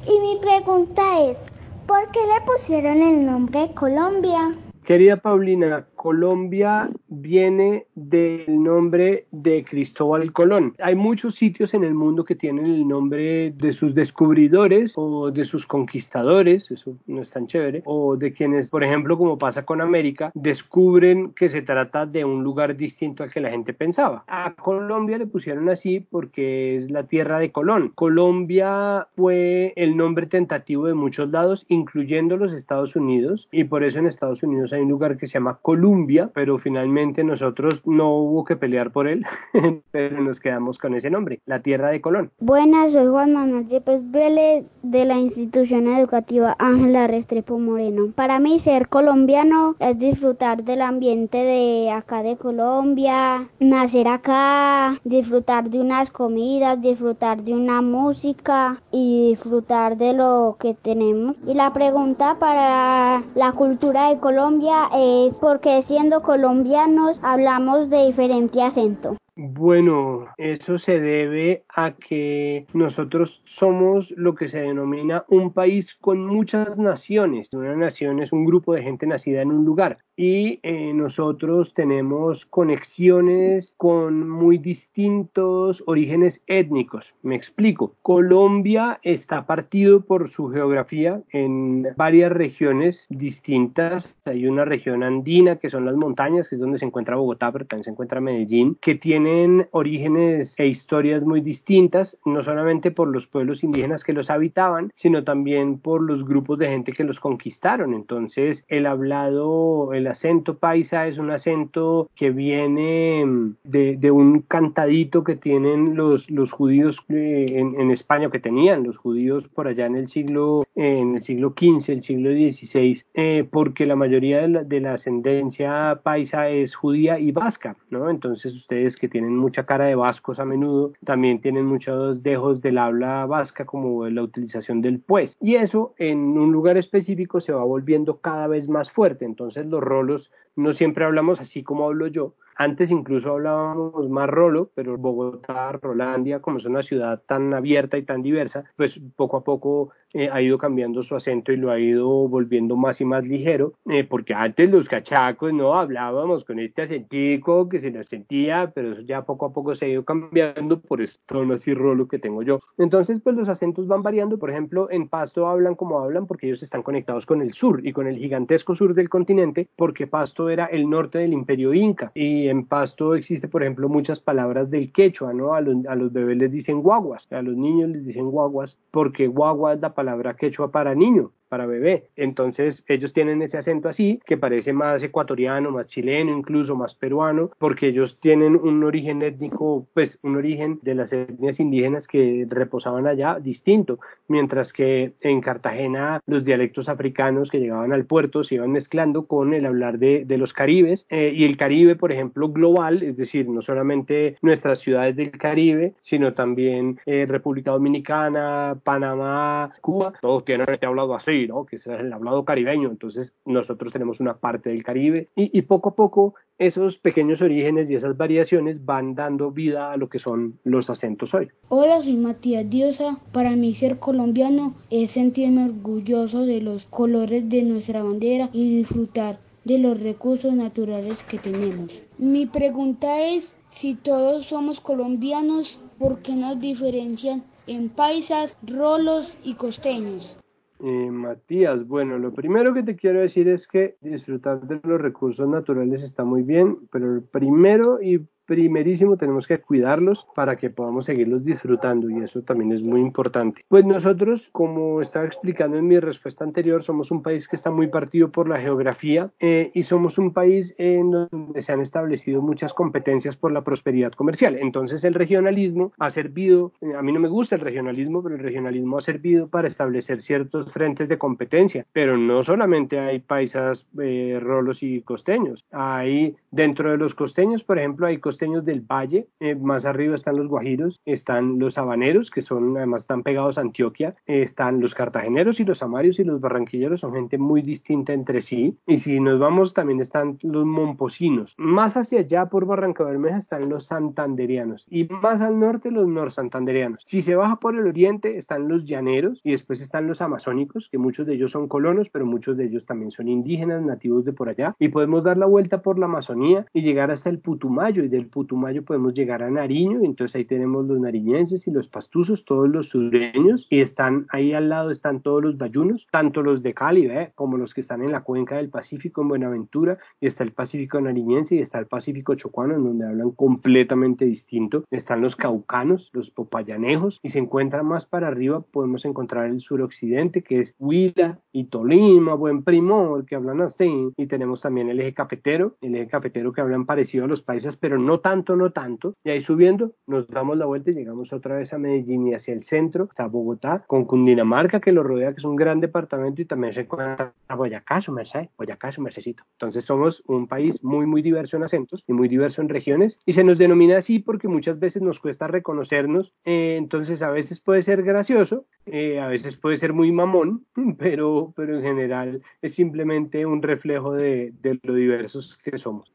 y 0.05 0.19
mi 0.19 0.39
pregunta 0.41 1.29
es, 1.29 1.53
¿por 1.87 2.11
qué 2.11 2.19
le 2.19 2.45
pusieron 2.45 3.01
el 3.01 3.25
nombre 3.25 3.71
Colombia? 3.73 4.51
Querida 4.85 5.17
Paulina, 5.17 5.87
Colombia 6.01 6.89
viene 7.09 7.85
del 7.93 8.63
nombre 8.63 9.27
de 9.29 9.63
Cristóbal 9.63 10.33
Colón. 10.33 10.73
Hay 10.79 10.95
muchos 10.95 11.35
sitios 11.35 11.75
en 11.75 11.83
el 11.83 11.93
mundo 11.93 12.23
que 12.23 12.33
tienen 12.33 12.65
el 12.65 12.87
nombre 12.87 13.51
de 13.51 13.71
sus 13.71 13.93
descubridores 13.93 14.93
o 14.95 15.29
de 15.29 15.45
sus 15.45 15.67
conquistadores, 15.67 16.71
eso 16.71 16.97
no 17.05 17.21
es 17.21 17.29
tan 17.29 17.45
chévere, 17.45 17.83
o 17.85 18.17
de 18.17 18.33
quienes, 18.33 18.71
por 18.71 18.83
ejemplo, 18.83 19.15
como 19.15 19.37
pasa 19.37 19.63
con 19.63 19.79
América, 19.79 20.31
descubren 20.33 21.33
que 21.33 21.49
se 21.49 21.61
trata 21.61 22.07
de 22.07 22.25
un 22.25 22.43
lugar 22.43 22.75
distinto 22.75 23.21
al 23.21 23.31
que 23.31 23.39
la 23.39 23.51
gente 23.51 23.71
pensaba. 23.75 24.23
A 24.25 24.55
Colombia 24.55 25.19
le 25.19 25.27
pusieron 25.27 25.69
así 25.69 25.99
porque 25.99 26.77
es 26.77 26.89
la 26.89 27.03
tierra 27.03 27.37
de 27.37 27.51
Colón. 27.51 27.91
Colombia 27.93 29.05
fue 29.15 29.73
el 29.75 29.95
nombre 29.95 30.25
tentativo 30.25 30.87
de 30.87 30.95
muchos 30.95 31.29
lados, 31.29 31.63
incluyendo 31.67 32.37
los 32.37 32.53
Estados 32.53 32.95
Unidos, 32.95 33.47
y 33.51 33.65
por 33.65 33.83
eso 33.83 33.99
en 33.99 34.07
Estados 34.07 34.41
Unidos 34.41 34.73
hay 34.73 34.81
un 34.81 34.89
lugar 34.89 35.17
que 35.17 35.27
se 35.27 35.33
llama 35.33 35.59
Columbia, 35.61 35.90
pero 36.33 36.57
finalmente 36.57 37.23
nosotros 37.23 37.81
no 37.85 38.15
hubo 38.15 38.45
que 38.45 38.55
pelear 38.55 38.91
por 38.91 39.07
él, 39.07 39.25
pero 39.91 40.21
nos 40.21 40.39
quedamos 40.39 40.77
con 40.77 40.95
ese 40.95 41.09
nombre, 41.09 41.41
la 41.45 41.61
tierra 41.61 41.89
de 41.89 41.99
Colón. 41.99 42.31
Buenas, 42.39 42.93
soy 42.93 43.07
Juan 43.07 43.33
Manuel 43.33 43.67
Yepes 43.67 44.09
Vélez 44.09 44.65
de 44.83 45.05
la 45.05 45.19
institución 45.19 45.87
educativa 45.87 46.55
Ángela 46.59 47.07
Restrepo 47.07 47.59
Moreno. 47.59 48.13
Para 48.15 48.39
mí 48.39 48.59
ser 48.59 48.87
colombiano 48.87 49.75
es 49.79 49.99
disfrutar 49.99 50.63
del 50.63 50.81
ambiente 50.81 51.37
de 51.37 51.91
acá 51.91 52.23
de 52.23 52.37
Colombia, 52.37 53.49
nacer 53.59 54.07
acá, 54.07 54.99
disfrutar 55.03 55.69
de 55.69 55.79
unas 55.79 56.09
comidas, 56.09 56.81
disfrutar 56.81 57.43
de 57.43 57.53
una 57.53 57.81
música 57.81 58.81
y 58.91 59.29
disfrutar 59.29 59.97
de 59.97 60.13
lo 60.13 60.55
que 60.59 60.73
tenemos. 60.73 61.35
Y 61.45 61.53
la 61.53 61.73
pregunta 61.73 62.37
para 62.39 63.23
la 63.35 63.51
cultura 63.53 64.09
de 64.09 64.19
Colombia 64.19 64.89
es 64.93 65.37
porque 65.37 65.80
siendo 65.81 66.21
colombianos 66.21 67.19
hablamos 67.23 67.89
de 67.89 68.05
diferente 68.07 68.61
acento. 68.61 69.17
Bueno, 69.37 70.25
eso 70.37 70.77
se 70.77 70.99
debe 70.99 71.63
a 71.69 71.93
que 71.93 72.67
nosotros 72.73 73.41
somos 73.45 74.11
lo 74.11 74.35
que 74.35 74.49
se 74.49 74.59
denomina 74.59 75.23
un 75.29 75.53
país 75.53 75.95
con 76.01 76.25
muchas 76.25 76.77
naciones. 76.77 77.47
Una 77.53 77.73
nación 77.77 78.21
es 78.21 78.33
un 78.33 78.43
grupo 78.43 78.73
de 78.73 78.83
gente 78.83 79.07
nacida 79.07 79.41
en 79.41 79.51
un 79.51 79.63
lugar 79.63 79.99
y 80.17 80.59
eh, 80.63 80.93
nosotros 80.93 81.73
tenemos 81.73 82.45
conexiones 82.45 83.73
con 83.77 84.29
muy 84.29 84.57
distintos 84.57 85.81
orígenes 85.87 86.41
étnicos. 86.45 87.13
Me 87.23 87.35
explico. 87.35 87.95
Colombia 88.01 88.99
está 89.01 89.47
partido 89.47 90.01
por 90.01 90.29
su 90.29 90.49
geografía 90.49 91.21
en 91.31 91.87
varias 91.95 92.31
regiones 92.33 93.07
distintas. 93.09 94.13
Hay 94.25 94.45
una 94.45 94.65
región 94.65 95.01
andina 95.01 95.55
que 95.55 95.69
son 95.69 95.85
las 95.85 95.95
montañas, 95.95 96.49
que 96.49 96.55
es 96.55 96.61
donde 96.61 96.77
se 96.77 96.85
encuentra 96.85 97.15
Bogotá, 97.15 97.51
pero 97.51 97.65
también 97.65 97.85
se 97.85 97.91
encuentra 97.91 98.21
Medellín, 98.21 98.77
que 98.79 98.95
tienen 99.21 99.67
orígenes 99.71 100.55
e 100.57 100.65
historias 100.65 101.21
muy 101.21 101.41
distintas, 101.41 102.17
no 102.25 102.41
solamente 102.41 102.89
por 102.89 103.07
los 103.07 103.27
pueblos 103.27 103.63
indígenas 103.63 104.03
que 104.03 104.13
los 104.13 104.31
habitaban, 104.31 104.91
sino 104.95 105.23
también 105.23 105.77
por 105.77 106.01
los 106.01 106.25
grupos 106.25 106.57
de 106.57 106.69
gente 106.69 106.91
que 106.91 107.03
los 107.03 107.19
conquistaron. 107.19 107.93
Entonces, 107.93 108.65
el 108.67 108.87
hablado, 108.87 109.93
el 109.93 110.07
acento 110.07 110.57
paisa 110.57 111.07
es 111.07 111.19
un 111.19 111.29
acento 111.29 112.09
que 112.15 112.31
viene 112.31 113.23
mm, 113.23 113.55
de, 113.63 114.11
un 114.11 114.41
cantadito 114.41 115.23
que 115.23 115.35
tienen 115.35 115.95
los, 115.95 116.29
los 116.29 116.51
judíos 116.51 116.97
eh, 117.09 117.45
en, 117.57 117.91
España, 117.91 118.31
que 118.31 118.39
tenían 118.39 118.83
los 118.83 118.97
judíos 118.97 119.47
por 119.49 119.67
allá 119.67 119.85
en 119.85 119.97
el 119.97 120.07
siglo, 120.07 120.63
en 120.75 121.15
el 121.15 121.21
siglo 121.21 121.53
XV, 121.57 121.91
el 121.91 122.03
siglo 122.03 122.31
XVI, 122.31 123.03
eh, 123.13 123.47
porque 123.49 123.85
la 123.85 123.95
mayoría 123.95 124.47
de 124.47 124.79
la, 124.79 124.93
ascendencia 124.93 125.99
paisa 126.03 126.49
es 126.49 126.75
judía 126.75 127.19
y 127.19 127.31
vasca, 127.31 127.77
¿no? 127.89 128.09
Entonces 128.09 128.53
ustedes 128.55 128.97
que 128.97 129.10
tienen 129.11 129.37
mucha 129.37 129.67
cara 129.67 129.85
de 129.85 129.93
vascos 129.93 130.39
a 130.39 130.45
menudo, 130.45 130.93
también 131.05 131.39
tienen 131.39 131.65
muchos 131.65 132.23
dejos 132.23 132.61
del 132.61 132.79
habla 132.79 133.27
vasca 133.27 133.65
como 133.65 134.07
la 134.09 134.23
utilización 134.23 134.81
del 134.81 134.99
pues. 134.99 135.37
Y 135.39 135.55
eso 135.55 135.93
en 135.97 136.17
un 136.39 136.51
lugar 136.51 136.77
específico 136.77 137.39
se 137.39 137.53
va 137.53 137.63
volviendo 137.63 138.17
cada 138.21 138.47
vez 138.47 138.67
más 138.67 138.89
fuerte. 138.89 139.25
Entonces 139.25 139.67
los 139.67 139.81
rolos 139.81 140.31
no 140.55 140.73
siempre 140.73 141.05
hablamos 141.05 141.39
así 141.41 141.63
como 141.63 141.85
hablo 141.85 142.07
yo, 142.07 142.35
antes 142.61 142.91
incluso 142.91 143.31
hablábamos 143.31 144.09
más 144.09 144.29
rolo, 144.29 144.69
pero 144.75 144.97
Bogotá, 144.97 145.71
Rolandia, 145.71 146.41
como 146.41 146.57
es 146.57 146.65
una 146.65 146.83
ciudad 146.83 147.21
tan 147.25 147.53
abierta 147.53 147.97
y 147.97 148.03
tan 148.03 148.21
diversa, 148.21 148.65
pues 148.75 148.99
poco 149.15 149.37
a 149.37 149.43
poco 149.43 149.89
eh, 150.13 150.29
ha 150.31 150.41
ido 150.41 150.57
cambiando 150.57 151.03
su 151.03 151.15
acento 151.15 151.53
y 151.53 151.57
lo 151.57 151.71
ha 151.71 151.79
ido 151.79 152.07
volviendo 152.27 152.75
más 152.75 152.99
y 152.99 153.05
más 153.05 153.25
ligero, 153.25 153.73
eh, 153.89 154.03
porque 154.03 154.33
antes 154.33 154.69
los 154.69 154.89
cachacos 154.89 155.53
no 155.53 155.73
hablábamos 155.73 156.43
con 156.43 156.59
este 156.59 156.81
acentico 156.81 157.69
que 157.69 157.79
se 157.79 157.91
nos 157.91 158.07
sentía, 158.07 158.71
pero 158.75 158.91
eso 158.91 159.01
ya 159.01 159.23
poco 159.23 159.45
a 159.45 159.53
poco 159.53 159.73
se 159.73 159.85
ha 159.85 159.89
ido 159.89 160.03
cambiando 160.03 160.81
por 160.81 161.01
este 161.01 161.21
tono 161.25 161.53
así 161.53 161.73
rolo 161.73 162.07
que 162.07 162.19
tengo 162.19 162.43
yo. 162.43 162.59
Entonces, 162.77 163.21
pues 163.23 163.35
los 163.37 163.47
acentos 163.47 163.87
van 163.87 164.03
variando, 164.03 164.37
por 164.37 164.49
ejemplo, 164.49 164.89
en 164.91 165.07
Pasto 165.07 165.47
hablan 165.47 165.75
como 165.75 165.99
hablan 165.99 166.27
porque 166.27 166.47
ellos 166.47 166.61
están 166.61 166.83
conectados 166.83 167.25
con 167.25 167.41
el 167.41 167.53
sur 167.53 167.85
y 167.85 167.93
con 167.93 168.07
el 168.07 168.17
gigantesco 168.17 168.75
sur 168.75 168.93
del 168.93 169.09
continente, 169.09 169.69
porque 169.77 170.07
Pasto 170.07 170.40
era 170.49 170.65
el 170.65 170.89
norte 170.89 171.19
del 171.19 171.33
imperio 171.33 171.73
inca 171.73 172.11
y 172.15 172.47
en 172.47 172.65
Pasto 172.65 173.15
existe, 173.15 173.47
por 173.47 173.63
ejemplo, 173.63 173.89
muchas 173.89 174.19
palabras 174.19 174.69
del 174.69 174.91
quechua, 174.91 175.33
¿no? 175.33 175.53
A 175.53 175.61
los, 175.61 175.85
a 175.85 175.95
los 175.95 176.11
bebés 176.11 176.37
les 176.37 176.51
dicen 176.51 176.81
guaguas, 176.81 177.27
a 177.31 177.41
los 177.41 177.55
niños 177.55 177.89
les 177.89 178.05
dicen 178.05 178.31
guaguas, 178.31 178.77
porque 178.91 179.27
guagua 179.27 179.73
es 179.73 179.81
la 179.81 179.93
palabra 179.93 180.35
quechua 180.35 180.71
para 180.71 180.95
niño 180.95 181.31
para 181.51 181.65
bebé. 181.65 182.07
Entonces 182.15 182.81
ellos 182.87 183.11
tienen 183.11 183.41
ese 183.41 183.57
acento 183.57 183.89
así, 183.89 184.21
que 184.25 184.37
parece 184.37 184.71
más 184.71 185.03
ecuatoriano, 185.03 185.69
más 185.69 185.87
chileno, 185.87 186.31
incluso 186.31 186.77
más 186.77 186.95
peruano, 186.95 187.51
porque 187.57 187.87
ellos 187.87 188.17
tienen 188.21 188.55
un 188.55 188.81
origen 188.85 189.21
étnico, 189.21 189.85
pues 189.93 190.17
un 190.23 190.37
origen 190.37 190.79
de 190.81 190.95
las 190.95 191.11
etnias 191.11 191.59
indígenas 191.59 192.07
que 192.07 192.47
reposaban 192.47 193.05
allá 193.05 193.37
distinto, 193.41 193.99
mientras 194.29 194.71
que 194.71 195.11
en 195.19 195.41
Cartagena 195.41 196.21
los 196.25 196.45
dialectos 196.45 196.87
africanos 196.87 197.51
que 197.51 197.59
llegaban 197.59 197.91
al 197.91 198.05
puerto 198.05 198.45
se 198.45 198.55
iban 198.55 198.71
mezclando 198.71 199.25
con 199.25 199.53
el 199.53 199.65
hablar 199.65 199.99
de, 199.99 200.25
los 200.37 200.53
caribes. 200.53 201.05
Eh, 201.09 201.33
y 201.35 201.43
el 201.43 201.57
Caribe, 201.57 201.97
por 201.97 202.13
ejemplo, 202.13 202.47
global, 202.47 203.03
es 203.03 203.17
decir, 203.17 203.49
no 203.49 203.61
solamente 203.61 204.37
nuestras 204.41 204.79
ciudades 204.79 205.17
del 205.17 205.31
Caribe, 205.31 205.95
sino 205.99 206.33
también 206.33 206.97
eh, 207.05 207.25
República 207.27 207.71
Dominicana, 207.71 208.79
Panamá, 208.85 209.73
Cuba, 209.81 210.13
todos 210.21 210.45
tienen 210.45 210.65
este 210.69 210.85
hablado 210.85 211.13
así 211.13 211.40
que 211.67 211.75
es 211.77 211.87
el 211.87 212.13
hablado 212.13 212.45
caribeño. 212.45 212.89
Entonces 212.89 213.31
nosotros 213.45 213.91
tenemos 213.91 214.19
una 214.19 214.37
parte 214.37 214.69
del 214.69 214.83
Caribe 214.83 215.27
y, 215.35 215.61
poco 215.63 215.89
a 215.89 215.95
poco 215.95 216.35
esos 216.57 216.97
pequeños 216.97 217.41
orígenes 217.41 217.89
y 217.89 217.95
esas 217.95 218.17
variaciones 218.17 218.83
van 218.85 219.15
dando 219.15 219.51
vida 219.51 219.91
a 219.91 219.97
lo 219.97 220.09
que 220.09 220.19
son 220.19 220.59
los 220.63 220.89
acentos 220.89 221.33
hoy. 221.33 221.49
Hola, 221.69 222.01
soy 222.01 222.17
Matías 222.17 222.69
Diosa. 222.69 223.17
Para 223.33 223.55
mí 223.55 223.73
ser 223.73 223.99
colombiano 223.99 224.75
es 224.89 225.11
sentirme 225.11 225.65
orgulloso 225.65 226.45
de 226.45 226.61
los 226.61 226.85
colores 226.85 227.49
de 227.49 227.63
nuestra 227.63 228.03
bandera 228.03 228.49
y 228.53 228.77
disfrutar 228.77 229.39
de 229.63 229.77
los 229.77 229.99
recursos 229.99 230.53
naturales 230.53 231.23
que 231.23 231.37
tenemos. 231.37 232.01
Mi 232.17 232.45
pregunta 232.45 233.21
es, 233.21 233.55
si 233.69 233.95
todos 233.95 234.47
somos 234.47 234.79
colombianos, 234.79 235.79
¿por 235.99 236.21
qué 236.21 236.33
nos 236.33 236.59
diferencian 236.59 237.43
en 237.67 237.89
paisas, 237.89 238.57
rolos 238.63 239.37
y 239.43 239.53
costeños? 239.53 240.35
Eh, 240.83 241.11
Matías, 241.11 241.85
bueno, 241.87 242.17
lo 242.17 242.33
primero 242.33 242.73
que 242.73 242.81
te 242.81 242.95
quiero 242.95 243.19
decir 243.19 243.47
es 243.47 243.67
que 243.67 243.97
disfrutar 244.01 244.61
de 244.61 244.79
los 244.83 244.99
recursos 244.99 245.47
naturales 245.47 246.01
está 246.01 246.23
muy 246.23 246.41
bien, 246.41 246.87
pero 246.91 247.13
el 247.13 247.21
primero 247.21 248.01
y 248.01 248.25
primerísimo 248.51 249.15
tenemos 249.15 249.47
que 249.47 249.59
cuidarlos 249.59 250.27
para 250.35 250.57
que 250.57 250.69
podamos 250.69 251.05
seguirlos 251.05 251.45
disfrutando 251.45 252.09
y 252.09 252.21
eso 252.21 252.41
también 252.41 252.73
es 252.73 252.81
muy 252.83 252.99
importante. 252.99 253.63
Pues 253.69 253.85
nosotros, 253.85 254.49
como 254.51 255.01
estaba 255.01 255.25
explicando 255.25 255.77
en 255.77 255.87
mi 255.87 255.97
respuesta 256.01 256.43
anterior, 256.43 256.83
somos 256.83 257.11
un 257.11 257.23
país 257.23 257.47
que 257.47 257.55
está 257.55 257.71
muy 257.71 257.87
partido 257.87 258.29
por 258.29 258.49
la 258.49 258.59
geografía 258.59 259.31
eh, 259.39 259.71
y 259.73 259.83
somos 259.83 260.17
un 260.17 260.33
país 260.33 260.75
en 260.77 261.11
donde 261.11 261.61
se 261.61 261.71
han 261.71 261.79
establecido 261.79 262.41
muchas 262.41 262.73
competencias 262.73 263.37
por 263.37 263.53
la 263.53 263.61
prosperidad 263.61 264.11
comercial. 264.11 264.57
Entonces 264.59 265.05
el 265.05 265.13
regionalismo 265.13 265.93
ha 265.97 266.11
servido, 266.11 266.73
eh, 266.81 266.93
a 266.93 267.01
mí 267.01 267.13
no 267.13 267.21
me 267.21 267.29
gusta 267.29 267.55
el 267.55 267.61
regionalismo, 267.61 268.21
pero 268.21 268.35
el 268.35 268.41
regionalismo 268.41 268.97
ha 268.97 269.01
servido 269.01 269.47
para 269.47 269.69
establecer 269.69 270.21
ciertos 270.21 270.69
frentes 270.73 271.07
de 271.07 271.17
competencia, 271.17 271.85
pero 271.93 272.17
no 272.17 272.43
solamente 272.43 272.99
hay 272.99 273.19
paisas, 273.19 273.87
eh, 274.01 274.39
rolos 274.41 274.83
y 274.83 275.03
costeños, 275.03 275.63
hay 275.71 276.35
dentro 276.51 276.91
de 276.91 276.97
los 276.97 277.15
costeños, 277.15 277.63
por 277.63 277.79
ejemplo, 277.79 278.07
hay 278.07 278.17
costeños 278.17 278.40
costeños 278.41 278.65
del 278.65 278.81
valle, 278.81 279.27
eh, 279.39 279.53
más 279.53 279.85
arriba 279.85 280.15
están 280.15 280.35
los 280.35 280.47
guajiros, 280.47 280.99
están 281.05 281.59
los 281.59 281.77
habaneros, 281.77 282.31
que 282.31 282.41
son 282.41 282.75
además 282.75 283.01
están 283.01 283.21
pegados 283.21 283.59
a 283.59 283.61
Antioquia, 283.61 284.15
eh, 284.25 284.41
están 284.41 284.79
los 284.79 284.95
cartageneros 284.95 285.59
y 285.59 285.63
los 285.63 285.83
amarios 285.83 286.17
y 286.17 286.23
los 286.23 286.41
barranquilleros, 286.41 287.01
son 287.01 287.13
gente 287.13 287.37
muy 287.37 287.61
distinta 287.61 288.13
entre 288.13 288.41
sí. 288.41 288.79
Y 288.87 288.97
si 288.97 289.19
nos 289.19 289.39
vamos, 289.39 289.75
también 289.75 289.99
están 289.99 290.39
los 290.41 290.65
momposinos. 290.65 291.53
Más 291.59 291.97
hacia 291.97 292.21
allá 292.21 292.47
por 292.47 292.65
Barranca 292.65 293.03
Bermeja 293.03 293.37
están 293.37 293.69
los 293.69 293.85
santanderianos 293.85 294.87
y 294.89 295.03
más 295.03 295.39
al 295.39 295.59
norte 295.59 295.91
los 295.91 296.07
norsantanderianos. 296.07 297.03
Si 297.05 297.21
se 297.21 297.35
baja 297.35 297.57
por 297.57 297.75
el 297.75 297.85
oriente 297.85 298.39
están 298.39 298.67
los 298.67 298.85
llaneros 298.85 299.39
y 299.43 299.51
después 299.51 299.81
están 299.81 300.07
los 300.07 300.19
amazónicos, 300.19 300.89
que 300.91 300.97
muchos 300.97 301.27
de 301.27 301.35
ellos 301.35 301.51
son 301.51 301.67
colonos, 301.67 302.09
pero 302.09 302.25
muchos 302.25 302.57
de 302.57 302.65
ellos 302.65 302.87
también 302.87 303.11
son 303.11 303.27
indígenas 303.27 303.83
nativos 303.83 304.25
de 304.25 304.33
por 304.33 304.49
allá. 304.49 304.75
Y 304.79 304.87
podemos 304.87 305.23
dar 305.23 305.37
la 305.37 305.45
vuelta 305.45 305.83
por 305.83 305.99
la 305.99 306.07
Amazonía 306.07 306.65
y 306.73 306.81
llegar 306.81 307.11
hasta 307.11 307.29
el 307.29 307.37
Putumayo 307.37 308.03
y 308.03 308.07
del 308.07 308.30
Putumayo 308.31 308.83
podemos 308.83 309.13
llegar 309.13 309.43
a 309.43 309.51
Nariño 309.51 309.99
entonces 310.03 310.35
ahí 310.35 310.45
tenemos 310.45 310.85
los 310.85 310.99
nariñenses 310.99 311.67
y 311.67 311.71
los 311.71 311.87
pastuzos, 311.87 312.45
todos 312.45 312.69
los 312.69 312.89
sureños 312.89 313.67
y 313.69 313.81
están 313.81 314.25
ahí 314.29 314.53
al 314.53 314.69
lado 314.69 314.91
están 314.91 315.21
todos 315.21 315.43
los 315.43 315.57
bayunos, 315.57 316.07
tanto 316.11 316.41
los 316.41 316.63
de 316.63 316.73
Cali 316.73 317.07
¿eh? 317.07 317.31
como 317.35 317.57
los 317.57 317.73
que 317.73 317.81
están 317.81 318.01
en 318.01 318.11
la 318.11 318.21
cuenca 318.21 318.57
del 318.57 318.69
Pacífico 318.69 319.21
en 319.21 319.29
Buenaventura 319.29 319.97
y 320.19 320.27
está 320.27 320.43
el 320.43 320.51
Pacífico 320.51 320.99
nariñense 320.99 321.55
y 321.55 321.59
está 321.59 321.79
el 321.79 321.87
Pacífico 321.87 322.35
chocuano 322.35 322.75
en 322.75 322.83
donde 322.83 323.07
hablan 323.07 323.31
completamente 323.31 324.25
distinto. 324.25 324.83
Están 324.91 325.21
los 325.21 325.35
caucanos, 325.35 326.09
los 326.13 326.29
popayanejos 326.29 327.19
y 327.23 327.29
se 327.29 327.39
encuentra 327.39 327.83
más 327.83 328.05
para 328.05 328.27
arriba 328.27 328.61
podemos 328.61 329.05
encontrar 329.05 329.47
el 329.47 329.61
suroccidente 329.61 330.41
que 330.41 330.59
es 330.59 330.75
Huila 330.79 331.39
y 331.51 331.65
Tolima, 331.65 332.35
Buen 332.35 332.63
Primor 332.63 333.25
que 333.25 333.35
hablan 333.35 333.61
así 333.61 334.11
y 334.17 334.27
tenemos 334.27 334.61
también 334.61 334.89
el 334.89 334.99
eje 334.99 335.13
cafetero, 335.13 335.75
el 335.81 335.95
eje 335.95 336.07
cafetero 336.07 336.53
que 336.53 336.61
hablan 336.61 336.85
parecido 336.85 337.25
a 337.25 337.27
los 337.27 337.41
países 337.41 337.77
pero 337.77 337.97
no 337.97 338.10
tanto, 338.19 338.55
no 338.55 338.71
tanto 338.71 339.13
y 339.23 339.29
ahí 339.29 339.41
subiendo 339.41 339.93
nos 340.07 340.27
damos 340.27 340.57
la 340.57 340.65
vuelta 340.65 340.91
y 340.91 340.93
llegamos 340.93 341.33
otra 341.33 341.57
vez 341.57 341.73
a 341.73 341.77
Medellín 341.77 342.27
y 342.27 342.33
hacia 342.33 342.53
el 342.53 342.63
centro 342.63 343.05
está 343.05 343.27
Bogotá 343.27 343.83
con 343.87 344.05
Cundinamarca 344.05 344.79
que 344.79 344.91
lo 344.91 345.03
rodea 345.03 345.33
que 345.33 345.39
es 345.39 345.45
un 345.45 345.55
gran 345.55 345.79
departamento 345.79 346.41
y 346.41 346.45
también 346.45 346.73
se 346.73 346.81
encuentra 346.81 347.33
Boyacá, 347.55 348.01
su 348.01 348.11
merced, 348.11 348.47
Boyacá, 348.57 348.91
su 348.91 349.01
mercedito. 349.01 349.43
Entonces 349.53 349.85
somos 349.85 350.23
un 350.27 350.47
país 350.47 350.83
muy, 350.83 351.05
muy 351.05 351.21
diverso 351.21 351.57
en 351.57 351.63
acentos 351.63 352.03
y 352.07 352.13
muy 352.13 352.27
diverso 352.27 352.61
en 352.61 352.69
regiones 352.69 353.19
y 353.25 353.33
se 353.33 353.43
nos 353.43 353.57
denomina 353.57 353.97
así 353.97 354.19
porque 354.19 354.47
muchas 354.47 354.79
veces 354.79 355.01
nos 355.01 355.19
cuesta 355.19 355.47
reconocernos, 355.47 356.33
eh, 356.45 356.75
entonces 356.77 357.21
a 357.21 357.29
veces 357.29 357.59
puede 357.59 357.81
ser 357.81 358.03
gracioso, 358.03 358.65
eh, 358.85 359.19
a 359.19 359.27
veces 359.27 359.55
puede 359.55 359.77
ser 359.77 359.93
muy 359.93 360.11
mamón, 360.11 360.65
pero, 360.97 361.53
pero 361.55 361.77
en 361.77 361.83
general 361.83 362.41
es 362.61 362.73
simplemente 362.73 363.45
un 363.45 363.61
reflejo 363.61 364.13
de, 364.13 364.53
de 364.61 364.79
lo 364.83 364.93
diversos 364.93 365.57
que 365.63 365.77
somos. 365.77 366.11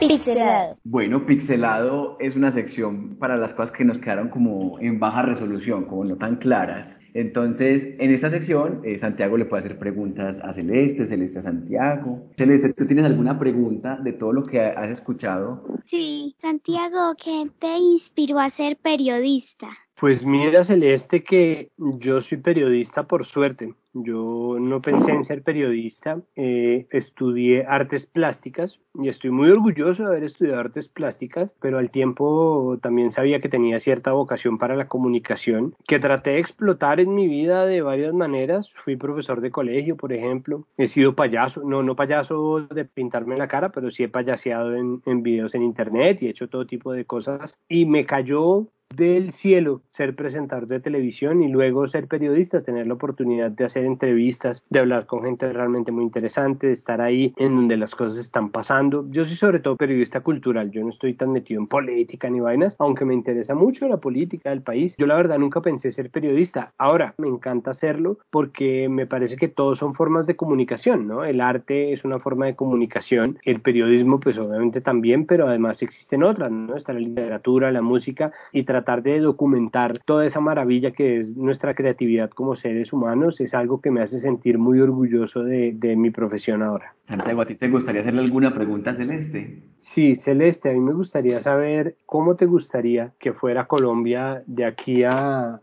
Pixelado. 0.00 0.78
Bueno, 0.84 1.26
pixelado 1.26 2.16
es 2.20 2.34
una 2.34 2.50
sección 2.50 3.16
para 3.16 3.36
las 3.36 3.52
cosas 3.52 3.70
que 3.70 3.84
nos 3.84 3.98
quedaron 3.98 4.28
como 4.28 4.78
en 4.80 4.98
baja 4.98 5.22
resolución, 5.22 5.84
como 5.84 6.04
no 6.04 6.16
tan 6.16 6.36
claras. 6.36 6.98
Entonces, 7.12 7.88
en 7.98 8.12
esta 8.12 8.30
sección, 8.30 8.80
eh, 8.84 8.96
Santiago 8.96 9.36
le 9.36 9.44
puede 9.44 9.60
hacer 9.60 9.78
preguntas 9.78 10.40
a 10.40 10.52
Celeste, 10.52 11.06
Celeste 11.06 11.40
a 11.40 11.42
Santiago. 11.42 12.30
Celeste, 12.36 12.72
¿tú 12.72 12.86
tienes 12.86 13.04
alguna 13.04 13.38
pregunta 13.38 13.96
de 13.96 14.12
todo 14.12 14.32
lo 14.32 14.42
que 14.42 14.60
has 14.60 14.90
escuchado? 14.90 15.62
Sí, 15.84 16.34
Santiago, 16.38 17.14
¿qué 17.22 17.50
te 17.58 17.76
inspiró 17.76 18.38
a 18.38 18.48
ser 18.48 18.76
periodista? 18.76 19.68
Pues 20.00 20.24
mira, 20.24 20.64
Celeste, 20.64 21.22
que 21.22 21.72
yo 21.76 22.22
soy 22.22 22.38
periodista 22.38 23.06
por 23.06 23.26
suerte. 23.26 23.74
Yo 23.92 24.56
no 24.58 24.80
pensé 24.80 25.10
en 25.10 25.26
ser 25.26 25.42
periodista, 25.42 26.22
eh, 26.36 26.86
estudié 26.90 27.66
artes 27.66 28.06
plásticas 28.06 28.80
y 28.94 29.10
estoy 29.10 29.30
muy 29.30 29.50
orgulloso 29.50 30.04
de 30.04 30.08
haber 30.08 30.24
estudiado 30.24 30.60
artes 30.60 30.88
plásticas, 30.88 31.52
pero 31.60 31.76
al 31.76 31.90
tiempo 31.90 32.78
también 32.80 33.12
sabía 33.12 33.40
que 33.40 33.50
tenía 33.50 33.78
cierta 33.78 34.12
vocación 34.12 34.56
para 34.56 34.74
la 34.74 34.88
comunicación, 34.88 35.74
que 35.86 35.98
traté 35.98 36.30
de 36.30 36.38
explotar 36.38 36.98
en 36.98 37.14
mi 37.14 37.28
vida 37.28 37.66
de 37.66 37.82
varias 37.82 38.14
maneras. 38.14 38.70
Fui 38.72 38.96
profesor 38.96 39.42
de 39.42 39.50
colegio, 39.50 39.98
por 39.98 40.14
ejemplo, 40.14 40.66
he 40.78 40.86
sido 40.86 41.14
payaso, 41.14 41.62
no, 41.62 41.82
no 41.82 41.94
payaso 41.94 42.60
de 42.60 42.86
pintarme 42.86 43.36
la 43.36 43.48
cara, 43.48 43.68
pero 43.70 43.90
sí 43.90 44.04
he 44.04 44.08
payaseado 44.08 44.74
en, 44.76 45.02
en 45.04 45.22
videos 45.22 45.54
en 45.54 45.62
internet 45.62 46.22
y 46.22 46.26
he 46.26 46.30
hecho 46.30 46.48
todo 46.48 46.64
tipo 46.64 46.92
de 46.92 47.04
cosas 47.04 47.58
y 47.68 47.84
me 47.84 48.06
cayó 48.06 48.68
del 48.94 49.32
cielo 49.32 49.82
ser 49.92 50.14
presentador 50.14 50.66
de 50.66 50.80
televisión 50.80 51.42
y 51.42 51.48
luego 51.48 51.88
ser 51.88 52.08
periodista, 52.08 52.62
tener 52.62 52.86
la 52.86 52.94
oportunidad 52.94 53.50
de 53.50 53.64
hacer 53.64 53.84
entrevistas, 53.84 54.64
de 54.68 54.80
hablar 54.80 55.06
con 55.06 55.22
gente 55.22 55.50
realmente 55.52 55.92
muy 55.92 56.04
interesante, 56.04 56.66
de 56.66 56.72
estar 56.72 57.00
ahí 57.00 57.32
en 57.36 57.54
donde 57.54 57.76
las 57.76 57.94
cosas 57.94 58.18
están 58.18 58.50
pasando. 58.50 59.06
Yo 59.10 59.24
soy 59.24 59.36
sobre 59.36 59.60
todo 59.60 59.76
periodista 59.76 60.20
cultural, 60.20 60.70
yo 60.70 60.82
no 60.82 60.90
estoy 60.90 61.14
tan 61.14 61.32
metido 61.32 61.60
en 61.60 61.66
política 61.66 62.28
ni 62.28 62.40
vainas, 62.40 62.74
aunque 62.78 63.04
me 63.04 63.14
interesa 63.14 63.54
mucho 63.54 63.88
la 63.88 63.98
política 63.98 64.50
del 64.50 64.62
país. 64.62 64.94
Yo 64.98 65.06
la 65.06 65.16
verdad 65.16 65.38
nunca 65.38 65.60
pensé 65.60 65.92
ser 65.92 66.10
periodista. 66.10 66.72
Ahora 66.76 67.14
me 67.18 67.28
encanta 67.28 67.70
hacerlo 67.70 68.18
porque 68.30 68.88
me 68.88 69.06
parece 69.06 69.36
que 69.36 69.48
todos 69.48 69.78
son 69.78 69.94
formas 69.94 70.26
de 70.26 70.36
comunicación, 70.36 71.06
¿no? 71.06 71.24
El 71.24 71.40
arte 71.40 71.92
es 71.92 72.04
una 72.04 72.18
forma 72.18 72.46
de 72.46 72.56
comunicación, 72.56 73.38
el 73.44 73.60
periodismo 73.60 74.18
pues 74.18 74.36
obviamente 74.36 74.80
también, 74.80 75.26
pero 75.26 75.46
además 75.46 75.80
existen 75.82 76.22
otras, 76.22 76.50
¿no? 76.50 76.76
Está 76.76 76.92
la 76.92 77.00
literatura, 77.00 77.70
la 77.70 77.82
música 77.82 78.32
y 78.52 78.64
tratar 78.64 78.79
de 79.02 79.20
documentar 79.20 79.98
toda 79.98 80.26
esa 80.26 80.40
maravilla 80.40 80.90
que 80.90 81.18
es 81.18 81.36
nuestra 81.36 81.74
creatividad 81.74 82.30
como 82.30 82.56
seres 82.56 82.92
humanos 82.92 83.40
es 83.40 83.54
algo 83.54 83.80
que 83.80 83.90
me 83.90 84.02
hace 84.02 84.20
sentir 84.20 84.58
muy 84.58 84.80
orgulloso 84.80 85.44
de, 85.44 85.96
mi 85.96 86.10
profesión 86.10 86.62
ahora. 86.62 86.94
Santiago, 87.06 87.42
¿a 87.42 87.46
ti 87.46 87.54
te 87.54 87.68
gustaría 87.68 88.00
hacerle 88.00 88.20
alguna 88.20 88.54
pregunta 88.54 88.90
a 88.90 88.94
Celeste? 88.94 89.62
Sí, 89.80 90.14
Celeste, 90.16 90.70
a 90.70 90.72
mí 90.72 90.80
me 90.80 90.92
gustaría 90.92 91.40
saber 91.40 91.96
cómo 92.06 92.36
te 92.36 92.46
gustaría 92.46 93.12
que 93.18 93.32
fuera 93.32 93.66
Colombia 93.66 94.42
de 94.46 94.64
aquí 94.64 95.02
a, 95.04 95.60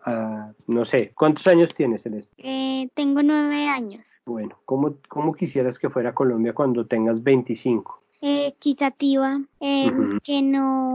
no 0.68 0.86
sé, 0.86 1.12
¿cuántos 1.16 1.48
años 1.48 1.74
tienes, 1.74 2.04
Celeste? 2.04 2.34
Eh, 2.38 2.90
tengo 2.94 3.24
nueve 3.24 3.68
años. 3.68 4.20
Bueno, 4.26 4.58
¿cómo, 4.66 4.96
¿cómo 5.08 5.34
quisieras 5.34 5.80
que 5.80 5.90
fuera 5.90 6.14
Colombia 6.14 6.54
cuando 6.54 6.86
tengas 6.86 7.24
25? 7.24 8.02
Equitativa, 8.22 9.42
eh, 9.60 9.92
que 10.24 10.42
no 10.42 10.88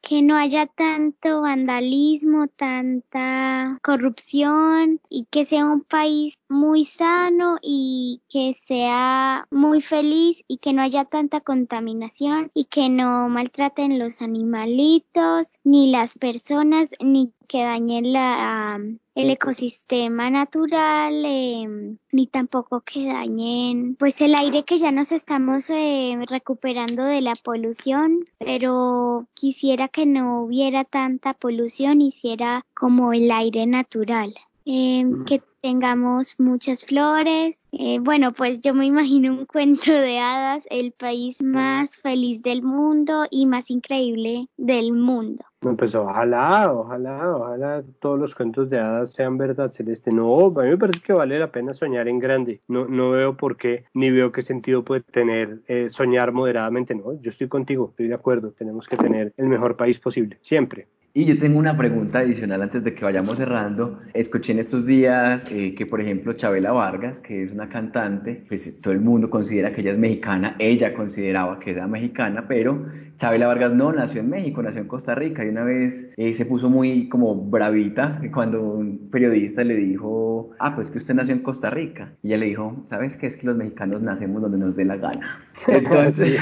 que 0.00 0.22
no 0.22 0.36
haya 0.36 0.66
tanto 0.66 1.42
vandalismo, 1.42 2.48
tanta 2.48 3.78
corrupción 3.82 5.00
y 5.08 5.26
que 5.30 5.44
sea 5.44 5.66
un 5.66 5.82
país 5.82 6.38
muy 6.48 6.84
sano 6.84 7.56
y 7.62 8.22
que 8.28 8.54
sea 8.54 9.46
muy 9.50 9.80
feliz 9.80 10.42
y 10.48 10.58
que 10.58 10.72
no 10.72 10.82
haya 10.82 11.04
tanta 11.04 11.40
contaminación 11.40 12.50
y 12.54 12.64
que 12.64 12.88
no 12.88 13.28
maltraten 13.28 13.98
los 13.98 14.22
animalitos 14.22 15.58
ni 15.64 15.90
las 15.90 16.14
personas 16.14 16.90
ni 17.00 17.32
que 17.46 17.62
dañen 17.62 18.12
la, 18.12 18.80
el 19.14 19.30
ecosistema 19.30 20.30
natural, 20.30 21.24
em, 21.24 21.98
ni 22.12 22.26
tampoco 22.26 22.82
que 22.82 23.06
dañen 23.06 23.96
pues 23.96 24.20
el 24.20 24.34
aire 24.34 24.64
que 24.64 24.78
ya 24.78 24.92
nos 24.92 25.12
estamos 25.12 25.70
eh, 25.70 26.16
recuperando 26.28 27.04
de 27.04 27.22
la 27.22 27.34
polución, 27.34 28.24
pero 28.38 29.26
quisiera 29.34 29.88
que 29.88 30.06
no 30.06 30.42
hubiera 30.42 30.84
tanta 30.84 31.34
polución, 31.34 32.00
hiciera 32.00 32.64
como 32.74 33.12
el 33.12 33.30
aire 33.30 33.66
natural. 33.66 34.34
Em, 34.64 35.24
que 35.24 35.40
tengamos 35.66 36.36
muchas 36.38 36.84
flores. 36.84 37.66
Eh, 37.72 37.98
bueno, 37.98 38.32
pues 38.32 38.60
yo 38.60 38.72
me 38.72 38.86
imagino 38.86 39.32
un 39.32 39.46
cuento 39.46 39.90
de 39.90 40.20
hadas, 40.20 40.64
el 40.70 40.92
país 40.92 41.42
más 41.42 41.96
feliz 41.96 42.40
del 42.40 42.62
mundo 42.62 43.26
y 43.32 43.46
más 43.46 43.68
increíble 43.68 44.46
del 44.56 44.92
mundo. 44.92 45.44
Pues 45.58 45.92
ojalá, 45.96 46.72
ojalá, 46.72 47.36
ojalá 47.36 47.82
todos 47.98 48.20
los 48.20 48.32
cuentos 48.36 48.70
de 48.70 48.78
hadas 48.78 49.12
sean 49.12 49.38
verdad 49.38 49.72
celeste. 49.72 50.12
No, 50.12 50.46
a 50.46 50.62
mí 50.62 50.68
me 50.68 50.78
parece 50.78 51.00
que 51.00 51.12
vale 51.12 51.36
la 51.36 51.50
pena 51.50 51.74
soñar 51.74 52.06
en 52.06 52.20
grande. 52.20 52.60
No, 52.68 52.86
no 52.86 53.10
veo 53.10 53.36
por 53.36 53.56
qué, 53.56 53.86
ni 53.92 54.10
veo 54.10 54.30
qué 54.30 54.42
sentido 54.42 54.84
puede 54.84 55.00
tener 55.00 55.62
eh, 55.66 55.88
soñar 55.90 56.30
moderadamente. 56.30 56.94
No, 56.94 57.20
yo 57.20 57.30
estoy 57.30 57.48
contigo, 57.48 57.88
estoy 57.90 58.06
de 58.06 58.14
acuerdo. 58.14 58.52
Tenemos 58.52 58.86
que 58.86 58.96
tener 58.96 59.32
el 59.36 59.48
mejor 59.48 59.76
país 59.76 59.98
posible, 59.98 60.38
siempre. 60.42 60.86
Y 61.18 61.24
yo 61.24 61.38
tengo 61.38 61.58
una 61.58 61.74
pregunta 61.74 62.18
adicional 62.18 62.60
antes 62.60 62.84
de 62.84 62.94
que 62.94 63.02
vayamos 63.02 63.38
cerrando. 63.38 64.00
Escuché 64.12 64.52
en 64.52 64.58
estos 64.58 64.84
días 64.84 65.46
eh, 65.50 65.74
que, 65.74 65.86
por 65.86 66.02
ejemplo, 66.02 66.34
Chabela 66.34 66.72
Vargas, 66.72 67.20
que 67.20 67.44
es 67.44 67.52
una 67.52 67.70
cantante, 67.70 68.44
pues 68.46 68.78
todo 68.82 68.92
el 68.92 69.00
mundo 69.00 69.30
considera 69.30 69.72
que 69.72 69.80
ella 69.80 69.92
es 69.92 69.98
mexicana, 69.98 70.56
ella 70.58 70.92
consideraba 70.92 71.58
que 71.58 71.70
era 71.70 71.86
mexicana, 71.86 72.44
pero 72.46 72.84
Chabela 73.18 73.46
Vargas 73.46 73.72
no 73.72 73.92
nació 73.92 74.20
en 74.20 74.28
México, 74.28 74.62
nació 74.62 74.82
en 74.82 74.88
Costa 74.88 75.14
Rica 75.14 75.44
y 75.44 75.48
una 75.48 75.64
vez 75.64 76.10
eh, 76.16 76.34
se 76.34 76.44
puso 76.44 76.68
muy 76.68 77.08
como 77.08 77.34
bravita 77.34 78.20
cuando 78.34 78.62
un 78.62 79.10
periodista 79.10 79.64
le 79.64 79.76
dijo, 79.76 80.50
ah, 80.58 80.74
pues 80.74 80.90
que 80.90 80.98
usted 80.98 81.14
nació 81.14 81.34
en 81.34 81.42
Costa 81.42 81.70
Rica. 81.70 82.12
Y 82.22 82.28
ella 82.28 82.38
le 82.38 82.46
dijo, 82.46 82.82
¿sabes 82.86 83.16
qué? 83.16 83.26
Es 83.26 83.36
que 83.36 83.46
los 83.46 83.56
mexicanos 83.56 84.02
nacemos 84.02 84.42
donde 84.42 84.58
nos 84.58 84.76
dé 84.76 84.84
la 84.84 84.96
gana. 84.96 85.40
Entonces, 85.66 86.38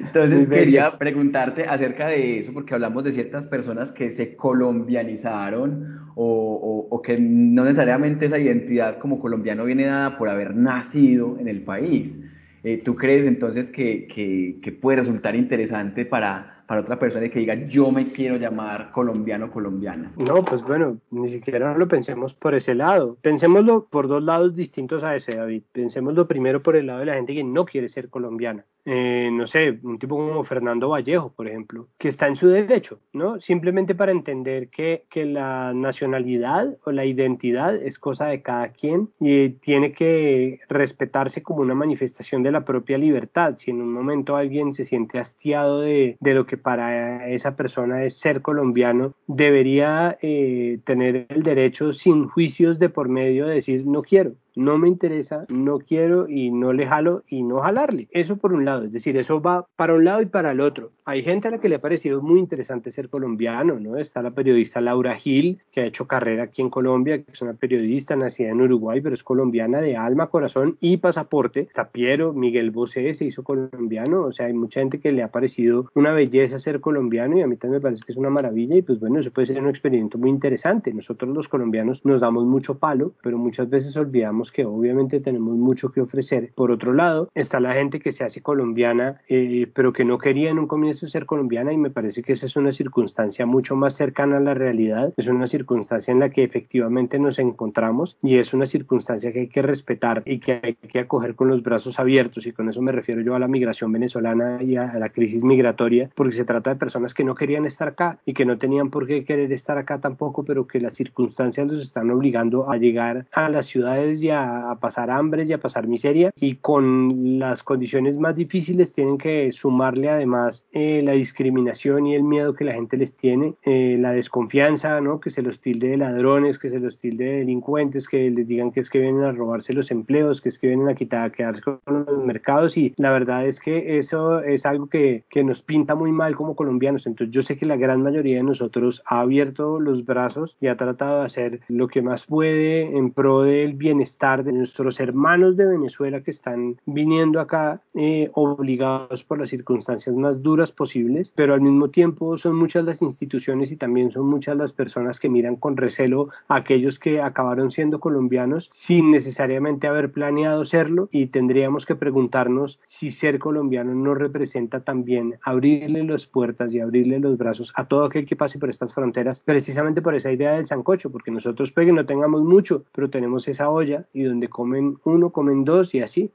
entonces 0.00 0.48
quería 0.48 0.98
preguntarte 0.98 1.64
acerca 1.68 2.08
de 2.08 2.40
eso 2.40 2.52
porque 2.52 2.74
hablamos 2.74 3.04
de 3.04 3.12
ciertas 3.12 3.46
personas 3.46 3.92
que 3.92 4.10
se 4.10 4.34
colombianizaron 4.34 6.10
o, 6.16 6.88
o 6.90 7.02
que 7.02 7.18
no 7.20 7.64
necesariamente 7.64 8.26
esa 8.26 8.38
identidad 8.38 8.98
como 8.98 9.20
colombiano 9.20 9.64
viene 9.64 9.84
dada 9.84 10.18
por 10.18 10.28
haber 10.28 10.56
nacido 10.56 11.38
en 11.38 11.46
el 11.46 11.62
país. 11.62 12.18
Eh, 12.62 12.78
¿Tú 12.78 12.96
crees 12.96 13.26
entonces 13.26 13.70
que, 13.70 14.06
que, 14.06 14.58
que 14.62 14.72
puede 14.72 14.98
resultar 14.98 15.34
interesante 15.36 16.04
para 16.04 16.60
para 16.70 16.82
otra 16.82 17.00
persona 17.00 17.28
que 17.28 17.40
diga 17.40 17.56
yo 17.66 17.90
me 17.90 18.12
quiero 18.12 18.36
llamar 18.36 18.92
colombiano 18.92 19.50
colombiana. 19.50 20.12
No, 20.16 20.44
pues 20.44 20.62
bueno, 20.62 20.98
ni 21.10 21.28
siquiera 21.28 21.76
lo 21.76 21.88
pensemos 21.88 22.32
por 22.32 22.54
ese 22.54 22.76
lado. 22.76 23.18
Pensémoslo 23.22 23.86
por 23.86 24.06
dos 24.06 24.22
lados 24.22 24.54
distintos 24.54 25.02
a 25.02 25.16
ese, 25.16 25.34
David. 25.34 25.64
Pensémoslo 25.72 26.28
primero 26.28 26.62
por 26.62 26.76
el 26.76 26.86
lado 26.86 27.00
de 27.00 27.06
la 27.06 27.14
gente 27.14 27.34
que 27.34 27.42
no 27.42 27.64
quiere 27.64 27.88
ser 27.88 28.08
colombiana. 28.08 28.66
Eh, 28.84 29.28
no 29.32 29.46
sé, 29.46 29.78
un 29.82 29.98
tipo 29.98 30.16
como 30.16 30.42
Fernando 30.44 30.88
Vallejo, 30.88 31.32
por 31.32 31.46
ejemplo, 31.46 31.88
que 31.98 32.08
está 32.08 32.26
en 32.26 32.36
su 32.36 32.48
derecho, 32.48 32.98
¿no? 33.12 33.40
Simplemente 33.40 33.94
para 33.94 34.12
entender 34.12 34.68
que, 34.68 35.04
que 35.10 35.26
la 35.26 35.72
nacionalidad 35.74 36.76
o 36.84 36.90
la 36.90 37.04
identidad 37.04 37.76
es 37.76 37.98
cosa 37.98 38.26
de 38.26 38.42
cada 38.42 38.68
quien 38.68 39.10
y 39.20 39.50
tiene 39.50 39.92
que 39.92 40.60
respetarse 40.68 41.42
como 41.42 41.60
una 41.60 41.74
manifestación 41.74 42.42
de 42.42 42.52
la 42.52 42.64
propia 42.64 42.98
libertad. 42.98 43.56
Si 43.58 43.70
en 43.70 43.82
un 43.82 43.92
momento 43.92 44.36
alguien 44.36 44.72
se 44.72 44.84
siente 44.84 45.18
hastiado 45.18 45.80
de, 45.80 46.16
de 46.18 46.34
lo 46.34 46.46
que 46.46 46.56
para 46.56 47.28
esa 47.28 47.56
persona 47.56 48.04
es 48.04 48.18
ser 48.18 48.40
colombiano, 48.40 49.14
debería 49.26 50.18
eh, 50.22 50.80
tener 50.84 51.26
el 51.28 51.42
derecho 51.42 51.92
sin 51.92 52.28
juicios 52.28 52.78
de 52.78 52.88
por 52.88 53.08
medio 53.08 53.46
de 53.46 53.54
decir 53.54 53.86
no 53.86 54.02
quiero 54.02 54.32
no 54.54 54.78
me 54.78 54.88
interesa, 54.88 55.46
no 55.48 55.78
quiero 55.78 56.28
y 56.28 56.50
no 56.50 56.72
le 56.72 56.86
jalo 56.86 57.22
y 57.28 57.42
no 57.42 57.60
jalarle. 57.60 58.08
Eso 58.10 58.36
por 58.36 58.52
un 58.52 58.64
lado, 58.64 58.84
es 58.84 58.92
decir, 58.92 59.16
eso 59.16 59.40
va 59.40 59.66
para 59.76 59.94
un 59.94 60.04
lado 60.04 60.22
y 60.22 60.26
para 60.26 60.52
el 60.52 60.60
otro. 60.60 60.92
Hay 61.04 61.22
gente 61.22 61.48
a 61.48 61.50
la 61.50 61.58
que 61.58 61.68
le 61.68 61.76
ha 61.76 61.80
parecido 61.80 62.22
muy 62.22 62.38
interesante 62.38 62.92
ser 62.92 63.08
colombiano, 63.08 63.80
¿no? 63.80 63.96
Está 63.96 64.22
la 64.22 64.30
periodista 64.30 64.80
Laura 64.80 65.14
Gil, 65.16 65.58
que 65.72 65.80
ha 65.80 65.86
hecho 65.86 66.06
carrera 66.06 66.44
aquí 66.44 66.62
en 66.62 66.70
Colombia, 66.70 67.22
que 67.22 67.32
es 67.32 67.42
una 67.42 67.54
periodista 67.54 68.14
nacida 68.16 68.50
en 68.50 68.60
Uruguay, 68.60 69.00
pero 69.00 69.14
es 69.14 69.22
colombiana 69.22 69.80
de 69.80 69.96
alma, 69.96 70.28
corazón 70.28 70.76
y 70.80 70.98
pasaporte. 70.98 71.60
Está 71.60 71.88
Piero, 71.88 72.32
Miguel 72.32 72.70
Bosé 72.70 73.14
se 73.14 73.24
hizo 73.24 73.42
colombiano, 73.42 74.22
o 74.22 74.32
sea, 74.32 74.46
hay 74.46 74.52
mucha 74.52 74.80
gente 74.80 75.00
que 75.00 75.12
le 75.12 75.22
ha 75.22 75.28
parecido 75.28 75.90
una 75.94 76.12
belleza 76.12 76.58
ser 76.58 76.80
colombiano 76.80 77.38
y 77.38 77.42
a 77.42 77.46
mí 77.46 77.56
también 77.56 77.78
me 77.78 77.82
parece 77.82 78.02
que 78.04 78.12
es 78.12 78.18
una 78.18 78.30
maravilla 78.30 78.76
y 78.76 78.82
pues 78.82 79.00
bueno, 79.00 79.18
eso 79.20 79.30
puede 79.30 79.46
ser 79.46 79.60
un 79.60 79.68
experimento 79.68 80.18
muy 80.18 80.30
interesante. 80.30 80.92
Nosotros 80.92 81.34
los 81.34 81.48
colombianos 81.48 82.04
nos 82.04 82.20
damos 82.20 82.44
mucho 82.44 82.78
palo, 82.78 83.12
pero 83.22 83.38
muchas 83.38 83.68
veces 83.68 83.96
olvidamos 83.96 84.39
que 84.50 84.64
obviamente 84.64 85.20
tenemos 85.20 85.56
mucho 85.56 85.92
que 85.92 86.00
ofrecer. 86.00 86.52
Por 86.54 86.70
otro 86.70 86.92
lado, 86.92 87.28
está 87.34 87.60
la 87.60 87.74
gente 87.74 88.00
que 88.00 88.12
se 88.12 88.24
hace 88.24 88.40
colombiana, 88.40 89.20
eh, 89.28 89.66
pero 89.74 89.92
que 89.92 90.04
no 90.04 90.18
quería 90.18 90.50
en 90.50 90.58
un 90.58 90.66
comienzo 90.66 91.08
ser 91.08 91.26
colombiana 91.26 91.72
y 91.72 91.76
me 91.76 91.90
parece 91.90 92.22
que 92.22 92.32
esa 92.32 92.46
es 92.46 92.56
una 92.56 92.72
circunstancia 92.72 93.46
mucho 93.46 93.76
más 93.76 93.94
cercana 93.94 94.38
a 94.38 94.40
la 94.40 94.54
realidad. 94.54 95.12
Es 95.16 95.26
una 95.26 95.46
circunstancia 95.46 96.12
en 96.12 96.20
la 96.20 96.30
que 96.30 96.44
efectivamente 96.44 97.18
nos 97.18 97.38
encontramos 97.38 98.16
y 98.22 98.36
es 98.38 98.54
una 98.54 98.66
circunstancia 98.66 99.32
que 99.32 99.40
hay 99.40 99.48
que 99.48 99.62
respetar 99.62 100.22
y 100.24 100.40
que 100.40 100.60
hay 100.62 100.74
que 100.74 101.00
acoger 101.00 101.34
con 101.34 101.48
los 101.48 101.62
brazos 101.62 101.98
abiertos 101.98 102.46
y 102.46 102.52
con 102.52 102.68
eso 102.68 102.80
me 102.82 102.92
refiero 102.92 103.20
yo 103.20 103.34
a 103.34 103.38
la 103.38 103.48
migración 103.48 103.92
venezolana 103.92 104.62
y 104.62 104.76
a 104.76 104.94
la 104.98 105.08
crisis 105.10 105.42
migratoria 105.42 106.10
porque 106.14 106.36
se 106.36 106.44
trata 106.44 106.70
de 106.70 106.76
personas 106.76 107.14
que 107.14 107.24
no 107.24 107.34
querían 107.34 107.66
estar 107.66 107.88
acá 107.88 108.18
y 108.24 108.34
que 108.34 108.44
no 108.44 108.58
tenían 108.58 108.90
por 108.90 109.06
qué 109.06 109.24
querer 109.24 109.52
estar 109.52 109.78
acá 109.78 110.00
tampoco 110.00 110.44
pero 110.44 110.66
que 110.66 110.80
las 110.80 110.94
circunstancias 110.94 111.66
los 111.66 111.82
están 111.82 112.10
obligando 112.10 112.70
a 112.70 112.76
llegar 112.76 113.26
a 113.32 113.48
las 113.48 113.66
ciudades 113.66 114.22
y 114.22 114.29
a, 114.30 114.76
pasar 114.80 115.10
hambre 115.10 115.44
y 115.44 115.52
a 115.52 115.58
pasar 115.58 115.86
miseria 115.86 116.32
y 116.36 116.56
con 116.56 117.38
las 117.38 117.62
condiciones 117.62 118.18
más 118.18 118.36
difíciles 118.36 118.92
tienen 118.92 119.18
que 119.18 119.52
sumarle 119.52 120.08
además 120.08 120.66
eh, 120.72 121.02
la 121.04 121.12
discriminación 121.12 122.06
y 122.06 122.14
el 122.14 122.22
miedo 122.22 122.54
que 122.54 122.64
la 122.64 122.72
gente 122.72 122.96
les 122.96 123.14
tiene, 123.16 123.54
eh, 123.62 123.96
la 123.98 124.12
desconfianza, 124.12 125.00
¿no? 125.00 125.20
que 125.20 125.30
se 125.30 125.42
los 125.42 125.60
tilde 125.60 125.88
de 125.88 125.96
ladrones, 125.96 126.58
que 126.58 126.70
se 126.70 126.80
los 126.80 126.98
tilde 126.98 127.24
de 127.24 127.36
delincuentes, 127.38 128.08
que 128.08 128.30
les 128.30 128.46
digan 128.46 128.70
que 128.70 128.80
es 128.80 128.90
que 128.90 129.00
vienen 129.00 129.24
a 129.24 129.32
robarse 129.32 129.72
los 129.72 129.90
empleos, 129.90 130.40
que 130.40 130.48
es 130.48 130.58
que 130.58 130.68
vienen 130.68 130.88
a 130.88 130.94
quitar, 130.94 131.26
a 131.26 131.32
quedarse 131.32 131.62
con 131.62 131.80
los 131.86 132.24
mercados 132.24 132.76
y 132.76 132.94
la 132.96 133.10
verdad 133.10 133.46
es 133.46 133.60
que 133.60 133.98
eso 133.98 134.40
es 134.40 134.64
algo 134.66 134.86
que, 134.86 135.24
que 135.28 135.44
nos 135.44 135.62
pinta 135.62 135.94
muy 135.94 136.12
mal 136.12 136.36
como 136.36 136.56
colombianos. 136.56 137.06
Entonces 137.06 137.34
yo 137.34 137.42
sé 137.42 137.56
que 137.56 137.66
la 137.66 137.76
gran 137.76 138.02
mayoría 138.02 138.36
de 138.38 138.44
nosotros 138.44 139.02
ha 139.06 139.20
abierto 139.20 139.80
los 139.80 140.04
brazos 140.04 140.56
y 140.60 140.68
ha 140.68 140.76
tratado 140.76 141.20
de 141.20 141.26
hacer 141.26 141.60
lo 141.68 141.88
que 141.88 142.02
más 142.02 142.26
puede 142.26 142.96
en 142.96 143.10
pro 143.10 143.42
del 143.42 143.74
bienestar 143.74 144.19
de 144.20 144.52
nuestros 144.52 145.00
hermanos 145.00 145.56
de 145.56 145.64
Venezuela 145.64 146.20
que 146.20 146.30
están 146.30 146.76
viniendo 146.84 147.40
acá 147.40 147.80
eh, 147.94 148.30
obligados 148.34 149.24
por 149.24 149.40
las 149.40 149.48
circunstancias 149.48 150.14
más 150.14 150.42
duras 150.42 150.72
posibles, 150.72 151.32
pero 151.34 151.54
al 151.54 151.62
mismo 151.62 151.88
tiempo 151.88 152.36
son 152.36 152.54
muchas 152.56 152.84
las 152.84 153.00
instituciones 153.00 153.72
y 153.72 153.76
también 153.76 154.10
son 154.10 154.26
muchas 154.26 154.58
las 154.58 154.72
personas 154.72 155.18
que 155.18 155.30
miran 155.30 155.56
con 155.56 155.78
recelo 155.78 156.28
a 156.48 156.56
aquellos 156.56 156.98
que 156.98 157.22
acabaron 157.22 157.70
siendo 157.70 157.98
colombianos 157.98 158.68
sin 158.72 159.10
necesariamente 159.10 159.86
haber 159.86 160.12
planeado 160.12 160.66
serlo 160.66 161.08
y 161.10 161.28
tendríamos 161.28 161.86
que 161.86 161.94
preguntarnos 161.94 162.78
si 162.84 163.12
ser 163.12 163.38
colombiano 163.38 163.94
no 163.94 164.14
representa 164.14 164.80
también 164.80 165.36
abrirle 165.42 166.04
las 166.04 166.26
puertas 166.26 166.74
y 166.74 166.80
abrirle 166.80 167.20
los 167.20 167.38
brazos 167.38 167.72
a 167.74 167.86
todo 167.86 168.04
aquel 168.04 168.26
que 168.26 168.36
pase 168.36 168.58
por 168.58 168.68
estas 168.68 168.92
fronteras, 168.92 169.40
precisamente 169.40 170.02
por 170.02 170.14
esa 170.14 170.30
idea 170.30 170.52
del 170.52 170.66
sancocho, 170.66 171.10
porque 171.10 171.30
nosotros 171.30 171.72
puede 171.72 171.86
que 171.86 171.92
no 171.94 172.04
tengamos 172.04 172.42
mucho, 172.42 172.84
pero 172.92 173.08
tenemos 173.08 173.48
esa 173.48 173.70
olla 173.70 174.04
y 174.12 174.24
donde 174.24 174.48
comen 174.48 174.98
uno, 175.04 175.30
comen 175.30 175.64
dos 175.64 175.94
y 175.94 176.00
así. 176.00 176.30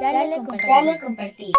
Dale, 0.00 0.40
Dale 0.66 0.98
compartir. 0.98 1.52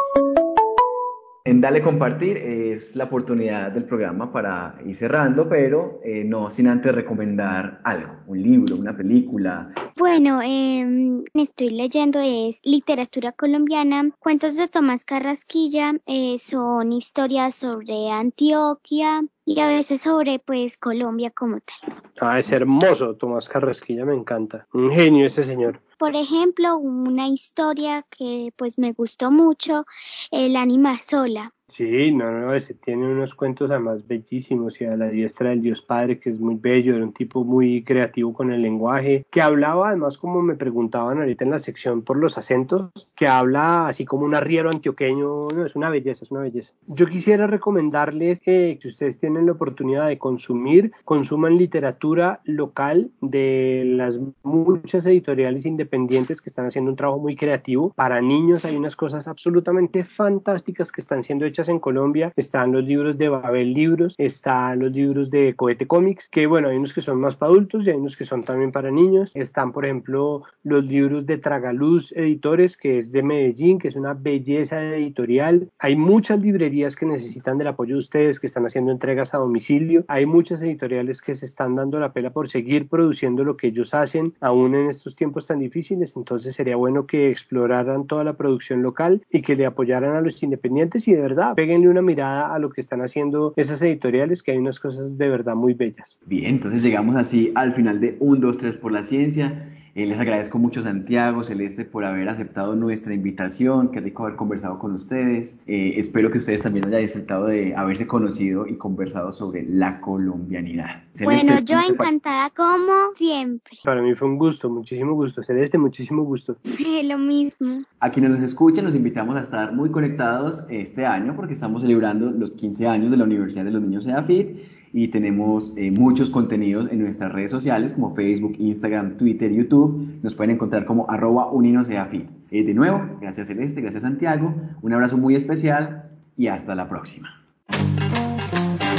En 1.45 1.59
Dale 1.59 1.81
Compartir 1.81 2.37
es 2.37 2.95
la 2.95 3.03
oportunidad 3.03 3.69
del 3.73 3.83
programa 3.83 4.31
para 4.31 4.75
ir 4.85 4.95
cerrando, 4.95 5.49
pero 5.49 5.99
eh, 6.01 6.23
no 6.23 6.49
sin 6.49 6.69
antes 6.69 6.95
recomendar 6.95 7.81
algo, 7.83 8.13
un 8.27 8.41
libro, 8.41 8.77
una 8.77 8.95
película. 8.95 9.73
Bueno, 9.97 10.41
eh, 10.41 11.21
estoy 11.33 11.71
leyendo 11.71 12.21
es 12.21 12.61
literatura 12.63 13.33
colombiana, 13.33 14.09
cuentos 14.19 14.55
de 14.55 14.69
Tomás 14.69 15.03
Carrasquilla, 15.03 15.95
eh, 16.05 16.37
son 16.37 16.93
historias 16.93 17.55
sobre 17.55 18.09
Antioquia 18.09 19.25
y 19.43 19.59
a 19.59 19.67
veces 19.67 20.01
sobre 20.01 20.39
pues 20.39 20.77
Colombia 20.77 21.29
como 21.29 21.59
tal. 21.59 22.01
Ah, 22.21 22.39
es 22.39 22.53
hermoso, 22.53 23.17
Tomás 23.17 23.49
Carrasquilla 23.49 24.05
me 24.05 24.15
encanta, 24.15 24.65
un 24.71 24.91
genio 24.91 25.25
ese 25.25 25.43
señor. 25.43 25.81
Por 26.03 26.17
ejemplo, 26.17 26.77
una 26.79 27.29
historia 27.29 28.05
que 28.09 28.51
pues 28.57 28.77
me 28.77 28.91
gustó 28.91 29.31
mucho, 29.31 29.85
el 30.31 30.57
Anima 30.57 30.99
Sola. 30.99 31.53
Sí, 31.73 32.11
no, 32.11 32.31
no, 32.31 32.53
ese 32.53 32.75
tiene 32.75 33.07
unos 33.07 33.33
cuentos 33.33 33.71
además 33.71 34.07
bellísimos 34.07 34.79
y 34.79 34.85
a 34.85 34.95
la 34.95 35.09
diestra 35.09 35.49
del 35.49 35.63
Dios 35.63 35.81
Padre, 35.81 36.19
que 36.19 36.29
es 36.29 36.39
muy 36.39 36.53
bello, 36.53 36.95
era 36.95 37.03
un 37.03 37.13
tipo 37.13 37.43
muy 37.43 37.83
creativo 37.83 38.31
con 38.31 38.51
el 38.51 38.61
lenguaje, 38.61 39.25
que 39.31 39.41
hablaba 39.41 39.89
además 39.89 40.19
como 40.19 40.43
me 40.43 40.53
preguntaban 40.53 41.17
ahorita 41.17 41.45
en 41.45 41.49
la 41.49 41.59
sección 41.59 42.03
por 42.03 42.17
los 42.17 42.37
acentos, 42.37 42.91
que 43.15 43.25
habla 43.25 43.87
así 43.87 44.05
como 44.05 44.23
un 44.23 44.35
arriero 44.35 44.69
antioqueño, 44.69 45.47
no, 45.47 45.65
es 45.65 45.75
una 45.75 45.89
belleza, 45.89 46.25
es 46.25 46.29
una 46.29 46.41
belleza. 46.41 46.73
Yo 46.85 47.07
quisiera 47.07 47.47
recomendarles 47.47 48.39
que 48.39 48.77
si 48.79 48.87
ustedes 48.89 49.17
tienen 49.17 49.47
la 49.47 49.53
oportunidad 49.53 50.07
de 50.07 50.19
consumir, 50.19 50.91
consuman 51.05 51.57
literatura 51.57 52.41
local 52.43 53.09
de 53.19 53.81
las 53.83 54.19
muchas 54.43 55.07
editoriales 55.07 55.65
independientes 55.65 56.39
que 56.39 56.51
están 56.51 56.67
haciendo 56.67 56.91
un 56.91 56.97
trabajo 56.97 57.19
muy 57.19 57.35
creativo. 57.35 57.93
Para 57.93 58.21
niños 58.21 58.63
hay 58.63 58.75
unas 58.75 58.95
cosas 58.95 59.27
absolutamente 59.27 60.03
fantásticas 60.03 60.91
que 60.91 61.01
están 61.01 61.23
siendo 61.23 61.45
hechas 61.45 61.62
en 61.69 61.79
Colombia. 61.79 62.33
Están 62.35 62.71
los 62.71 62.83
libros 62.83 63.17
de 63.17 63.29
Babel 63.29 63.73
Libros, 63.73 64.15
están 64.17 64.79
los 64.79 64.91
libros 64.91 65.29
de 65.29 65.55
Cohete 65.55 65.87
Comics, 65.87 66.29
que 66.29 66.47
bueno, 66.47 66.69
hay 66.69 66.77
unos 66.77 66.93
que 66.93 67.01
son 67.01 67.19
más 67.19 67.35
para 67.35 67.51
adultos 67.51 67.85
y 67.85 67.89
hay 67.89 67.97
unos 67.97 68.17
que 68.17 68.25
son 68.25 68.43
también 68.43 68.71
para 68.71 68.91
niños. 68.91 69.31
Están, 69.33 69.71
por 69.71 69.85
ejemplo, 69.85 70.43
los 70.63 70.85
libros 70.85 71.25
de 71.25 71.37
Tragaluz 71.37 72.11
Editores, 72.13 72.77
que 72.77 72.97
es 72.97 73.11
de 73.11 73.23
Medellín, 73.23 73.79
que 73.79 73.87
es 73.87 73.95
una 73.95 74.13
belleza 74.13 74.81
editorial. 74.81 75.69
Hay 75.79 75.95
muchas 75.95 76.39
librerías 76.39 76.95
que 76.95 77.05
necesitan 77.05 77.57
del 77.57 77.67
apoyo 77.67 77.95
de 77.95 77.99
ustedes, 77.99 78.39
que 78.39 78.47
están 78.47 78.65
haciendo 78.65 78.91
entregas 78.91 79.33
a 79.33 79.37
domicilio. 79.37 80.05
Hay 80.07 80.25
muchas 80.25 80.61
editoriales 80.61 81.21
que 81.21 81.35
se 81.35 81.45
están 81.45 81.75
dando 81.75 81.99
la 81.99 82.13
pela 82.13 82.31
por 82.31 82.49
seguir 82.49 82.87
produciendo 82.87 83.43
lo 83.43 83.57
que 83.57 83.67
ellos 83.67 83.93
hacen, 83.93 84.33
aún 84.39 84.75
en 84.75 84.89
estos 84.89 85.15
tiempos 85.15 85.47
tan 85.47 85.59
difíciles. 85.59 86.15
Entonces 86.15 86.55
sería 86.55 86.75
bueno 86.75 87.05
que 87.05 87.29
exploraran 87.29 88.07
toda 88.07 88.23
la 88.23 88.33
producción 88.33 88.81
local 88.81 89.23
y 89.31 89.41
que 89.41 89.55
le 89.55 89.65
apoyaran 89.65 90.15
a 90.15 90.21
los 90.21 90.41
independientes 90.43 91.07
y 91.07 91.13
de 91.13 91.21
verdad 91.21 91.52
Péguenle 91.55 91.89
una 91.89 92.01
mirada 92.01 92.53
a 92.53 92.59
lo 92.59 92.69
que 92.69 92.81
están 92.81 93.01
haciendo 93.01 93.53
esas 93.55 93.81
editoriales, 93.81 94.43
que 94.43 94.51
hay 94.51 94.57
unas 94.57 94.79
cosas 94.79 95.17
de 95.17 95.29
verdad 95.29 95.55
muy 95.55 95.73
bellas. 95.73 96.17
Bien, 96.25 96.55
entonces 96.55 96.81
llegamos 96.81 97.15
así 97.15 97.51
al 97.55 97.73
final 97.73 97.99
de 97.99 98.17
1, 98.19 98.39
2, 98.39 98.57
3 98.57 98.77
por 98.77 98.91
la 98.91 99.03
ciencia. 99.03 99.69
Eh, 99.95 100.07
les 100.07 100.19
agradezco 100.19 100.57
mucho 100.57 100.81
Santiago, 100.81 101.43
Celeste, 101.43 101.85
por 101.85 102.03
haber 102.03 102.27
aceptado 102.27 102.75
nuestra 102.75 103.13
invitación. 103.13 103.91
Qué 103.91 103.99
rico 103.99 104.23
haber 104.23 104.35
conversado 104.35 104.79
con 104.79 104.93
ustedes. 104.93 105.61
Eh, 105.67 105.93
espero 105.97 106.31
que 106.31 106.39
ustedes 106.39 106.63
también 106.63 106.87
hayan 106.87 107.01
disfrutado 107.01 107.45
de 107.45 107.75
haberse 107.75 108.07
conocido 108.07 108.65
y 108.65 108.75
conversado 108.75 109.31
sobre 109.33 109.63
la 109.69 110.01
colombianidad. 110.01 111.03
bueno, 111.23 111.59
yo 111.59 111.77
encantada 111.87 112.49
como 112.49 113.13
siempre. 113.15 113.77
Para 113.83 114.01
mí 114.01 114.15
fue 114.15 114.29
un 114.29 114.39
gusto, 114.39 114.67
muchísimo 114.67 115.13
gusto. 115.13 115.43
Celeste, 115.43 115.77
muchísimo 115.77 116.23
gusto. 116.23 116.57
Lo 117.03 117.19
mismo. 117.19 117.83
A 117.99 118.09
quienes 118.09 118.31
nos 118.31 118.41
escuchan, 118.41 118.85
los 118.85 118.95
invitamos 118.95 119.35
a 119.35 119.41
estar 119.41 119.73
muy 119.73 119.91
conectados 119.91 120.65
este 120.69 121.05
año 121.05 121.35
porque 121.35 121.53
estamos 121.53 121.83
celebrando 121.83 122.31
los 122.31 122.55
15 122.55 122.87
años 122.87 123.11
de 123.11 123.17
la 123.17 123.25
Universidad 123.25 123.63
de 123.63 123.71
los 123.71 123.81
Niños 123.83 124.07
EAFIT 124.07 124.82
y 124.93 125.07
tenemos 125.07 125.73
eh, 125.75 125.89
muchos 125.89 126.29
contenidos 126.29 126.87
en 126.91 126.99
nuestras 126.99 127.31
redes 127.31 127.49
sociales 127.49 127.93
como 127.93 128.13
Facebook, 128.15 128.55
Instagram, 128.59 129.17
Twitter, 129.17 129.51
YouTube. 129.51 130.19
Nos 130.21 130.35
pueden 130.35 130.51
encontrar 130.51 130.85
como 130.85 131.09
arroba 131.09 131.51
uninoseafit. 131.51 132.29
Eh, 132.51 132.63
de 132.63 132.73
nuevo, 132.75 133.01
gracias 133.19 133.47
Celeste, 133.47 133.81
gracias 133.81 134.03
Santiago, 134.03 134.53
un 134.81 134.93
abrazo 134.93 135.17
muy 135.17 135.33
especial 135.33 136.11
y 136.37 136.47
hasta 136.47 136.75
la 136.75 136.87
próxima. 136.87 137.43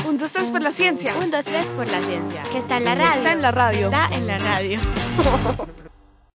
Un, 0.08 0.18
dos, 0.18 0.32
tres 0.32 0.50
por 0.50 0.62
la 0.62 0.72
ciencia. 0.72 1.12
Un, 1.16 1.30
dos, 1.30 1.44
tres 1.44 1.66
por 1.76 1.86
la 1.86 2.00
ciencia. 2.02 2.42
Que 2.52 2.58
está 2.58 2.78
en 2.78 2.84
la 2.84 2.94
radio. 2.94 3.18
Está 3.18 3.32
en 3.32 3.42
la 3.42 3.50
radio. 3.50 3.86
Está 3.86 4.16
en 4.16 4.26
la 4.26 4.38
radio. 4.38 4.78